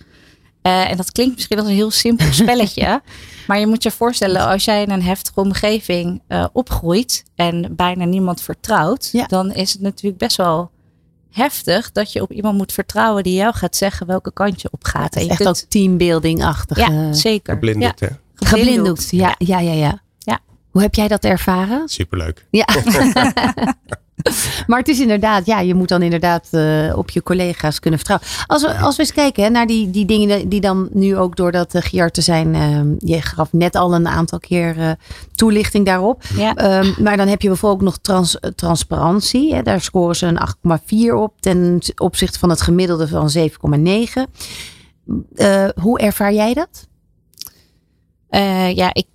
Eh, 0.62 0.90
en 0.92 0.98
dat 0.98 1.12
klinkt 1.12 1.36
misschien 1.36 1.58
als 1.60 1.68
een 1.68 1.74
heel 1.74 1.92
simpel 1.92 2.34
spelletje. 2.44 3.02
maar 3.48 3.60
je 3.60 3.68
moet 3.68 3.84
je 3.84 3.92
voorstellen, 3.92 4.42
als 4.48 4.66
jij 4.66 4.82
in 4.82 4.90
een 4.92 5.04
heftige 5.04 5.40
omgeving 5.40 6.22
opgroeit 6.54 7.24
en 7.36 7.76
bijna 7.76 8.06
niemand 8.06 8.42
vertrouwt, 8.42 9.10
Ja. 9.12 9.26
dan 9.26 9.54
is 9.54 9.74
het 9.74 9.82
natuurlijk 9.82 10.18
best 10.18 10.38
wel 10.38 10.72
heftig 11.32 11.92
dat 11.92 12.12
je 12.12 12.22
op 12.22 12.32
iemand 12.32 12.58
moet 12.58 12.72
vertrouwen 12.74 13.24
die 13.24 13.34
jou 13.34 13.54
gaat 13.54 13.76
zeggen 13.76 14.08
welke 14.08 14.34
kant 14.34 14.62
je 14.62 14.68
op 14.72 14.84
gaat. 14.84 15.16
En 15.16 15.24
je 15.24 15.30
echt 15.30 15.38
kunt- 15.44 15.50
ook 15.50 15.70
teambuilding-achtig. 15.70 16.78
ja, 16.78 17.14
zeker. 17.14 17.54
hè? 18.00 18.08
Geblinddoekt. 18.36 19.08
Ja, 19.12 19.36
ja, 19.38 19.60
ja, 19.60 19.74
ja. 19.74 20.02
Ja. 20.20 20.40
Hoe 20.72 20.82
heb 20.82 20.96
jij 20.96 21.08
dat 21.08 21.24
ervaren? 21.24 21.88
Superleuk. 21.90 22.46
Ja. 22.50 22.68
maar 24.68 24.80
het 24.80 24.88
is 24.88 25.00
inderdaad, 25.00 25.46
ja, 25.46 25.60
je 25.60 25.74
moet 25.76 25.88
dan 25.88 26.02
inderdaad 26.02 26.48
eh, 26.52 26.94
op 26.98 27.10
je 27.10 27.24
collega's 27.24 27.80
kunnen 27.80 28.00
vertrouwen. 28.00 28.30
Als 28.48 28.62
we, 28.62 28.78
als 28.78 28.96
we 28.96 29.02
eens 29.02 29.14
kijken 29.14 29.44
hè, 29.44 29.50
naar 29.50 29.68
die, 29.68 29.90
die 29.90 30.06
dingen 30.06 30.50
die 30.50 30.62
dan 30.62 30.90
nu 30.92 31.18
ook 31.18 31.36
door 31.36 31.52
dat 31.52 31.76
uh, 31.76 31.82
Giarte 31.82 32.22
zijn. 32.22 32.56
eh, 32.56 32.82
je 33.00 33.22
gaf 33.22 33.54
net 33.54 33.76
al 33.76 33.94
een 33.96 34.08
aantal 34.08 34.40
keer 34.40 34.80
eh, 34.80 34.92
toelichting 35.36 35.86
daarop. 35.86 36.24
Ja. 36.36 36.54
Ehm, 36.56 37.04
maar 37.04 37.18
dan 37.18 37.28
heb 37.28 37.42
je 37.42 37.48
bijvoorbeeld 37.48 37.82
ook 37.82 37.88
nog 37.88 37.98
trans, 38.02 38.40
eh, 38.40 38.52
transparantie. 38.52 39.56
Hè. 39.56 39.62
Daar 39.62 39.82
scoren 39.82 40.16
ze 40.16 40.26
een 40.26 40.38
8,4 40.40 41.14
op 41.16 41.34
ten 41.42 41.82
opzichte 41.98 42.40
van 42.40 42.50
het 42.50 42.62
gemiddelde 42.62 43.08
van 43.08 43.30
7,9. 43.30 44.28
Eh, 45.36 45.68
hoe 45.82 46.00
ervaar 46.00 46.34
jij 46.34 46.54
dat? 46.54 46.88
Eh, 48.36 48.76
ja, 48.76 48.94
ik, 48.94 49.08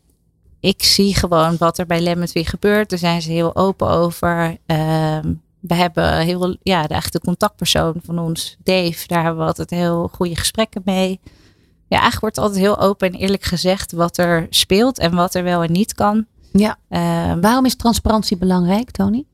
ik 0.60 0.82
zie 0.82 1.14
gewoon 1.14 1.56
wat 1.56 1.78
er 1.78 1.86
bij 1.86 2.00
Lemon 2.00 2.26
Tree 2.26 2.44
gebeurt. 2.44 2.90
Daar 2.90 2.98
zijn 2.98 3.22
ze 3.22 3.30
heel 3.30 3.56
open 3.56 3.88
over. 3.88 4.56
Ehm, 4.66 5.32
we 5.60 5.74
hebben 5.74 6.18
heel, 6.18 6.56
ja, 6.62 6.86
de, 6.86 7.00
de 7.10 7.20
contactpersoon 7.20 7.94
van 8.04 8.18
ons, 8.18 8.56
Dave, 8.62 9.06
daar 9.06 9.22
hebben 9.22 9.40
we 9.40 9.46
altijd 9.46 9.70
heel 9.70 10.08
goede 10.12 10.36
gesprekken 10.36 10.82
mee. 10.84 11.20
Ja, 11.88 11.98
eigenlijk 12.00 12.20
wordt 12.20 12.38
altijd 12.38 12.60
heel 12.60 12.78
open 12.78 13.12
en 13.12 13.18
eerlijk 13.18 13.42
gezegd 13.42 13.92
wat 13.92 14.18
er 14.18 14.46
speelt 14.50 14.98
en 14.98 15.14
wat 15.14 15.34
er 15.34 15.42
wel 15.42 15.62
en 15.62 15.72
niet 15.72 15.94
kan. 15.94 16.26
Ja. 16.52 16.78
Ehm, 16.88 17.40
Waarom 17.40 17.64
is 17.64 17.76
transparantie 17.76 18.36
belangrijk, 18.36 18.90
Tony? 18.90 19.24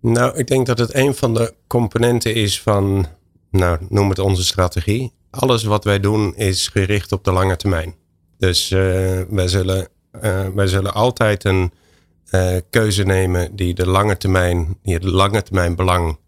Nou, 0.00 0.36
ik 0.36 0.46
denk 0.46 0.66
dat 0.66 0.78
het 0.78 0.94
een 0.94 1.14
van 1.14 1.34
de 1.34 1.54
componenten 1.66 2.34
is 2.34 2.62
van, 2.62 3.06
nou, 3.50 3.86
noem 3.88 4.08
het 4.08 4.18
onze 4.18 4.44
strategie. 4.44 5.12
Alles 5.30 5.64
wat 5.64 5.84
wij 5.84 6.00
doen 6.00 6.36
is 6.36 6.68
gericht 6.68 7.12
op 7.12 7.24
de 7.24 7.32
lange 7.32 7.56
termijn. 7.56 7.94
Dus 8.38 8.70
eh, 8.70 9.20
wij, 9.28 9.48
zullen, 9.48 9.88
eh, 10.10 10.48
wij 10.48 10.66
zullen 10.66 10.94
altijd 10.94 11.44
een 11.44 11.72
eh, 12.30 12.56
keuze 12.70 13.04
nemen 13.04 13.56
die 13.56 13.74
de 13.74 13.86
lange 13.86 14.16
termijn, 14.16 14.78
die 14.82 14.94
het 14.94 15.04
lange 15.04 15.42
termijn 15.42 15.76
belang 15.76 16.18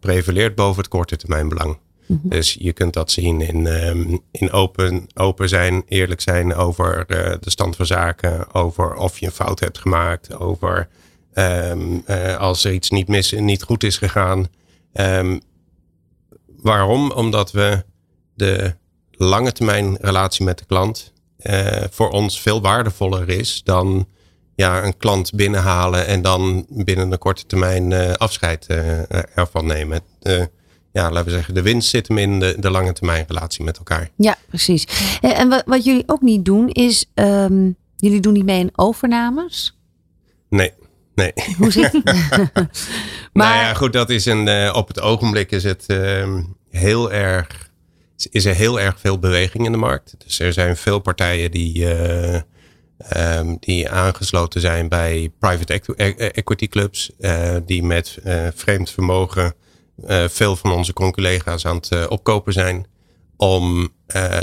prevaleert 0.00 0.54
boven 0.54 0.78
het 0.82 0.88
korte 0.88 1.16
termijn 1.16 1.48
belang. 1.48 1.78
Dus 2.08 2.56
je 2.58 2.72
kunt 2.72 2.92
dat 2.92 3.10
zien 3.10 3.40
in, 3.40 3.66
ehm, 3.66 4.16
in 4.30 4.52
open, 4.52 5.06
open 5.14 5.48
zijn, 5.48 5.82
eerlijk 5.88 6.20
zijn 6.20 6.54
over 6.54 7.04
de 7.06 7.50
stand 7.50 7.76
van 7.76 7.86
zaken, 7.86 8.54
over 8.54 8.94
of 8.94 9.18
je 9.18 9.26
een 9.26 9.32
fout 9.32 9.60
hebt 9.60 9.78
gemaakt, 9.78 10.36
over 10.36 10.88
ehm, 11.32 11.98
eh, 12.04 12.36
als 12.36 12.64
er 12.64 12.72
iets 12.72 12.90
niet, 12.90 13.08
mis, 13.08 13.32
niet 13.32 13.62
goed 13.62 13.82
is 13.82 13.98
gegaan. 13.98 14.46
Ehm, 14.92 15.38
waarom? 16.62 17.10
Omdat 17.10 17.52
we 17.52 17.84
de 18.34 18.74
lange 19.10 19.52
termijn 19.52 19.96
relatie 20.00 20.44
met 20.44 20.58
de 20.58 20.64
klant 20.64 21.12
voor 21.90 22.10
ons 22.10 22.40
veel 22.40 22.60
waardevoller 22.60 23.28
is 23.28 23.60
dan 23.64 24.06
ja, 24.56 24.84
een 24.84 24.96
klant 24.96 25.34
binnenhalen 25.34 26.06
en 26.06 26.22
dan 26.22 26.66
binnen 26.68 27.12
een 27.12 27.18
korte 27.18 27.46
termijn 27.46 27.92
eh, 27.92 28.12
afscheid 28.12 28.66
eh, 28.66 29.38
ervan 29.38 29.66
nemen. 29.66 30.00
Eh, 30.22 30.42
ja, 30.92 31.10
laten 31.10 31.24
we 31.24 31.30
zeggen, 31.30 31.54
de 31.54 31.62
winst 31.62 31.88
zit 31.88 32.08
hem 32.08 32.18
in 32.18 32.40
de, 32.40 32.56
de 32.58 32.70
lange 32.70 32.92
termijn 32.92 33.24
relatie 33.28 33.64
met 33.64 33.76
elkaar. 33.76 34.10
Ja, 34.16 34.36
precies. 34.48 34.86
En, 35.20 35.48
wat, 35.48 35.62
wat 35.66 35.84
jullie 35.84 36.02
ook 36.06 36.22
niet 36.22 36.44
doen 36.44 36.68
is, 36.68 37.10
ehm, 37.14 37.70
jullie 37.96 38.20
doen 38.20 38.32
niet 38.32 38.44
mee 38.44 38.60
in 38.60 38.70
overnames. 38.74 39.78
Nee, 40.48 40.72
Nee. 41.14 41.32
Hoe 41.58 41.70
zit 41.70 41.92
het? 41.92 42.04
maar 43.32 43.48
nou 43.50 43.54
ja, 43.54 43.74
goed, 43.74 43.92
dat 43.92 44.10
is 44.10 44.26
een, 44.26 44.46
uh, 44.46 44.72
op 44.76 44.88
het 44.88 45.00
ogenblik 45.00 45.50
is 45.50 45.64
het 45.64 45.84
uh, 45.86 46.38
heel 46.70 47.12
erg, 47.12 47.65
is 48.30 48.44
er 48.44 48.54
heel 48.54 48.80
erg 48.80 49.00
veel 49.00 49.18
beweging 49.18 49.64
in 49.64 49.72
de 49.72 49.78
markt. 49.78 50.14
Dus 50.18 50.38
er 50.38 50.52
zijn 50.52 50.76
veel 50.76 50.98
partijen 50.98 51.50
die, 51.50 51.78
uh, 51.78 52.40
um, 53.16 53.56
die 53.60 53.90
aangesloten 53.90 54.60
zijn 54.60 54.88
bij 54.88 55.30
private 55.38 55.80
e-, 55.96 56.10
equity 56.10 56.68
clubs, 56.68 57.10
die 57.66 57.82
met 57.82 58.18
vreemd 58.54 58.90
vermogen 58.90 59.54
veel 60.28 60.56
van 60.56 60.72
onze 60.72 60.92
collega's 60.92 61.66
aan 61.66 61.76
het 61.76 62.08
opkopen 62.08 62.52
zijn 62.52 62.86
om 63.36 63.88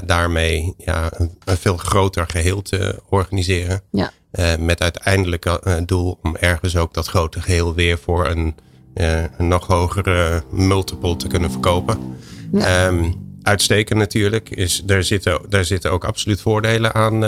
daarmee 0.05 0.73
ja, 0.77 1.09
een, 1.13 1.37
een, 1.45 1.57
veel 1.57 1.77
groter 1.77 2.27
geheel 2.27 2.61
te 2.61 3.01
organiseren. 3.09 3.81
Ja. 3.91 4.11
Met 4.59 4.81
uiteindelijk 4.81 5.59
doel 5.85 6.19
om 6.21 6.35
ergens 6.35 6.75
ook 6.75 6.93
dat 6.93 7.07
grote 7.07 7.41
geheel 7.41 7.73
weer 7.73 7.97
voor 7.97 8.27
een, 8.27 8.55
een 8.93 9.47
nog 9.47 9.67
hogere 9.67 10.43
multiple 10.51 11.15
te 11.15 11.27
kunnen 11.27 11.51
verkopen. 11.51 12.15
Ja. 12.51 12.87
Um, 12.87 13.22
uitstekend 13.43 13.99
natuurlijk. 13.99 14.49
Is, 14.49 14.81
daar, 14.85 15.03
zitten, 15.03 15.41
daar 15.49 15.65
zitten 15.65 15.91
ook 15.91 16.05
absoluut 16.05 16.41
voordelen 16.41 16.93
aan, 16.93 17.25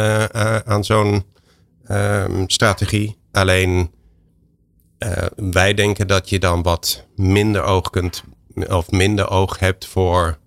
aan 0.65 0.83
zo'n 0.83 1.23
um, 1.91 2.49
strategie. 2.49 3.17
Alleen 3.31 3.91
wij 5.35 5.73
denken 5.73 6.07
dat 6.07 6.29
je 6.29 6.39
dan 6.39 6.61
wat 6.61 7.05
minder 7.15 7.63
oog 7.63 7.89
kunt 7.89 8.23
of 8.67 8.91
minder 8.91 9.29
oog 9.29 9.59
hebt 9.59 9.85
voor 9.85 10.37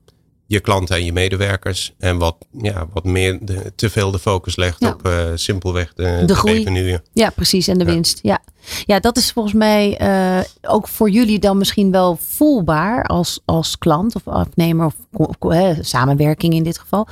je 0.48 0.60
klanten 0.60 0.96
en 0.96 1.04
je 1.04 1.12
medewerkers. 1.12 1.94
En 1.98 2.18
wat, 2.18 2.36
ja, 2.62 2.86
wat 2.92 3.04
meer 3.04 3.38
de, 3.40 3.72
te 3.74 3.90
veel 3.90 4.10
de 4.10 4.18
focus 4.18 4.56
legt 4.56 4.86
op 4.86 5.06
uh, 5.06 5.24
simpelweg 5.34 5.94
de, 5.94 6.22
de, 6.26 6.34
groei. 6.34 6.98
Ja, 7.12 7.30
precies. 7.30 7.68
En 7.68 7.78
de 7.78 7.84
winst. 7.84 8.18
Ja. 8.22 8.38
ja, 8.84 9.00
dat 9.00 9.16
is 9.16 9.32
volgens 9.32 9.54
mij 9.54 10.00
uh, 10.00 10.44
ook 10.62 10.88
voor 10.88 11.10
jullie 11.10 11.38
dan 11.38 11.58
misschien 11.58 11.90
wel 11.90 12.18
voelbaar 12.20 13.04
als, 13.04 13.40
als 13.44 13.78
klant 13.78 14.14
of 14.14 14.28
afnemer 14.28 14.86
of, 14.86 14.94
of 15.12 15.36
samenwerking 15.80 16.54
in 16.54 16.62
dit 16.62 16.78
geval. 16.78 17.08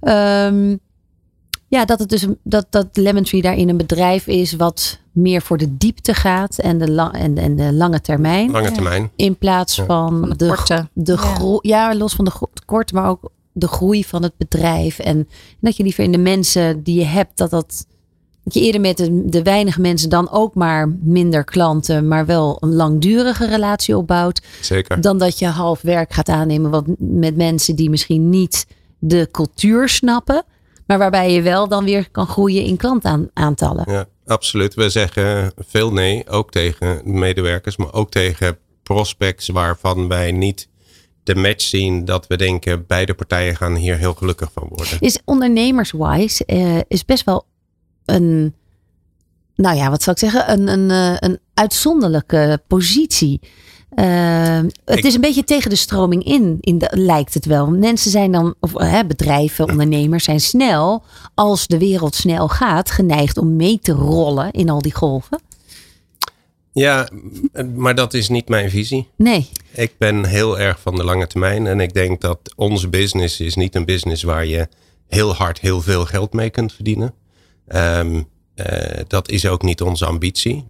Um, 0.00 0.80
ja, 1.68 1.84
dat 1.84 1.98
het 1.98 2.08
dus 2.08 2.26
dat, 2.42 2.66
dat 2.70 2.86
Lemon 2.92 3.22
Tree 3.22 3.42
daarin 3.42 3.68
een 3.68 3.76
bedrijf 3.76 4.26
is 4.26 4.52
wat 4.52 4.98
meer 5.12 5.42
voor 5.42 5.56
de 5.56 5.76
diepte 5.76 6.14
gaat 6.14 6.58
en 6.58 6.78
de, 6.78 6.90
lang, 6.90 7.12
en, 7.14 7.38
en 7.38 7.56
de 7.56 7.72
lange 7.72 8.00
termijn. 8.00 8.50
Lange 8.50 8.72
termijn. 8.72 9.10
In 9.16 9.36
plaats 9.36 9.74
van, 9.74 9.86
van 9.86 10.34
de, 10.36 10.46
korte. 10.46 10.88
De 10.92 11.18
ja. 11.38 11.58
ja, 11.62 11.94
los 11.94 12.14
van 12.14 12.24
de 12.24 12.32
korte, 12.64 12.94
maar 12.94 13.08
ook 13.08 13.30
de 13.52 13.68
groei 13.68 14.04
van 14.04 14.22
het 14.22 14.36
bedrijf. 14.36 14.98
En 14.98 15.28
dat 15.60 15.76
je 15.76 15.82
liever 15.82 16.04
in 16.04 16.12
de 16.12 16.18
mensen 16.18 16.82
die 16.82 16.98
je 16.98 17.04
hebt, 17.04 17.36
dat 17.36 17.50
dat. 17.50 17.86
Dat 18.44 18.54
je 18.54 18.60
eerder 18.60 18.80
met 18.80 18.96
de, 18.96 19.28
de 19.28 19.42
weinige 19.42 19.80
mensen 19.80 20.08
dan 20.08 20.30
ook 20.30 20.54
maar 20.54 20.88
minder 21.00 21.44
klanten, 21.44 22.08
maar 22.08 22.26
wel 22.26 22.56
een 22.60 22.74
langdurige 22.74 23.46
relatie 23.46 23.96
opbouwt. 23.96 24.42
Zeker. 24.60 25.00
Dan 25.00 25.18
dat 25.18 25.38
je 25.38 25.46
half 25.46 25.80
werk 25.82 26.12
gaat 26.12 26.28
aannemen 26.28 26.70
wat, 26.70 26.84
met 26.98 27.36
mensen 27.36 27.76
die 27.76 27.90
misschien 27.90 28.30
niet 28.30 28.66
de 28.98 29.28
cultuur 29.30 29.88
snappen. 29.88 30.44
Maar 30.86 30.98
waarbij 30.98 31.32
je 31.32 31.42
wel 31.42 31.68
dan 31.68 31.84
weer 31.84 32.10
kan 32.10 32.26
groeien 32.26 32.64
in 32.64 32.76
klantaantallen. 32.76 33.92
Ja, 33.92 34.06
absoluut. 34.26 34.74
We 34.74 34.90
zeggen 34.90 35.52
veel 35.56 35.92
nee, 35.92 36.28
ook 36.28 36.50
tegen 36.50 37.00
medewerkers, 37.04 37.76
maar 37.76 37.92
ook 37.92 38.10
tegen 38.10 38.58
prospects 38.82 39.48
waarvan 39.48 40.08
wij 40.08 40.32
niet 40.32 40.68
de 41.22 41.34
match 41.34 41.64
zien 41.64 42.04
dat 42.04 42.26
we 42.26 42.36
denken 42.36 42.86
beide 42.86 43.14
partijen 43.14 43.56
gaan 43.56 43.74
hier 43.74 43.96
heel 43.96 44.14
gelukkig 44.14 44.52
van 44.52 44.66
worden. 44.68 45.00
Is 45.00 45.18
ondernemerswise 45.24 46.44
uh, 46.46 46.80
is 46.88 47.04
best 47.04 47.24
wel 47.24 47.46
een, 48.04 48.54
nou 49.54 49.76
ja, 49.76 49.90
wat 49.90 50.02
zou 50.02 50.16
ik 50.20 50.30
zeggen, 50.30 50.52
een, 50.52 50.68
een, 50.68 50.90
eh, 50.90 51.28
een 51.28 51.38
uitzonderlijke 51.54 52.62
positie. 52.66 53.40
Uh, 53.94 54.60
het 54.84 55.04
is 55.04 55.14
een 55.14 55.20
beetje 55.20 55.44
tegen 55.44 55.70
de 55.70 55.76
stroming 55.76 56.24
in, 56.24 56.58
in 56.60 56.78
de, 56.78 56.88
lijkt 56.90 57.34
het 57.34 57.44
wel. 57.44 57.70
Mensen 57.70 58.10
zijn 58.10 58.32
dan, 58.32 58.54
of 58.60 58.72
hè, 58.78 59.06
bedrijven, 59.06 59.68
ondernemers 59.68 60.24
zijn 60.24 60.40
snel, 60.40 61.04
als 61.34 61.66
de 61.66 61.78
wereld 61.78 62.14
snel 62.14 62.48
gaat, 62.48 62.90
geneigd 62.90 63.38
om 63.38 63.56
mee 63.56 63.78
te 63.82 63.92
rollen 63.92 64.50
in 64.50 64.70
al 64.70 64.82
die 64.82 64.94
golven. 64.94 65.40
Ja, 66.72 67.08
maar 67.74 67.94
dat 67.94 68.14
is 68.14 68.28
niet 68.28 68.48
mijn 68.48 68.70
visie. 68.70 69.08
Nee. 69.16 69.48
Ik 69.72 69.92
ben 69.98 70.24
heel 70.24 70.58
erg 70.58 70.80
van 70.80 70.96
de 70.96 71.04
lange 71.04 71.26
termijn 71.26 71.66
en 71.66 71.80
ik 71.80 71.94
denk 71.94 72.20
dat 72.20 72.38
onze 72.56 72.88
business 72.88 73.40
is 73.40 73.54
niet 73.54 73.74
een 73.74 73.84
business 73.84 74.22
waar 74.22 74.46
je 74.46 74.68
heel 75.08 75.34
hard 75.34 75.58
heel 75.58 75.80
veel 75.80 76.04
geld 76.04 76.32
mee 76.32 76.50
kunt 76.50 76.72
verdienen. 76.72 77.14
Um, 77.68 78.28
uh, 78.56 78.66
dat 79.06 79.30
is 79.30 79.46
ook 79.46 79.62
niet 79.62 79.82
onze 79.82 80.06
ambitie. 80.06 80.68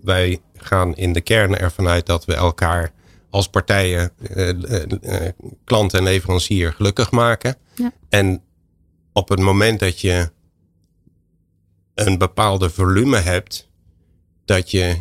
Wij 0.00 0.40
gaan 0.64 0.94
in 0.94 1.12
de 1.12 1.20
kern 1.20 1.56
ervan 1.56 1.88
uit 1.88 2.06
dat 2.06 2.24
we 2.24 2.34
elkaar 2.34 2.92
als 3.30 3.48
partijen, 3.48 4.12
uh, 4.36 5.28
klant 5.64 5.94
en 5.94 6.02
leverancier, 6.02 6.72
gelukkig 6.72 7.10
maken. 7.10 7.56
Ja. 7.74 7.92
En 8.08 8.42
op 9.12 9.28
het 9.28 9.40
moment 9.40 9.80
dat 9.80 10.00
je 10.00 10.30
een 11.94 12.18
bepaalde 12.18 12.70
volume 12.70 13.18
hebt, 13.18 13.68
dat 14.44 14.70
je 14.70 14.96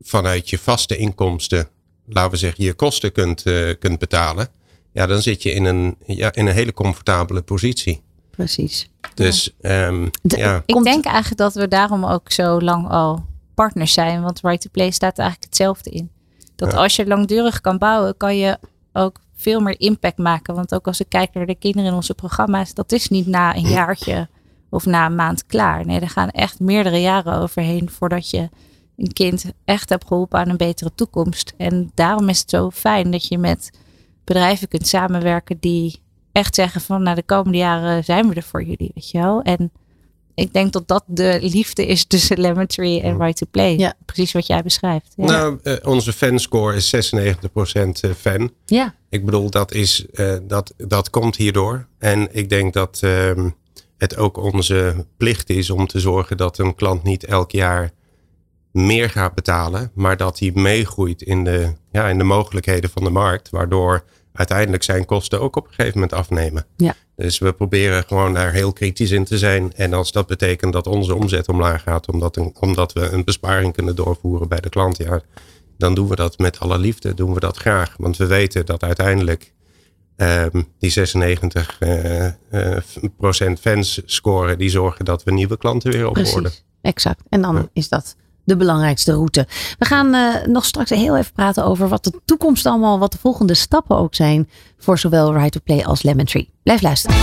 vanuit 0.00 0.50
je 0.50 0.58
vaste 0.58 0.96
inkomsten, 0.96 1.68
laten 2.06 2.30
we 2.30 2.36
zeggen, 2.36 2.64
je 2.64 2.74
kosten 2.74 3.12
kunt, 3.12 3.42
kunt 3.78 3.98
betalen. 3.98 4.48
Ja, 4.92 5.06
dan 5.06 5.22
zit 5.22 5.42
je 5.42 5.52
in 5.52 5.64
een, 5.64 5.96
ja, 6.06 6.32
in 6.32 6.46
een 6.46 6.54
hele 6.54 6.72
comfortabele 6.72 7.42
positie. 7.42 8.02
Precies. 8.30 8.90
Dus 9.14 9.54
ja. 9.60 9.86
Um, 9.86 10.10
ja. 10.22 10.62
Ik 10.66 10.82
denk 10.82 11.04
eigenlijk 11.04 11.36
dat 11.36 11.54
we 11.54 11.68
daarom 11.68 12.04
ook 12.04 12.32
zo 12.32 12.60
lang 12.60 12.88
al 12.88 13.26
partners 13.54 13.92
zijn. 13.92 14.22
Want 14.22 14.40
Right 14.40 14.60
to 14.60 14.70
Play 14.72 14.90
staat 14.90 15.18
eigenlijk 15.18 15.48
hetzelfde 15.48 15.90
in. 15.90 16.10
Dat 16.56 16.74
als 16.74 16.96
je 16.96 17.06
langdurig 17.06 17.60
kan 17.60 17.78
bouwen, 17.78 18.16
kan 18.16 18.36
je 18.36 18.58
ook 18.92 19.20
veel 19.36 19.60
meer 19.60 19.80
impact 19.80 20.18
maken. 20.18 20.54
Want 20.54 20.74
ook 20.74 20.86
als 20.86 21.00
ik 21.00 21.08
kijk 21.08 21.34
naar 21.34 21.46
de 21.46 21.54
kinderen 21.54 21.90
in 21.90 21.96
onze 21.96 22.14
programma's, 22.14 22.74
dat 22.74 22.92
is 22.92 23.08
niet 23.08 23.26
na 23.26 23.56
een 23.56 23.68
jaartje 23.68 24.28
of 24.70 24.86
na 24.86 25.06
een 25.06 25.14
maand 25.14 25.46
klaar. 25.46 25.86
Nee, 25.86 26.00
er 26.00 26.08
gaan 26.08 26.30
echt 26.30 26.60
meerdere 26.60 27.00
jaren 27.00 27.38
overheen 27.38 27.90
voordat 27.90 28.30
je 28.30 28.48
een 28.96 29.12
kind 29.12 29.44
echt 29.64 29.88
hebt 29.88 30.06
geholpen 30.06 30.38
aan 30.38 30.48
een 30.48 30.56
betere 30.56 30.94
toekomst. 30.94 31.54
En 31.56 31.90
daarom 31.94 32.28
is 32.28 32.40
het 32.40 32.50
zo 32.50 32.70
fijn 32.70 33.10
dat 33.10 33.26
je 33.28 33.38
met 33.38 33.70
bedrijven 34.24 34.68
kunt 34.68 34.86
samenwerken 34.86 35.56
die 35.60 36.02
echt 36.32 36.54
zeggen 36.54 36.80
van 36.80 37.02
nou 37.02 37.16
de 37.16 37.22
komende 37.22 37.58
jaren 37.58 38.04
zijn 38.04 38.28
we 38.28 38.34
er 38.34 38.42
voor 38.42 38.62
jullie, 38.62 38.90
weet 38.94 39.10
je 39.10 39.18
wel. 39.18 39.42
En 39.42 39.72
ik 40.34 40.52
denk 40.52 40.72
dat 40.72 40.88
dat 40.88 41.04
de 41.06 41.38
liefde 41.40 41.86
is 41.86 42.04
tussen 42.04 42.40
Lemon 42.40 42.66
Tree 42.66 43.00
en 43.00 43.18
Right 43.18 43.36
to 43.36 43.46
Play. 43.50 43.76
Ja. 43.76 43.94
Precies 44.04 44.32
wat 44.32 44.46
jij 44.46 44.62
beschrijft. 44.62 45.12
Ja. 45.16 45.24
Nou, 45.24 45.58
uh, 45.62 45.74
onze 45.82 46.12
fanscore 46.12 46.76
is 46.76 46.94
96% 46.94 48.00
eh, 48.00 48.10
fan. 48.16 48.50
Ja. 48.64 48.94
Ik 49.08 49.24
bedoel, 49.24 49.50
dat, 49.50 49.72
is, 49.72 50.06
uh, 50.12 50.36
dat, 50.42 50.74
dat 50.76 51.10
komt 51.10 51.36
hierdoor. 51.36 51.86
En 51.98 52.28
ik 52.32 52.48
denk 52.48 52.72
dat 52.72 53.00
uh, 53.04 53.30
het 53.96 54.16
ook 54.16 54.36
onze 54.36 55.06
plicht 55.16 55.50
is 55.50 55.70
om 55.70 55.86
te 55.86 56.00
zorgen 56.00 56.36
dat 56.36 56.58
een 56.58 56.74
klant 56.74 57.02
niet 57.02 57.24
elk 57.24 57.50
jaar 57.50 57.92
meer 58.72 59.10
gaat 59.10 59.34
betalen, 59.34 59.90
maar 59.94 60.16
dat 60.16 60.38
hij 60.38 60.50
meegroeit 60.54 61.22
in 61.22 61.44
de, 61.44 61.72
ja, 61.92 62.08
in 62.08 62.18
de 62.18 62.24
mogelijkheden 62.24 62.90
van 62.90 63.04
de 63.04 63.10
markt, 63.10 63.50
waardoor 63.50 64.04
uiteindelijk 64.34 64.82
zijn 64.82 65.04
kosten 65.04 65.40
ook 65.40 65.56
op 65.56 65.64
een 65.64 65.74
gegeven 65.74 66.00
moment 66.00 66.12
afnemen. 66.12 66.66
Ja. 66.76 66.94
Dus 67.16 67.38
we 67.38 67.52
proberen 67.52 68.04
gewoon 68.04 68.34
daar 68.34 68.52
heel 68.52 68.72
kritisch 68.72 69.10
in 69.10 69.24
te 69.24 69.38
zijn. 69.38 69.72
En 69.72 69.92
als 69.92 70.12
dat 70.12 70.26
betekent 70.26 70.72
dat 70.72 70.86
onze 70.86 71.14
omzet 71.14 71.48
omlaag 71.48 71.82
gaat, 71.82 72.12
omdat, 72.12 72.36
een, 72.36 72.54
omdat 72.60 72.92
we 72.92 73.08
een 73.08 73.24
besparing 73.24 73.72
kunnen 73.72 73.96
doorvoeren 73.96 74.48
bij 74.48 74.60
de 74.60 74.68
klant, 74.68 74.96
ja, 74.96 75.20
dan 75.78 75.94
doen 75.94 76.08
we 76.08 76.16
dat 76.16 76.38
met 76.38 76.60
alle 76.60 76.78
liefde, 76.78 77.14
doen 77.14 77.34
we 77.34 77.40
dat 77.40 77.56
graag. 77.56 77.94
Want 77.98 78.16
we 78.16 78.26
weten 78.26 78.66
dat 78.66 78.82
uiteindelijk 78.82 79.52
um, 80.16 80.68
die 80.78 80.90
96 80.90 81.80
uh, 81.80 82.24
uh, 82.50 82.76
procent 83.16 83.60
fans 83.60 84.02
scoren, 84.04 84.58
die 84.58 84.70
zorgen 84.70 85.04
dat 85.04 85.22
we 85.22 85.32
nieuwe 85.32 85.56
klanten 85.56 85.92
weer 85.92 86.08
opborden. 86.08 86.52
Exact. 86.80 87.22
En 87.28 87.42
dan 87.42 87.54
ja. 87.54 87.68
is 87.72 87.88
dat 87.88 88.16
de 88.44 88.56
belangrijkste 88.56 89.12
route. 89.12 89.46
We 89.78 89.84
gaan 89.84 90.14
uh, 90.14 90.34
nog 90.46 90.64
straks 90.64 90.90
heel 90.90 91.16
even 91.16 91.32
praten 91.32 91.64
over 91.64 91.88
wat 91.88 92.04
de 92.04 92.20
toekomst 92.24 92.66
allemaal, 92.66 92.98
wat 92.98 93.12
de 93.12 93.18
volgende 93.18 93.54
stappen 93.54 93.96
ook 93.96 94.14
zijn 94.14 94.48
voor 94.78 94.98
zowel 94.98 95.32
Right 95.32 95.52
to 95.52 95.60
Play 95.64 95.84
als 95.84 96.02
Lemon 96.02 96.24
Tree. 96.24 96.50
Blijf 96.62 96.82
luisteren. 96.82 97.16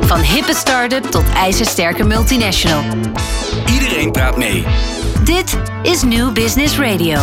Van 0.00 0.20
hippe 0.20 0.54
start-up 0.54 1.04
tot 1.04 1.24
ijzersterke 1.34 2.04
multinational. 2.04 2.82
Iedereen 3.72 4.12
praat 4.12 4.36
mee. 4.36 4.64
Dit 5.24 5.56
is 5.82 6.02
New 6.02 6.32
Business 6.32 6.78
Radio 6.78 7.18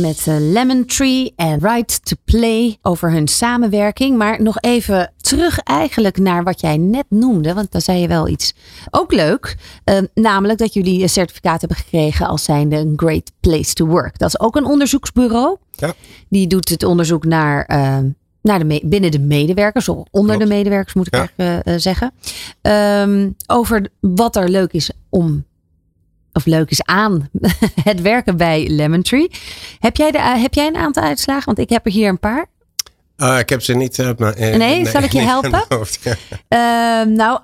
met 0.00 0.26
uh, 0.28 0.34
Lemon 0.38 0.84
Tree 0.84 1.32
en 1.36 1.58
Right 1.58 2.04
to 2.04 2.16
Play 2.24 2.78
over 2.82 3.10
hun 3.10 3.28
samenwerking. 3.28 4.16
Maar 4.16 4.42
nog 4.42 4.60
even 4.60 5.12
terug 5.16 5.58
eigenlijk 5.58 6.18
naar 6.18 6.44
wat 6.44 6.60
jij 6.60 6.76
net 6.76 7.04
noemde. 7.08 7.54
Want 7.54 7.72
daar 7.72 7.80
zei 7.80 8.00
je 8.00 8.08
wel 8.08 8.28
iets 8.28 8.54
ook 8.90 9.12
leuk. 9.12 9.56
Uh, 9.84 9.98
namelijk 10.14 10.58
dat 10.58 10.74
jullie 10.74 11.02
een 11.02 11.08
certificaat 11.08 11.60
hebben 11.60 11.78
gekregen 11.78 12.26
als 12.26 12.44
zijnde 12.44 12.76
een 12.76 12.92
Great 12.96 13.32
Place 13.40 13.72
to 13.72 13.86
Work. 13.86 14.18
Dat 14.18 14.28
is 14.28 14.40
ook 14.40 14.56
een 14.56 14.66
onderzoeksbureau. 14.66 15.56
Ja. 15.70 15.94
Die 16.28 16.46
doet 16.46 16.68
het 16.68 16.82
onderzoek 16.82 17.24
naar... 17.24 17.70
Uh, 17.72 17.98
naar 18.42 18.68
de 18.68 18.80
binnen 18.84 19.10
de 19.10 19.18
medewerkers, 19.18 19.88
of 19.88 19.96
onder 20.10 20.36
Klopt. 20.36 20.50
de 20.50 20.56
medewerkers 20.56 20.94
moet 20.94 21.06
ik 21.06 21.14
ja. 21.14 21.28
eigenlijk 21.36 21.80
zeggen. 21.80 22.12
Um, 22.62 23.36
over 23.46 23.88
wat 24.00 24.36
er 24.36 24.48
leuk 24.48 24.72
is 24.72 24.90
om 25.08 25.44
of 26.36 26.44
leuk 26.44 26.70
is 26.70 26.84
aan 26.84 27.30
het 27.90 28.00
werken 28.00 28.36
bij 28.36 28.68
Lemon 28.68 29.02
Tree. 29.02 29.30
Heb 29.78 29.96
jij, 29.96 30.10
de, 30.10 30.20
heb 30.20 30.54
jij 30.54 30.66
een 30.66 30.76
aantal 30.76 31.02
uitslagen? 31.02 31.44
Want 31.44 31.58
ik 31.58 31.68
heb 31.68 31.86
er 31.86 31.92
hier 31.92 32.08
een 32.08 32.18
paar. 32.18 32.46
Uh, 33.16 33.38
ik 33.38 33.48
heb 33.48 33.62
ze 33.62 33.74
niet. 33.74 33.98
Uh, 33.98 34.10
maar, 34.18 34.38
uh, 34.38 34.56
nee, 34.56 34.86
zal 34.86 35.02
ik 35.02 35.12
je 35.12 35.20
helpen? 35.32 35.64
Hoofd, 35.68 35.98
ja. 36.02 36.14
Ehm, 36.48 37.12
nou, 37.12 37.40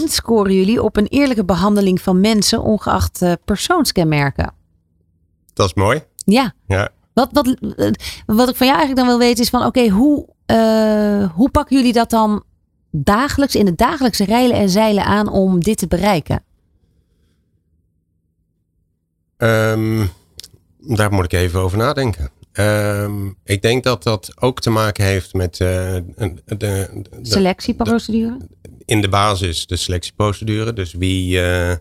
98% 0.00 0.04
scoren 0.04 0.54
jullie 0.54 0.82
op 0.82 0.96
een 0.96 1.06
eerlijke 1.06 1.44
behandeling 1.44 2.00
van 2.00 2.20
mensen, 2.20 2.62
ongeacht 2.62 3.22
persoonskenmerken. 3.44 4.54
Dat 5.54 5.66
is 5.66 5.74
mooi. 5.74 6.02
Ja. 6.24 6.52
ja. 6.66 6.88
Wat, 7.14 7.28
wat, 7.32 7.56
wat 8.26 8.48
ik 8.48 8.56
van 8.56 8.66
jou 8.66 8.78
eigenlijk 8.78 8.96
dan 8.96 9.06
wil 9.06 9.18
weten 9.18 9.42
is 9.42 9.50
van 9.50 9.64
oké, 9.64 9.88
hoe, 9.88 10.26
hoe 11.34 11.50
pakken 11.50 11.76
jullie 11.76 11.92
dat 11.92 12.10
dan 12.10 12.42
dagelijks 12.90 13.54
in 13.54 13.66
het 13.66 13.78
dagelijkse 13.78 14.24
rijlen 14.24 14.56
en 14.56 14.68
zeilen 14.68 15.04
aan 15.04 15.28
om 15.28 15.60
dit 15.60 15.78
te 15.78 15.86
bereiken? 15.86 16.42
Um, 19.38 20.10
daar 20.78 21.12
moet 21.12 21.24
ik 21.24 21.32
even 21.32 21.60
over 21.60 21.78
nadenken. 21.78 22.30
Um, 22.52 23.36
ik 23.44 23.62
denk 23.62 23.84
dat 23.84 24.02
dat 24.02 24.32
ook 24.40 24.60
te 24.60 24.70
maken 24.70 25.04
heeft 25.04 25.34
met 25.34 25.58
uh, 25.58 25.68
de, 26.18 26.42
de, 26.56 26.88
selectieprocedure. 27.22 28.36
in 28.84 29.00
de 29.00 29.08
basis 29.08 29.66
de 29.66 29.76
selectieprocedure. 29.76 30.72
Dus 30.72 30.92
wie, 30.92 31.36
uh, 31.36 31.70
uh, 31.70 31.76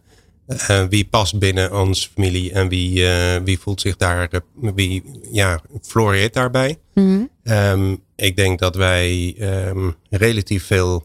wie 0.90 1.08
past 1.08 1.40
binnen 1.40 1.80
onze 1.80 2.10
familie 2.14 2.52
en 2.52 2.70
wie, 2.70 3.06
wie 3.44 3.60
voelt 3.60 3.82
zich 3.82 3.96
daar, 3.96 4.30
wie 4.76 5.04
ja, 5.32 5.62
floreert 5.82 6.34
daarbij. 6.34 6.78
Mm 6.94 7.30
-hmm. 7.44 7.54
um, 7.54 8.04
ik 8.16 8.36
denk 8.36 8.60
dat 8.60 8.76
wij 8.76 9.36
um, 9.40 9.96
relatief 10.10 10.66
veel 10.66 11.04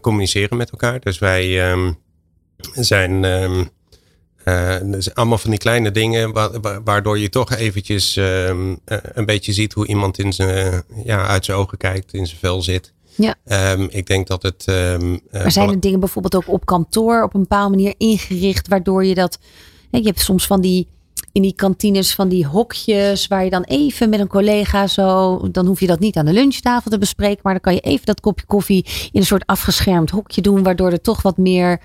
communiceren 0.00 0.56
met 0.56 0.70
elkaar. 0.70 1.00
Dus 1.00 1.18
wij 1.18 1.76
zijn 2.72 3.24
dus 4.84 5.14
allemaal 5.14 5.38
van 5.38 5.50
die 5.50 5.58
kleine 5.58 5.90
dingen 5.90 6.32
waardoor 6.84 7.18
je 7.18 7.28
toch 7.28 7.52
eventjes 7.52 8.16
uh, 8.16 8.48
een 9.12 9.26
beetje 9.26 9.52
ziet 9.52 9.72
hoe 9.72 9.86
iemand 9.86 10.18
in 10.18 10.32
zijn, 10.32 10.82
ja, 11.04 11.26
uit 11.26 11.44
zijn 11.44 11.56
ogen 11.56 11.78
kijkt, 11.78 12.12
in 12.12 12.26
zijn 12.26 12.38
vel 12.38 12.62
zit. 12.62 12.92
Ja. 13.14 13.34
Um, 13.72 13.88
ik 13.90 14.06
denk 14.06 14.26
dat 14.26 14.42
het. 14.42 14.64
Um, 14.68 15.20
maar 15.30 15.52
zijn 15.52 15.70
er 15.70 15.80
dingen 15.80 16.00
bijvoorbeeld 16.00 16.34
ook 16.34 16.52
op 16.52 16.66
kantoor 16.66 17.22
op 17.22 17.34
een 17.34 17.40
bepaalde 17.40 17.76
manier 17.76 17.94
ingericht, 17.96 18.68
waardoor 18.68 19.04
je 19.04 19.14
dat. 19.14 19.38
Je 19.90 20.02
hebt 20.02 20.20
soms 20.20 20.46
van 20.46 20.60
die. 20.60 20.88
In 21.32 21.42
die 21.42 21.54
kantines 21.54 22.14
van 22.14 22.28
die 22.28 22.46
hokjes 22.46 23.26
waar 23.26 23.44
je 23.44 23.50
dan 23.50 23.62
even 23.62 24.08
met 24.08 24.20
een 24.20 24.28
collega 24.28 24.86
zo. 24.86 25.38
Dan 25.50 25.66
hoef 25.66 25.80
je 25.80 25.86
dat 25.86 25.98
niet 25.98 26.16
aan 26.16 26.24
de 26.24 26.32
lunchtafel 26.32 26.90
te 26.90 26.98
bespreken. 26.98 27.40
Maar 27.42 27.52
dan 27.52 27.62
kan 27.62 27.74
je 27.74 27.80
even 27.80 28.06
dat 28.06 28.20
kopje 28.20 28.46
koffie 28.46 28.84
in 28.84 29.20
een 29.20 29.26
soort 29.26 29.46
afgeschermd 29.46 30.10
hokje 30.10 30.40
doen. 30.40 30.62
Waardoor 30.62 30.92
er 30.92 31.00
toch 31.00 31.22
wat 31.22 31.36
meer 31.36 31.80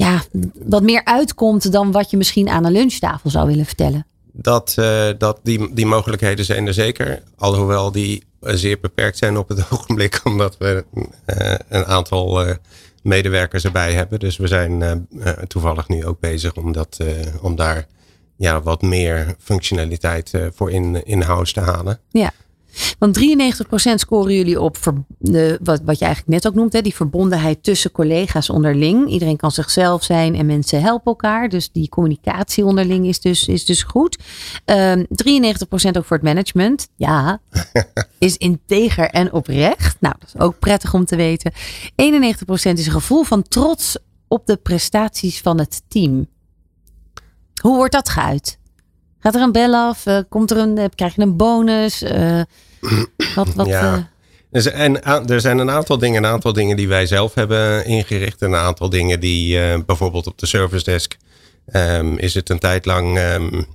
ja, 0.00 0.22
wat 0.64 0.82
meer 0.82 1.04
uitkomt 1.04 1.72
dan 1.72 1.92
wat 1.92 2.10
je 2.10 2.16
misschien 2.16 2.48
aan 2.48 2.64
een 2.64 2.72
lunchtafel 2.72 3.30
zou 3.30 3.46
willen 3.46 3.64
vertellen. 3.66 4.06
Dat, 4.32 4.76
uh, 4.78 5.08
dat 5.18 5.40
die, 5.42 5.74
die 5.74 5.86
mogelijkheden 5.86 6.44
zijn 6.44 6.66
er 6.66 6.74
zeker. 6.74 7.22
Alhoewel 7.36 7.92
die 7.92 8.24
zeer 8.40 8.80
beperkt 8.80 9.18
zijn 9.18 9.36
op 9.36 9.48
het 9.48 9.64
ogenblik, 9.72 10.20
omdat 10.24 10.56
we 10.58 10.84
uh, 10.94 11.54
een 11.68 11.84
aantal 11.84 12.46
uh, 12.46 12.54
medewerkers 13.02 13.64
erbij 13.64 13.92
hebben. 13.92 14.18
Dus 14.18 14.36
we 14.36 14.46
zijn 14.46 15.08
toevallig 15.46 15.88
nu 15.88 16.06
ook 16.06 16.20
bezig 16.20 16.56
om, 16.56 16.72
dat, 16.72 16.98
om 17.40 17.56
daar 17.56 17.86
ja, 18.36 18.62
wat 18.62 18.82
meer 18.82 19.34
functionaliteit 19.38 20.32
voor 20.54 20.70
in, 20.70 21.04
in 21.04 21.22
house 21.22 21.52
te 21.52 21.60
halen. 21.60 21.98
Ja. 22.10 22.32
Want 22.98 23.18
93% 23.18 23.94
scoren 23.94 24.34
jullie 24.34 24.60
op 24.60 24.76
de, 25.18 25.58
wat, 25.62 25.80
wat 25.84 25.98
je 25.98 26.04
eigenlijk 26.04 26.34
net 26.34 26.46
ook 26.46 26.54
noemt, 26.54 26.72
hè, 26.72 26.82
die 26.82 26.94
verbondenheid 26.94 27.62
tussen 27.62 27.92
collega's 27.92 28.50
onderling. 28.50 29.08
Iedereen 29.08 29.36
kan 29.36 29.50
zichzelf 29.50 30.04
zijn 30.04 30.34
en 30.34 30.46
mensen 30.46 30.80
helpen 30.80 31.06
elkaar. 31.06 31.48
Dus 31.48 31.72
die 31.72 31.88
communicatie 31.88 32.64
onderling 32.64 33.06
is 33.06 33.20
dus, 33.20 33.48
is 33.48 33.64
dus 33.64 33.82
goed. 33.82 34.18
Um, 34.64 35.06
93% 35.06 35.08
ook 35.96 36.04
voor 36.04 36.16
het 36.16 36.22
management. 36.22 36.88
Ja, 36.96 37.40
is 38.18 38.36
integer 38.36 39.10
en 39.10 39.32
oprecht. 39.32 39.96
Nou, 40.00 40.14
dat 40.18 40.28
is 40.34 40.40
ook 40.40 40.58
prettig 40.58 40.94
om 40.94 41.04
te 41.04 41.16
weten. 41.16 41.52
91% 41.52 41.56
is 42.52 42.86
een 42.86 42.92
gevoel 42.92 43.22
van 43.22 43.42
trots 43.42 43.96
op 44.28 44.46
de 44.46 44.56
prestaties 44.56 45.40
van 45.40 45.58
het 45.58 45.82
team. 45.88 46.26
Hoe 47.62 47.76
wordt 47.76 47.92
dat 47.92 48.08
geuit? 48.08 48.59
Gaat 49.20 49.34
er 49.34 49.40
een 49.40 49.52
bel 49.52 49.74
af? 49.74 50.06
Uh, 50.06 50.18
komt 50.28 50.50
er 50.50 50.56
een, 50.56 50.78
uh, 50.78 50.84
krijg 50.94 51.14
je 51.14 51.22
een 51.22 51.36
bonus? 51.36 52.02
Uh, 52.02 52.42
wat, 53.34 53.54
wat, 53.54 53.66
ja. 53.76 54.10
Er 54.50 54.62
zijn, 54.62 55.02
er 55.04 55.40
zijn 55.40 55.58
een 55.58 55.70
aantal 55.70 55.98
dingen, 55.98 56.24
een 56.24 56.30
aantal 56.30 56.52
dingen 56.52 56.76
die 56.76 56.88
wij 56.88 57.06
zelf 57.06 57.34
hebben 57.34 57.84
ingericht. 57.86 58.42
En 58.42 58.52
een 58.52 58.58
aantal 58.58 58.88
dingen 58.88 59.20
die 59.20 59.58
bijvoorbeeld 59.84 60.26
op 60.26 60.38
de 60.38 60.46
service 60.46 60.84
desk 60.84 61.16
um, 61.72 62.18
is 62.18 62.34
het 62.34 62.50
een 62.50 62.58
tijd 62.58 62.86
lang 62.86 63.18
um, 63.18 63.66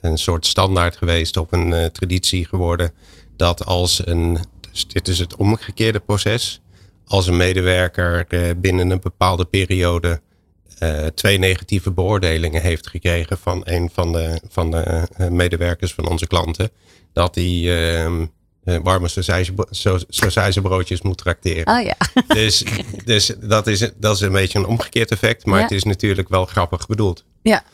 een 0.00 0.18
soort 0.18 0.46
standaard 0.46 0.96
geweest 0.96 1.36
op 1.36 1.52
een 1.52 1.90
traditie 1.92 2.44
geworden. 2.44 2.92
Dat 3.36 3.64
als 3.64 4.06
een, 4.06 4.38
dus 4.70 4.86
dit 4.88 5.08
is 5.08 5.18
het 5.18 5.36
omgekeerde 5.36 6.00
proces. 6.00 6.60
Als 7.06 7.26
een 7.26 7.36
medewerker 7.36 8.26
binnen 8.56 8.90
een 8.90 9.00
bepaalde 9.00 9.44
periode 9.44 10.20
uh, 10.82 11.06
twee 11.06 11.38
negatieve 11.38 11.90
beoordelingen 11.90 12.62
heeft 12.62 12.86
gekregen 12.86 13.38
van 13.38 13.60
een 13.64 13.90
van 13.92 14.12
de, 14.12 14.40
van 14.48 14.70
de 14.70 15.08
uh, 15.20 15.28
medewerkers 15.28 15.94
van 15.94 16.08
onze 16.08 16.26
klanten. 16.26 16.70
Dat 17.12 17.34
die 17.34 17.68
uh, 17.68 18.26
warme 18.82 19.08
sausijzenbroodjes 20.08 21.02
moet 21.02 21.18
tracteren. 21.18 21.78
Oh 21.78 21.84
ja. 21.84 21.96
Dus, 22.34 22.64
dus 23.04 23.32
dat, 23.40 23.66
is, 23.66 23.90
dat 23.96 24.14
is 24.14 24.20
een 24.20 24.32
beetje 24.32 24.58
een 24.58 24.66
omgekeerd 24.66 25.10
effect. 25.10 25.46
Maar 25.46 25.56
ja. 25.56 25.62
het 25.62 25.72
is 25.72 25.84
natuurlijk 25.84 26.28
wel 26.28 26.44
grappig 26.44 26.86
bedoeld. 26.86 27.24
Ja. 27.42 27.64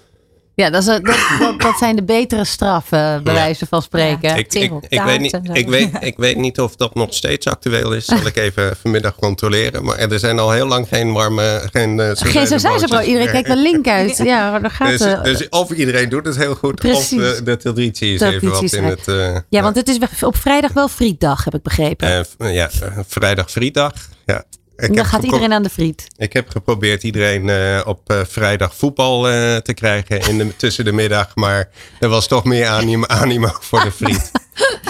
Ja, 0.54 0.70
dat, 0.70 0.80
is, 0.80 0.86
dat, 0.86 1.04
dat, 1.38 1.60
dat, 1.60 1.78
zijn 1.78 1.96
de 1.96 2.02
betere 2.02 2.44
straffen, 2.44 3.22
bij 3.22 3.34
wijze 3.34 3.66
van 3.66 3.82
spreken. 3.82 4.28
Ja, 4.28 4.34
ik, 4.34 4.54
ik, 4.54 4.72
ik, 4.88 5.02
weet 5.02 5.20
niet, 5.20 5.38
ik, 5.52 5.68
weet, 5.68 5.90
ik 6.10 6.16
weet 6.16 6.36
niet 6.36 6.60
of 6.60 6.76
dat 6.76 6.94
nog 6.94 7.14
steeds 7.14 7.46
actueel 7.46 7.92
is. 7.92 8.04
Zal 8.04 8.26
ik 8.26 8.36
even 8.36 8.76
vanmiddag 8.76 9.14
controleren. 9.14 9.84
Maar 9.84 9.98
er 9.98 10.18
zijn 10.18 10.38
al 10.38 10.50
heel 10.50 10.66
lang 10.66 10.88
geen 10.88 11.12
warme... 11.12 11.62
Geen, 11.72 11.98
uh, 11.98 12.10
geen 12.14 12.46
sausijzenbrood. 12.46 13.04
Iedereen 13.04 13.30
kijkt 13.30 13.48
de 13.48 13.56
link 13.56 13.88
uit. 13.88 14.16
Ja, 14.16 14.58
daar 14.58 14.70
gaat 14.70 14.98
dus, 14.98 15.16
dus 15.22 15.48
of 15.48 15.70
iedereen 15.70 16.08
doet 16.08 16.26
het 16.26 16.36
heel 16.36 16.54
goed. 16.54 16.74
Precies. 16.74 17.22
Of 17.22 17.38
uh, 17.38 17.44
de 17.44 17.56
traditie 17.56 18.14
is 18.14 18.20
even 18.20 18.50
wat 18.50 18.72
in 18.72 18.84
het... 18.84 19.08
Uh, 19.08 19.36
ja, 19.48 19.62
want 19.62 19.76
het 19.76 19.88
is 19.88 19.98
op 20.22 20.36
vrijdag 20.36 20.72
wel 20.72 20.88
frietdag, 20.88 21.44
heb 21.44 21.54
ik 21.54 21.62
begrepen. 21.62 22.26
ja, 22.38 22.70
vrijdag 23.06 23.50
frietdag. 23.50 23.92
Ja. 24.26 24.44
Ik 24.82 24.96
dan 24.96 25.04
gaat 25.04 25.22
iedereen 25.22 25.52
aan 25.52 25.62
de 25.62 25.68
friet. 25.68 26.06
Ik 26.16 26.32
heb 26.32 26.48
geprobeerd 26.48 27.02
iedereen 27.02 27.48
uh, 27.48 27.80
op 27.84 28.10
uh, 28.10 28.20
vrijdag 28.24 28.74
voetbal 28.74 29.30
uh, 29.30 29.56
te 29.56 29.74
krijgen 29.74 30.20
in 30.20 30.38
de, 30.38 30.56
tussen 30.56 30.84
de 30.84 30.92
middag. 30.92 31.34
Maar 31.34 31.68
er 32.00 32.08
was 32.08 32.26
toch 32.28 32.44
meer 32.44 32.66
animo, 32.66 33.06
animo 33.06 33.48
voor 33.60 33.82
de 33.82 33.92
friet. 33.92 34.30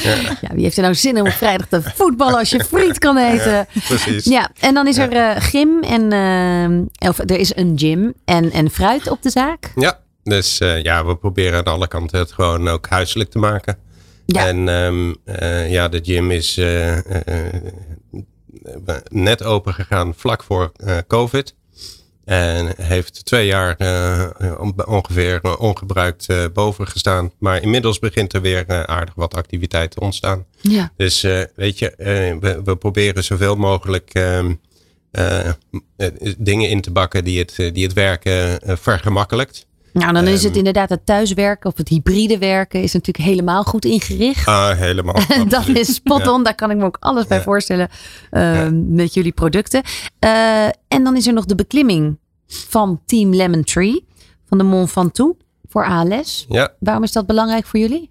ja. 0.02 0.14
ja. 0.40 0.54
wie 0.54 0.62
heeft 0.62 0.76
er 0.76 0.82
nou 0.82 0.94
zin 0.94 1.20
om 1.20 1.26
op 1.26 1.32
vrijdag 1.32 1.66
te 1.68 1.82
voetballen 1.82 2.38
als 2.38 2.50
je 2.50 2.64
friet 2.64 2.98
kan 2.98 3.18
eten? 3.18 3.52
Ja, 3.52 3.66
precies. 3.86 4.24
Ja, 4.24 4.50
en 4.60 4.74
dan 4.74 4.86
is 4.86 4.98
er 4.98 5.40
gym 5.40 5.82
en 5.82 6.90
of 6.98 7.18
er 7.18 7.38
is 7.38 7.56
een 7.56 7.72
gym 7.76 8.12
en, 8.24 8.50
en 8.50 8.70
fruit 8.70 9.08
op 9.10 9.22
de 9.22 9.30
zaak. 9.30 9.72
Ja, 9.74 9.98
dus 10.22 10.58
ja, 10.58 11.06
we 11.06 11.16
proberen 11.16 11.58
aan 11.58 11.72
alle 11.72 11.88
kanten 11.88 12.18
het 12.18 12.32
gewoon 12.32 12.68
ook 12.68 12.86
huiselijk 12.88 13.30
te 13.30 13.38
maken. 13.38 13.78
Ja. 14.26 14.46
En 14.46 14.68
um, 14.68 15.16
ja, 15.68 15.88
de 15.88 16.00
gym 16.02 16.30
is 16.30 16.60
net 19.08 19.42
open 19.42 19.74
gegaan 19.74 20.14
vlak 20.16 20.42
voor 20.42 20.72
uh, 20.84 20.98
COVID. 21.06 21.54
En 22.24 22.74
heeft 22.76 23.24
twee 23.24 23.46
jaar 23.46 23.76
uh, 23.78 24.28
ongeveer 24.86 25.58
ongebruikt 25.58 26.26
uh, 26.30 26.44
boven 26.52 26.86
gestaan. 26.86 27.32
Maar 27.38 27.62
inmiddels 27.62 27.98
begint 27.98 28.32
er 28.32 28.40
weer 28.40 28.86
aardig 28.86 29.14
wat 29.14 29.34
activiteit 29.34 29.90
te 29.90 30.00
ontstaan. 30.00 30.46
Ja. 30.60 30.92
Dus 30.96 31.20
weet 31.56 31.78
je, 31.78 31.92
we, 32.40 32.60
we, 32.64 32.76
proberen 32.76 33.24
zoveel 33.24 33.56
mogelijk 33.56 34.10
ehm, 34.12 34.52
dingen 36.38 36.68
in 36.68 36.80
te 36.80 36.90
bakken 36.90 37.24
die 37.24 37.38
het, 37.38 37.54
die 37.56 37.84
het 37.84 37.92
werken 37.92 38.60
vergemakkelijkt. 38.78 39.66
Nou, 39.92 40.12
dan 40.12 40.26
is 40.26 40.42
het 40.42 40.50
ehm, 40.50 40.58
inderdaad 40.58 40.88
het 40.88 41.06
thuiswerken 41.06 41.70
of 41.70 41.76
het 41.76 41.88
hybride 41.88 42.38
werken 42.38 42.82
is 42.82 42.92
natuurlijk 42.92 43.24
helemaal 43.24 43.62
goed 43.62 43.84
ingericht. 43.84 44.46
Ah, 44.46 44.78
helemaal. 44.78 45.16
dat 45.48 45.68
is 45.68 45.94
spot 45.94 46.28
on, 46.28 46.44
daar 46.44 46.54
kan 46.54 46.70
ik 46.70 46.76
me 46.76 46.84
ook 46.84 46.96
alles 47.00 47.26
bij 47.26 47.42
voorstellen 47.42 47.88
uh, 48.30 48.68
met 48.72 49.14
jullie 49.14 49.32
producten. 49.32 49.82
Uh, 50.20 50.64
en 50.66 51.04
dan 51.04 51.16
is 51.16 51.26
er 51.26 51.32
nog 51.32 51.44
de 51.44 51.54
beklimming 51.54 52.18
van 52.46 53.00
Team 53.06 53.34
Lemon 53.34 53.64
Tree 53.64 54.06
van 54.48 54.58
de 54.58 54.64
Mont 54.64 54.92
Ventoux 54.92 55.38
voor 55.68 55.86
ALS. 55.86 56.46
Ja. 56.48 56.72
Waarom 56.78 57.02
is 57.02 57.12
dat 57.12 57.26
belangrijk 57.26 57.66
voor 57.66 57.80
jullie? 57.80 58.10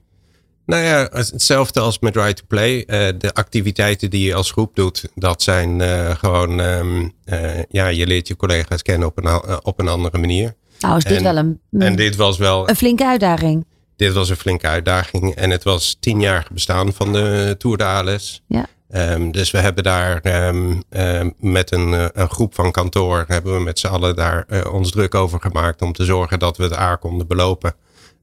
Nou 0.66 0.84
ja, 0.84 1.10
hetzelfde 1.12 1.80
als 1.80 2.00
met 2.00 2.16
Right 2.16 2.36
to 2.36 2.44
Play. 2.48 2.78
Uh, 2.78 2.86
de 3.18 3.34
activiteiten 3.34 4.10
die 4.10 4.26
je 4.26 4.36
als 4.36 4.52
groep 4.52 4.76
doet, 4.76 5.10
dat 5.16 5.42
zijn 5.42 5.80
uh, 5.80 6.10
gewoon, 6.10 6.60
um, 6.60 7.14
uh, 7.26 7.64
ja, 7.70 7.88
je 7.88 8.08
leert 8.08 8.28
je 8.28 8.36
collega's 8.36 8.82
kennen 8.82 9.08
op 9.08 9.18
een, 9.18 9.64
op 9.64 9.80
een 9.80 9.88
andere 9.88 10.18
manier. 10.18 10.56
Nou, 10.82 10.98
is 10.98 11.04
dit 11.04 11.18
en, 11.18 11.24
wel 11.24 11.38
een, 11.38 11.60
en 11.72 11.96
dit 11.96 12.16
was 12.16 12.38
wel 12.38 12.70
een 12.70 12.76
flinke 12.76 13.06
uitdaging. 13.06 13.66
Dit 13.96 14.14
was 14.14 14.30
een 14.30 14.36
flinke 14.36 14.68
uitdaging. 14.68 15.36
En 15.36 15.50
het 15.50 15.64
was 15.64 15.98
tien 16.00 16.20
jaar 16.20 16.48
bestaan 16.52 16.94
van 16.94 17.14
de 17.14 17.56
Tour 17.58 17.78
de 17.78 17.84
ALS. 17.84 18.44
Ja. 18.48 18.66
Ehm, 18.90 19.32
dus 19.32 19.52
we 19.52 19.58
hebben 19.58 19.84
daar 19.84 20.20
ehm, 20.22 20.82
ehm, 20.90 21.30
met 21.38 21.72
een, 21.72 21.94
eh, 21.94 22.06
een, 22.14 22.30
groep 22.30 22.56
van 22.56 22.72
kantoor, 22.72 23.26
hebben 23.28 23.54
we 23.54 23.60
met 23.60 23.80
z'n 23.80 23.88
allen 23.88 24.16
daar 24.16 24.46
uh, 24.50 24.74
ons 24.74 24.92
druk 24.92 25.16
over 25.16 25.42
gemaakt 25.42 25.82
om 25.82 25.94
te 25.94 26.06
zorgen 26.06 26.40
dat 26.40 26.58
we 26.58 26.64
het 26.64 26.78
A 26.78 26.96
konden 26.96 27.28
belopen 27.28 27.76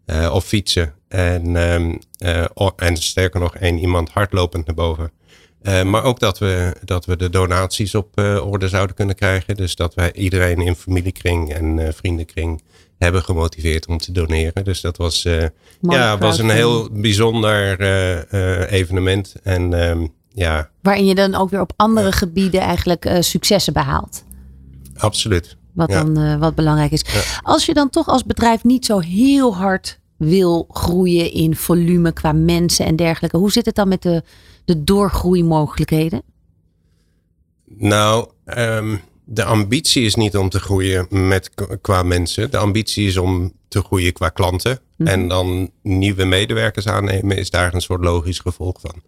uh, 0.07 0.31
of 0.35 0.45
fietsen. 0.45 0.95
En, 1.09 1.57
en 2.77 2.97
sterker 2.97 3.41
nog, 3.41 3.57
één 3.57 3.79
iemand 3.79 4.11
hardlopend 4.11 4.67
naar 4.67 4.75
boven. 4.75 5.11
Maar 5.63 6.05
ook 6.05 6.21
dat 6.21 6.39
we, 6.39 6.77
dat 6.85 7.05
we 7.05 7.17
de 7.17 7.31
donaties 7.31 7.95
op 7.95 8.19
orde 8.45 8.69
zouden 8.69 8.97
kunnen 8.97 9.15
krijgen. 9.15 9.57
Dus 9.57 9.75
dat 9.77 9.95
wij 9.95 10.13
iedereen 10.13 10.61
in 10.61 10.75
familiekring 10.75 11.53
en 11.53 11.95
vriendenkring 11.95 12.63
hebben 12.99 13.23
gemotiveerd 13.23 13.87
om 13.87 13.99
te 13.99 14.13
doneren. 14.13 14.65
Dus 14.65 14.81
dat 14.81 14.97
was, 14.97 15.27
ja, 15.81 16.19
was 16.19 16.39
een 16.39 16.51
heel 16.51 16.89
bijzonder 16.93 17.81
evenement. 18.69 19.35
En 19.43 19.71
ja. 20.29 20.71
Waarin 20.83 21.07
je 21.07 21.15
dan 21.15 21.35
ook 21.35 21.51
weer 21.51 21.61
op 21.61 21.73
andere 21.77 22.13
gebieden 22.13 22.61
eigenlijk 22.61 23.17
successen 23.21 23.73
behaalt. 23.73 24.25
Absoluut. 24.97 25.57
Wat 25.75 25.91
dan 25.91 26.39
wat 26.39 26.55
belangrijk 26.55 26.93
is. 26.93 27.05
Als 27.43 27.67
je 27.67 27.75
dan 27.75 27.91
toch 27.91 28.09
als 28.09 28.25
bedrijf 28.25 28.65
niet 28.65 28.87
zo 28.87 28.99
heel 28.99 29.57
hard 29.57 29.99
wil 30.17 30.67
groeien 30.71 31.33
in 31.33 31.57
volume 31.57 32.13
qua 32.13 32.33
mensen 32.33 32.87
en 32.87 32.97
dergelijke. 32.97 33.37
Hoe 33.37 33.53
zit 33.53 33.67
het 33.67 33.75
dan 33.75 33.89
met 33.89 34.03
de, 34.03 34.23
de 34.69 34.85
doorgroeimogelijkheden? 34.85 36.23
Nou, 37.65 38.29
um, 38.45 39.01
de 39.25 39.45
ambitie 39.45 40.05
is 40.05 40.15
niet 40.15 40.37
om 40.37 40.49
te 40.49 40.61
groeien 40.61 41.07
met, 41.11 41.51
qua 41.81 42.03
mensen. 42.03 42.51
De 42.51 42.57
ambitie 42.57 43.07
is 43.07 43.17
om 43.17 43.53
te 43.69 43.83
groeien 43.83 44.13
qua 44.13 44.29
klanten. 44.29 44.81
Mhm. 44.97 45.09
En 45.09 45.29
dan 45.29 45.71
nieuwe 45.83 46.25
medewerkers 46.25 46.87
aannemen 46.87 47.37
is 47.37 47.51
daar 47.51 47.75
een 47.75 47.81
soort 47.81 48.01
logisch 48.01 48.39
gevolg 48.39 48.81
van. 48.81 49.03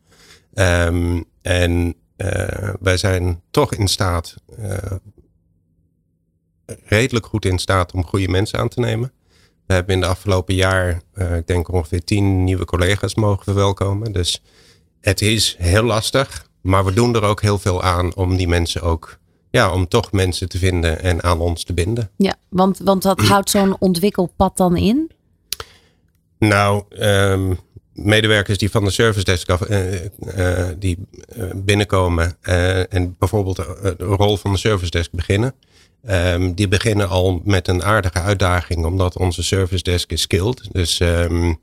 Um, 0.87 1.25
en 1.43 1.95
uh, 2.17 2.75
wij 2.81 2.97
zijn 2.97 3.43
toch 3.51 3.75
in 3.75 3.89
staat, 3.89 4.35
uh, 4.59 4.77
redelijk 6.85 7.27
goed 7.27 7.45
in 7.45 7.59
staat 7.59 7.93
om 7.93 8.05
goede 8.05 8.29
mensen 8.29 8.59
aan 8.59 8.69
te 8.69 8.81
nemen. 8.81 9.13
We 9.67 9.75
hebben 9.75 9.95
in 9.95 10.01
de 10.01 10.07
afgelopen 10.07 10.55
jaar, 10.55 11.03
uh, 11.15 11.37
ik 11.37 11.47
denk 11.47 11.73
ongeveer 11.73 12.05
tien 12.05 12.45
nieuwe 12.45 12.65
collega's 12.65 13.15
mogen 13.15 13.45
verwelkomen. 13.45 14.13
Dus 14.13 14.43
het 15.01 15.21
is 15.21 15.57
heel 15.59 15.83
lastig, 15.83 16.47
maar 16.61 16.85
we 16.85 16.93
doen 16.93 17.15
er 17.15 17.23
ook 17.23 17.43
heel 17.43 17.59
veel 17.59 17.83
aan 17.83 18.15
om 18.15 18.37
die 18.37 18.49
mensen 18.49 18.83
ook, 18.83 19.19
ja, 19.51 19.73
om 19.73 19.89
toch 19.89 20.13
mensen 20.13 20.49
te 20.49 20.59
vinden 20.59 21.03
en 21.03 21.23
aan 21.23 21.41
ons 21.41 21.65
te 21.65 21.73
binden. 21.73 22.11
Ja, 22.17 22.35
want, 22.49 22.79
want 22.79 23.05
wat 23.05 23.21
houdt 23.21 23.51
zo'n 23.51 23.77
ontwikkelpad 23.79 24.57
dan 24.57 24.77
in? 24.77 25.11
Nou, 26.39 26.83
um, 26.99 27.59
medewerkers 27.93 28.59
die 28.59 28.71
van 28.71 28.85
de 28.85 28.91
service 28.91 29.25
desk 29.25 29.51
af, 29.51 29.69
uh, 29.69 29.93
uh, 30.03 30.69
die 30.79 30.99
uh, 31.37 31.51
binnenkomen 31.55 32.37
en 32.91 33.17
bijvoorbeeld 33.19 33.57
de 33.57 33.95
rol 33.99 34.37
van 34.37 34.53
de 34.53 34.59
service 34.59 34.91
desk 34.91 35.11
beginnen. 35.13 35.55
Um, 36.09 36.55
die 36.55 36.69
beginnen 36.69 37.09
al 37.09 37.41
met 37.45 37.69
een 37.69 37.83
aardige 37.83 38.21
uitdaging, 38.21 38.85
omdat 38.85 39.17
onze 39.17 39.43
service 39.43 39.83
desk 39.83 40.13
is 40.13 40.21
skilled. 40.21 40.69
Dus 40.73 41.01
um, 41.01 41.59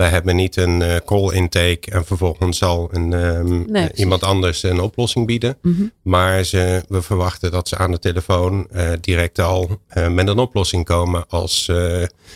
wij 0.00 0.08
hebben 0.08 0.36
niet 0.36 0.56
een 0.56 0.80
uh, 0.80 0.96
call 1.04 1.32
intake 1.32 1.90
en 1.90 2.04
vervolgens 2.04 2.58
zal 2.58 2.88
een, 2.92 3.12
um, 3.12 3.64
nee, 3.68 3.90
iemand 3.94 4.22
anders 4.22 4.62
een 4.62 4.80
oplossing 4.80 5.26
bieden. 5.26 5.56
Mm 5.62 5.74
-hmm. 5.74 5.92
Maar 6.02 6.44
ze, 6.44 6.82
we 6.88 7.02
verwachten 7.02 7.50
dat 7.50 7.68
ze 7.68 7.78
aan 7.78 7.90
de 7.90 7.98
telefoon 7.98 8.66
uh, 8.72 8.90
direct 9.00 9.38
al 9.38 9.80
uh, 9.94 10.08
met 10.08 10.28
een 10.28 10.38
oplossing 10.38 10.84
komen. 10.84 11.24
Als 11.28 11.66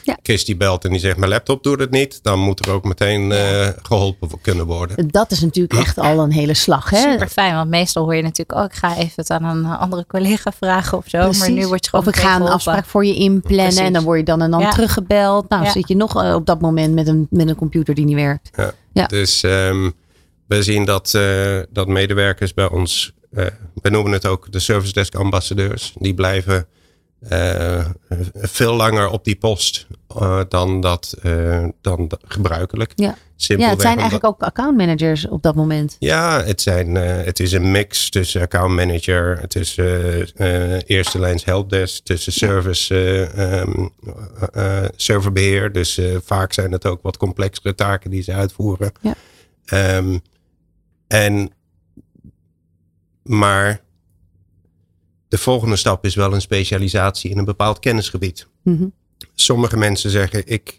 ja. 0.03 0.19
Christy 0.23 0.57
belt 0.57 0.85
en 0.85 0.91
die 0.91 1.01
zegt 1.01 1.17
mijn 1.17 1.31
laptop 1.31 1.62
doet 1.62 1.81
het 1.81 1.91
niet. 1.91 2.19
Dan 2.23 2.39
moet 2.39 2.67
er 2.67 2.73
ook 2.73 2.85
meteen 2.85 3.33
geholpen 3.83 4.29
kunnen 4.41 4.67
worden. 4.67 5.09
Dat 5.11 5.31
is 5.31 5.41
natuurlijk 5.41 5.81
echt 5.81 5.99
al 5.99 6.19
een 6.19 6.33
hele 6.33 6.55
slag. 6.55 6.91
Hè? 6.91 7.11
Super 7.11 7.29
fijn, 7.29 7.55
want 7.55 7.71
meestal 7.71 8.05
hoor 8.05 8.15
je 8.15 8.23
natuurlijk 8.23 8.59
ook. 8.59 8.65
Oh, 8.65 8.65
ik 8.65 8.75
ga 8.75 8.97
even 8.97 9.12
het 9.15 9.31
aan 9.31 9.45
een 9.45 9.65
andere 9.65 10.07
collega 10.07 10.53
vragen 10.53 10.99
of 10.99 11.05
zo. 11.07 11.19
Precies. 11.19 11.41
Maar 11.41 11.51
nu 11.51 11.67
word 11.67 11.85
je 11.85 11.91
gewoon 11.91 12.07
Of 12.07 12.15
ik 12.15 12.21
ga 12.21 12.37
een 12.37 12.49
afspraak 12.49 12.85
voor 12.85 13.07
je 13.07 13.15
inplannen 13.15 13.65
Precies. 13.65 13.87
en 13.87 13.93
dan 13.93 14.05
word 14.05 14.19
je 14.19 14.25
dan 14.25 14.43
en 14.43 14.51
dan 14.51 14.61
ja. 14.61 14.71
teruggebeld. 14.71 15.49
Nou 15.49 15.67
zit 15.67 15.89
je 15.89 15.97
nog 15.97 16.35
op 16.35 16.47
dat 16.47 16.61
moment 16.61 16.95
met 16.95 17.09
een, 17.09 17.27
met 17.31 17.49
een 17.49 17.53
computer 17.55 17.94
die 17.94 18.05
niet 18.05 18.14
werkt. 18.14 18.50
Ja. 18.57 18.74
ja. 18.92 19.07
Dus 19.07 19.42
um, 19.42 19.92
we 20.46 20.62
zien 20.62 20.84
dat, 20.84 21.12
uh, 21.16 21.61
dat 21.70 21.88
medewerkers 21.88 22.55
bij 22.55 22.68
ons, 22.68 23.12
uh, 23.32 23.46
we 23.82 23.90
noemen 23.90 24.12
het 24.12 24.26
ook 24.26 24.52
de 24.52 24.59
service 24.59 24.92
desk 24.92 25.14
ambassadeurs, 25.14 25.94
die 25.98 26.14
blijven 26.14 26.66
uh, 27.33 27.87
veel 28.35 28.75
langer 28.75 29.09
op 29.09 29.25
die 29.25 29.37
post 29.37 29.87
dan, 30.49 30.81
dat, 30.81 31.14
dan 31.81 32.11
gebruikelijk. 32.25 32.93
Ja. 32.95 33.16
ja, 33.37 33.70
het 33.70 33.81
zijn 33.81 33.95
eigenlijk 33.95 34.27
ook 34.27 34.43
account 34.43 34.77
managers 34.77 35.29
op 35.29 35.43
dat 35.43 35.55
moment. 35.55 35.97
Ja, 35.99 36.43
het, 36.43 36.61
zijn, 36.61 36.95
het 36.95 37.41
is 37.41 37.53
een 37.53 37.70
mix 37.70 38.11
tussen 38.11 38.41
account 38.41 38.75
manager, 38.75 39.41
het 39.41 39.55
is 39.55 39.77
eerste 40.87 41.18
lijns 41.18 41.45
helpdesk, 41.45 42.05
tussen 42.05 42.33
service, 42.33 43.29
um, 43.39 43.93
serverbeheer. 44.97 45.72
Dus 45.72 46.01
vaak 46.25 46.53
zijn 46.53 46.72
het 46.72 46.87
ook 46.87 47.03
wat 47.03 47.16
complexere 47.16 47.75
taken 47.75 48.11
die 48.11 48.22
ze 48.22 48.33
uitvoeren. 48.33 48.93
Ja. 49.01 49.97
Um, 49.97 50.20
en, 51.07 51.51
maar 53.22 53.84
de 55.35 55.41
volgende 55.41 55.76
stap 55.76 56.05
is 56.05 56.14
wel 56.14 56.35
een 56.35 56.41
specialisatie 56.41 57.30
in 57.30 57.39
een 57.39 57.45
bepaald 57.45 57.78
kennisgebied. 57.78 58.49
Mm 58.62 58.76
-hmm. 58.76 58.93
Sommige 59.35 59.76
mensen 59.76 60.11
zeggen, 60.11 60.47
ik, 60.47 60.76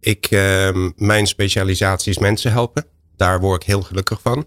ik, 0.00 0.30
uh, 0.30 0.88
mijn 0.96 1.26
specialisatie 1.26 2.10
is 2.10 2.18
mensen 2.18 2.52
helpen. 2.52 2.86
Daar 3.16 3.40
word 3.40 3.62
ik 3.62 3.68
heel 3.68 3.82
gelukkig 3.82 4.20
van. 4.22 4.46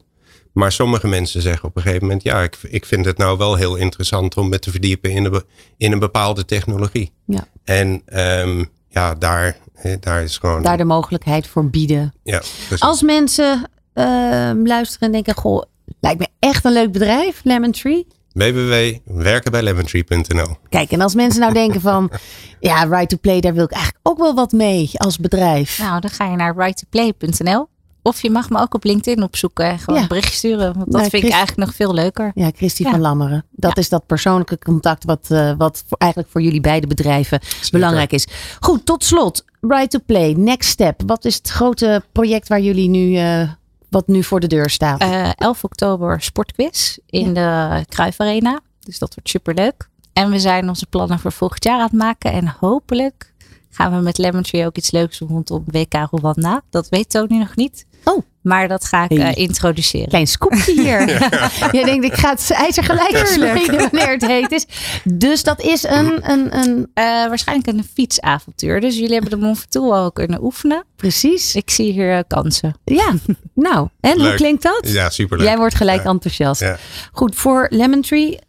Maar 0.54 0.72
sommige 0.72 1.08
mensen 1.08 1.41
zeggen 1.41 1.70
op 1.70 1.76
een 1.76 1.82
gegeven 1.82 2.06
moment, 2.06 2.24
ja, 2.24 2.41
ik, 2.41 2.58
ik 2.62 2.86
vind 2.86 3.06
het 3.06 3.18
nou 3.18 3.38
wel 3.38 3.56
heel 3.56 3.76
interessant 3.76 4.38
om 4.38 4.50
me 4.50 4.60
te 4.60 4.72
verdiepen 4.72 5.12
in 5.12 5.26
een, 5.26 5.43
in 5.78 5.91
een 5.91 6.00
bepaalde 6.00 6.45
technologie. 6.45 7.12
Ja. 7.26 7.47
En 7.64 8.02
um, 8.39 8.70
ja, 8.89 9.16
daar, 9.16 9.58
daar 10.00 10.24
is 10.24 10.38
gewoon. 10.38 10.64
Daar 10.64 10.78
de 10.78 10.84
mogelijkheid 10.84 11.47
voor 11.47 11.70
bieden. 11.70 12.14
Ja, 12.24 12.38
precies. 12.38 12.80
Als 12.80 13.02
mensen 13.02 13.70
uh, 13.93 14.52
luisteren 14.64 15.08
en 15.08 15.12
denken, 15.12 15.36
goh, 15.36 15.64
lijkt 16.00 16.20
me 16.20 16.28
echt 16.39 16.66
een 16.66 16.74
leuk 16.74 16.91
bedrijf, 16.91 17.41
Lemon 17.43 17.72
Tree 17.72 18.08
www.werkenbijlemontree.nl 18.34 20.58
Kijk, 20.70 20.92
en 20.92 21.02
als 21.02 21.16
mensen 21.16 21.42
nou 21.42 21.54
denken 21.54 21.82
van, 21.82 22.12
ja, 22.60 22.84
Right 22.84 23.10
to 23.10 23.18
Play, 23.22 23.40
daar 23.40 23.54
wil 23.54 23.64
ik 23.64 23.72
eigenlijk 23.72 24.08
ook 24.08 24.18
wel 24.18 24.34
wat 24.34 24.52
mee 24.52 24.90
als 24.94 25.18
bedrijf. 25.18 25.80
Nou, 25.80 26.02
dan 26.02 26.10
ga 26.10 26.26
je 26.26 26.36
naar 26.36 26.56
righttoplay.nl. 26.56 27.68
Of 28.02 28.22
je 28.22 28.30
mag 28.30 28.50
me 28.50 28.60
ook 28.60 28.74
op 28.74 28.84
LinkedIn 28.84 29.24
opzoeken 29.24 29.66
en 29.66 29.80
gewoon 29.80 29.96
ja. 29.96 30.02
een 30.02 30.08
berichtje 30.08 30.36
sturen. 30.36 30.66
Want 30.66 30.86
dat 30.86 30.88
nou, 30.88 31.10
vind 31.10 31.24
ik 31.24 31.32
eigenlijk 31.32 31.68
nog 31.68 31.76
veel 31.76 31.94
leuker. 31.94 32.32
Ja, 32.36 32.52
Christy 32.56 32.84
ja. 32.84 32.90
van 32.90 33.00
Lammeren. 33.00 33.46
Dat 33.52 33.76
ja. 33.76 33.82
is 33.82 33.90
dat 33.90 34.06
persoonlijke 34.06 34.60
contact 34.60 35.06
wat, 35.06 35.28
uh, 35.32 35.54
wat 35.58 35.84
voor, 35.88 35.98
eigenlijk 35.98 36.32
voor 36.32 36.42
jullie 36.42 36.62
beide 36.62 36.88
bedrijven 36.88 37.40
Zeker. 37.42 37.70
belangrijk 37.72 38.12
is. 38.12 38.28
Goed, 38.60 38.86
tot 38.86 39.04
slot. 39.04 39.46
Right 39.62 39.90
to 39.90 40.00
Play, 40.06 40.34
Next 40.34 40.70
Step. 40.70 41.02
Wat 41.06 41.26
is 41.26 41.36
het 41.36 41.50
grote 41.50 42.04
project 42.12 42.48
waar 42.48 42.62
jullie 42.62 42.90
nu 42.90 43.10
uh, 43.10 43.50
wat 43.90 44.08
nu 44.08 44.24
voor 44.24 44.40
de 44.40 44.48
deur 44.48 44.70
staat? 44.70 45.02
Uh, 45.02 45.30
eh, 45.30 45.32
11 45.36 45.64
oktober 45.64 46.22
sportquiz 46.22 46.98
in 47.06 47.34
ja. 47.34 47.78
de 47.80 47.86
Kruif 47.86 48.20
Arena. 48.20 48.60
Dus 48.80 49.00
dat 49.00 49.14
wordt 49.16 49.30
super 49.30 49.54
leuk. 49.54 49.90
En 50.14 50.32
we 50.32 50.40
zijn 50.40 50.70
onze 50.70 50.86
plannen 50.86 51.20
voor 51.20 51.32
volgend 51.32 51.64
jaar 51.64 51.78
aan 51.78 51.84
het 51.84 51.94
maken. 51.94 52.32
En 52.32 52.56
hopelijk 52.60 53.29
gaan 53.70 53.95
we 53.95 54.01
met 54.01 54.17
Lemon 54.17 54.43
Tree 54.43 54.65
ook 54.65 54.78
iets 54.78 54.91
leuks 54.91 55.17
doen 55.17 55.28
rondom 55.28 55.63
WK 55.65 55.93
Rwanda. 56.11 56.61
Dat 56.70 56.89
weet 56.89 57.09
Tony 57.09 57.38
nog 57.38 57.55
niet. 57.55 57.86
Oh. 58.03 58.24
Maar 58.41 58.67
dat 58.67 58.86
ga 58.86 59.03
ik 59.09 59.11
uh, 59.11 59.36
introduceren. 59.36 60.07
Klein 60.07 60.28
scoopje 60.28 60.72
hier. 60.72 61.07
Je 61.78 61.86
denkt, 61.86 62.05
ik 62.05 62.13
ga 62.13 62.30
het 62.30 62.51
ijzer 62.51 62.84
gelijk 62.84 63.17
verspreiden 63.17 63.80
wanneer 63.91 64.11
het 64.11 64.28
heet 64.28 64.51
is. 64.51 64.65
Dus 65.03 65.43
dat 65.43 65.61
is 65.61 65.84
een... 65.84 66.32
een, 66.32 66.57
een... 66.57 66.78
Uh, 66.78 67.28
waarschijnlijk 67.28 67.67
een 67.67 67.84
fietsavontuur. 67.93 68.82
Dus 68.82 68.95
jullie 68.95 69.13
hebben 69.13 69.30
de 69.30 69.45
Mont 69.45 69.59
Ventoux 69.59 69.95
al 69.95 70.11
kunnen 70.11 70.43
oefenen. 70.43 70.84
Precies. 70.95 71.55
Ik 71.55 71.70
zie 71.70 71.91
hier 71.91 72.15
uh, 72.15 72.20
kansen. 72.28 72.76
Ja, 72.84 73.13
nou. 73.53 73.88
En 73.99 74.17
Leuk. 74.17 74.28
hoe 74.28 74.36
klinkt 74.36 74.63
dat? 74.63 74.82
Ja, 74.82 75.09
superleuk. 75.09 75.47
Jij 75.47 75.57
wordt 75.57 75.76
gelijk 75.76 76.03
ja. 76.03 76.09
enthousiast. 76.09 76.61
Ja. 76.61 76.78
Goed, 77.11 77.36
voor 77.36 77.67
Lemon 77.70 78.01
Tree, 78.01 78.39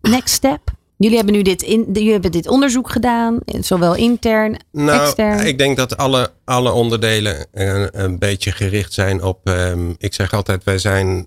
next 0.00 0.34
step. 0.34 0.65
Jullie 0.98 1.16
hebben 1.16 1.34
nu 1.34 1.42
dit, 1.42 1.62
in, 1.62 1.86
jullie 1.92 2.12
hebben 2.12 2.32
dit 2.32 2.48
onderzoek 2.48 2.90
gedaan, 2.90 3.38
zowel 3.60 3.94
intern, 3.94 4.56
nou, 4.72 5.00
extern. 5.00 5.46
Ik 5.46 5.58
denk 5.58 5.76
dat 5.76 5.96
alle, 5.96 6.32
alle 6.44 6.72
onderdelen 6.72 7.46
een, 7.52 8.02
een 8.02 8.18
beetje 8.18 8.52
gericht 8.52 8.92
zijn 8.92 9.22
op. 9.22 9.48
Um, 9.48 9.94
ik 9.98 10.14
zeg 10.14 10.32
altijd, 10.32 10.64
wij 10.64 10.78
zijn 10.78 11.26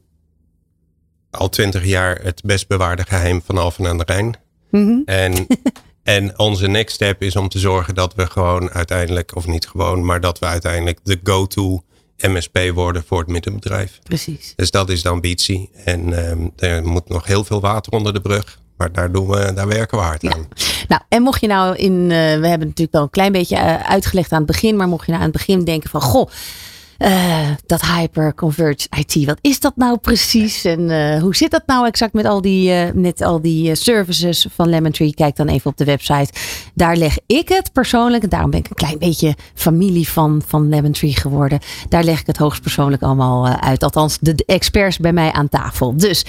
al 1.32 1.50
twintig 1.50 1.86
jaar 1.86 2.20
het 2.24 2.42
best 2.44 2.68
bewaarde 2.68 3.04
geheim 3.04 3.42
van 3.46 3.58
Alphen 3.58 3.88
aan 3.88 3.98
de 3.98 4.04
Rijn. 4.06 4.36
Mm 4.70 4.86
-hmm. 4.86 5.02
En, 5.06 5.48
en 6.04 6.40
onze 6.40 6.68
next 6.68 6.96
step 6.96 7.22
is 7.22 7.36
om 7.36 7.50
te 7.50 7.60
zorgen 7.60 7.96
dat 7.96 8.16
we 8.16 8.26
gewoon 8.28 8.70
uiteindelijk, 8.70 9.36
of 9.36 9.48
niet 9.48 9.68
gewoon, 9.68 10.06
maar 10.06 10.22
dat 10.22 10.40
we 10.40 10.46
uiteindelijk 10.46 11.00
de 11.04 11.20
go-to 11.24 11.84
MSP 12.18 12.60
worden 12.74 13.04
voor 13.08 13.20
het 13.20 13.28
middenbedrijf. 13.28 14.00
Precies. 14.04 14.54
Dus 14.56 14.72
dat 14.72 14.90
is 14.90 15.02
de 15.02 15.10
ambitie. 15.10 15.70
En 15.86 16.30
um, 16.30 16.52
er 16.56 16.86
moet 16.86 17.10
nog 17.10 17.26
heel 17.26 17.44
veel 17.44 17.60
water 17.60 17.94
onder 17.94 18.14
de 18.14 18.22
brug. 18.22 18.60
Maar 18.80 18.92
daar, 18.92 19.12
doen 19.12 19.28
we, 19.28 19.54
daar 19.54 19.68
werken 19.68 19.98
we 19.98 20.04
hard 20.04 20.26
aan. 20.26 20.48
Nou, 20.88 21.02
en 21.10 21.22
mocht 21.22 21.42
je 21.42 21.48
nou 21.48 21.76
in, 21.76 21.94
uh, 21.94 22.10
we 22.10 22.48
hebben 22.48 22.68
natuurlijk 22.68 22.94
al 22.94 23.02
een 23.02 23.10
klein 23.10 23.32
beetje 23.32 23.56
uh, 23.56 23.90
uitgelegd 23.90 24.32
aan 24.32 24.38
het 24.38 24.48
begin, 24.48 24.76
maar 24.76 24.88
mocht 24.88 25.06
je 25.06 25.12
nou 25.12 25.24
aan 25.24 25.30
het 25.30 25.38
begin 25.38 25.64
denken 25.64 25.90
van, 25.90 26.02
goh, 26.02 26.30
Uh, 27.00 27.50
dat 27.66 27.82
hyperconverged 27.82 28.88
IT, 28.98 29.26
wat 29.26 29.38
is 29.42 29.60
dat 29.60 29.76
nou 29.76 29.98
precies? 29.98 30.66
En 30.66 31.20
hoe 31.20 31.36
zit 31.36 31.52
dat 31.52 31.64
nou 31.66 31.88
exact 31.88 32.14
met 32.14 32.26
al 32.26 32.42
die, 32.42 32.94
met 32.94 33.22
al 33.22 33.42
die 33.42 33.76
services 33.76 34.48
van 34.56 34.70
Lemon 34.70 34.92
Tree? 34.92 35.14
Kijk 35.14 35.36
dan 35.36 35.48
even 35.48 35.72
op 35.72 35.78
de 35.78 35.86
website. 35.86 36.34
Daar 36.74 36.96
leg 36.96 37.18
ik 37.26 37.50
het 37.50 37.74
persoonlijk, 37.74 38.24
en 38.24 38.30
daarom 38.30 38.50
ben 38.50 38.60
ik 38.60 38.70
een 38.70 38.76
klein 38.76 38.98
beetje 38.98 39.36
familie 39.54 40.10
van, 40.10 40.42
van 40.48 40.70
Lemon 40.70 40.92
Tree 40.92 41.16
geworden. 41.16 41.60
Daar 41.90 42.04
leg 42.04 42.20
ik 42.20 42.28
het 42.28 42.38
hoogstpersoonlijk 42.38 43.02
allemaal 43.02 43.48
uit. 43.48 43.84
Althans, 43.84 44.18
de 44.22 44.44
experts 44.46 44.98
bij 44.98 45.14
mij 45.14 45.32
aan 45.32 45.50
tafel. 45.50 45.98
Dus 45.98 46.26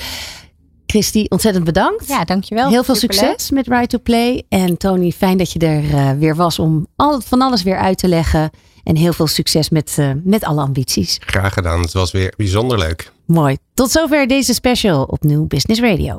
Christy, 0.91 1.27
ontzettend 1.29 1.65
bedankt. 1.65 2.07
Ja, 2.09 2.25
dankjewel. 2.25 2.69
Heel 2.69 2.85
veel 2.85 2.95
succes 2.95 3.51
met 3.51 3.67
Right 3.67 3.89
to 3.89 3.99
Play. 3.99 4.43
En 4.49 4.77
Tony, 4.77 5.11
fijn 5.11 5.39
dat 5.39 5.53
je 5.53 5.59
er 5.59 6.19
weer 6.19 6.37
was 6.37 6.59
om 6.59 6.87
al, 6.97 7.21
van 7.21 7.41
alles 7.41 7.63
weer 7.63 7.79
uit 7.79 7.99
te 7.99 8.09
leggen. 8.09 8.51
En 8.85 8.97
heel 8.97 9.13
veel 9.13 9.27
succes 9.27 9.69
met, 9.69 9.97
uh, 9.99 10.11
met 10.25 10.45
alle 10.45 10.63
ambities. 10.63 11.19
Graag 11.27 11.53
gedaan. 11.53 11.81
Het 11.81 11.93
was 11.93 12.11
weer 12.11 12.35
bijzonder 12.37 12.79
leuk. 12.79 13.13
Mooi. 13.27 13.57
Tot 13.75 13.91
zover 13.91 14.27
deze 14.27 14.55
special 14.55 15.03
op 15.03 15.23
Nieuw 15.23 15.47
Business 15.47 15.81
Radio. 15.81 16.17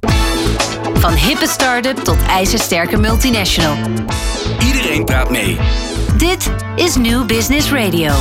Van 0.93 1.13
hippe 1.13 1.47
start-up 1.47 1.97
tot 1.97 2.17
ijzersterke 2.27 2.97
multinational. 2.97 3.75
Iedereen 4.65 5.05
praat 5.05 5.29
mee. 5.29 5.57
Dit 6.17 6.51
is 6.75 6.95
New 6.95 7.25
Business 7.25 7.71
Radio. 7.71 8.13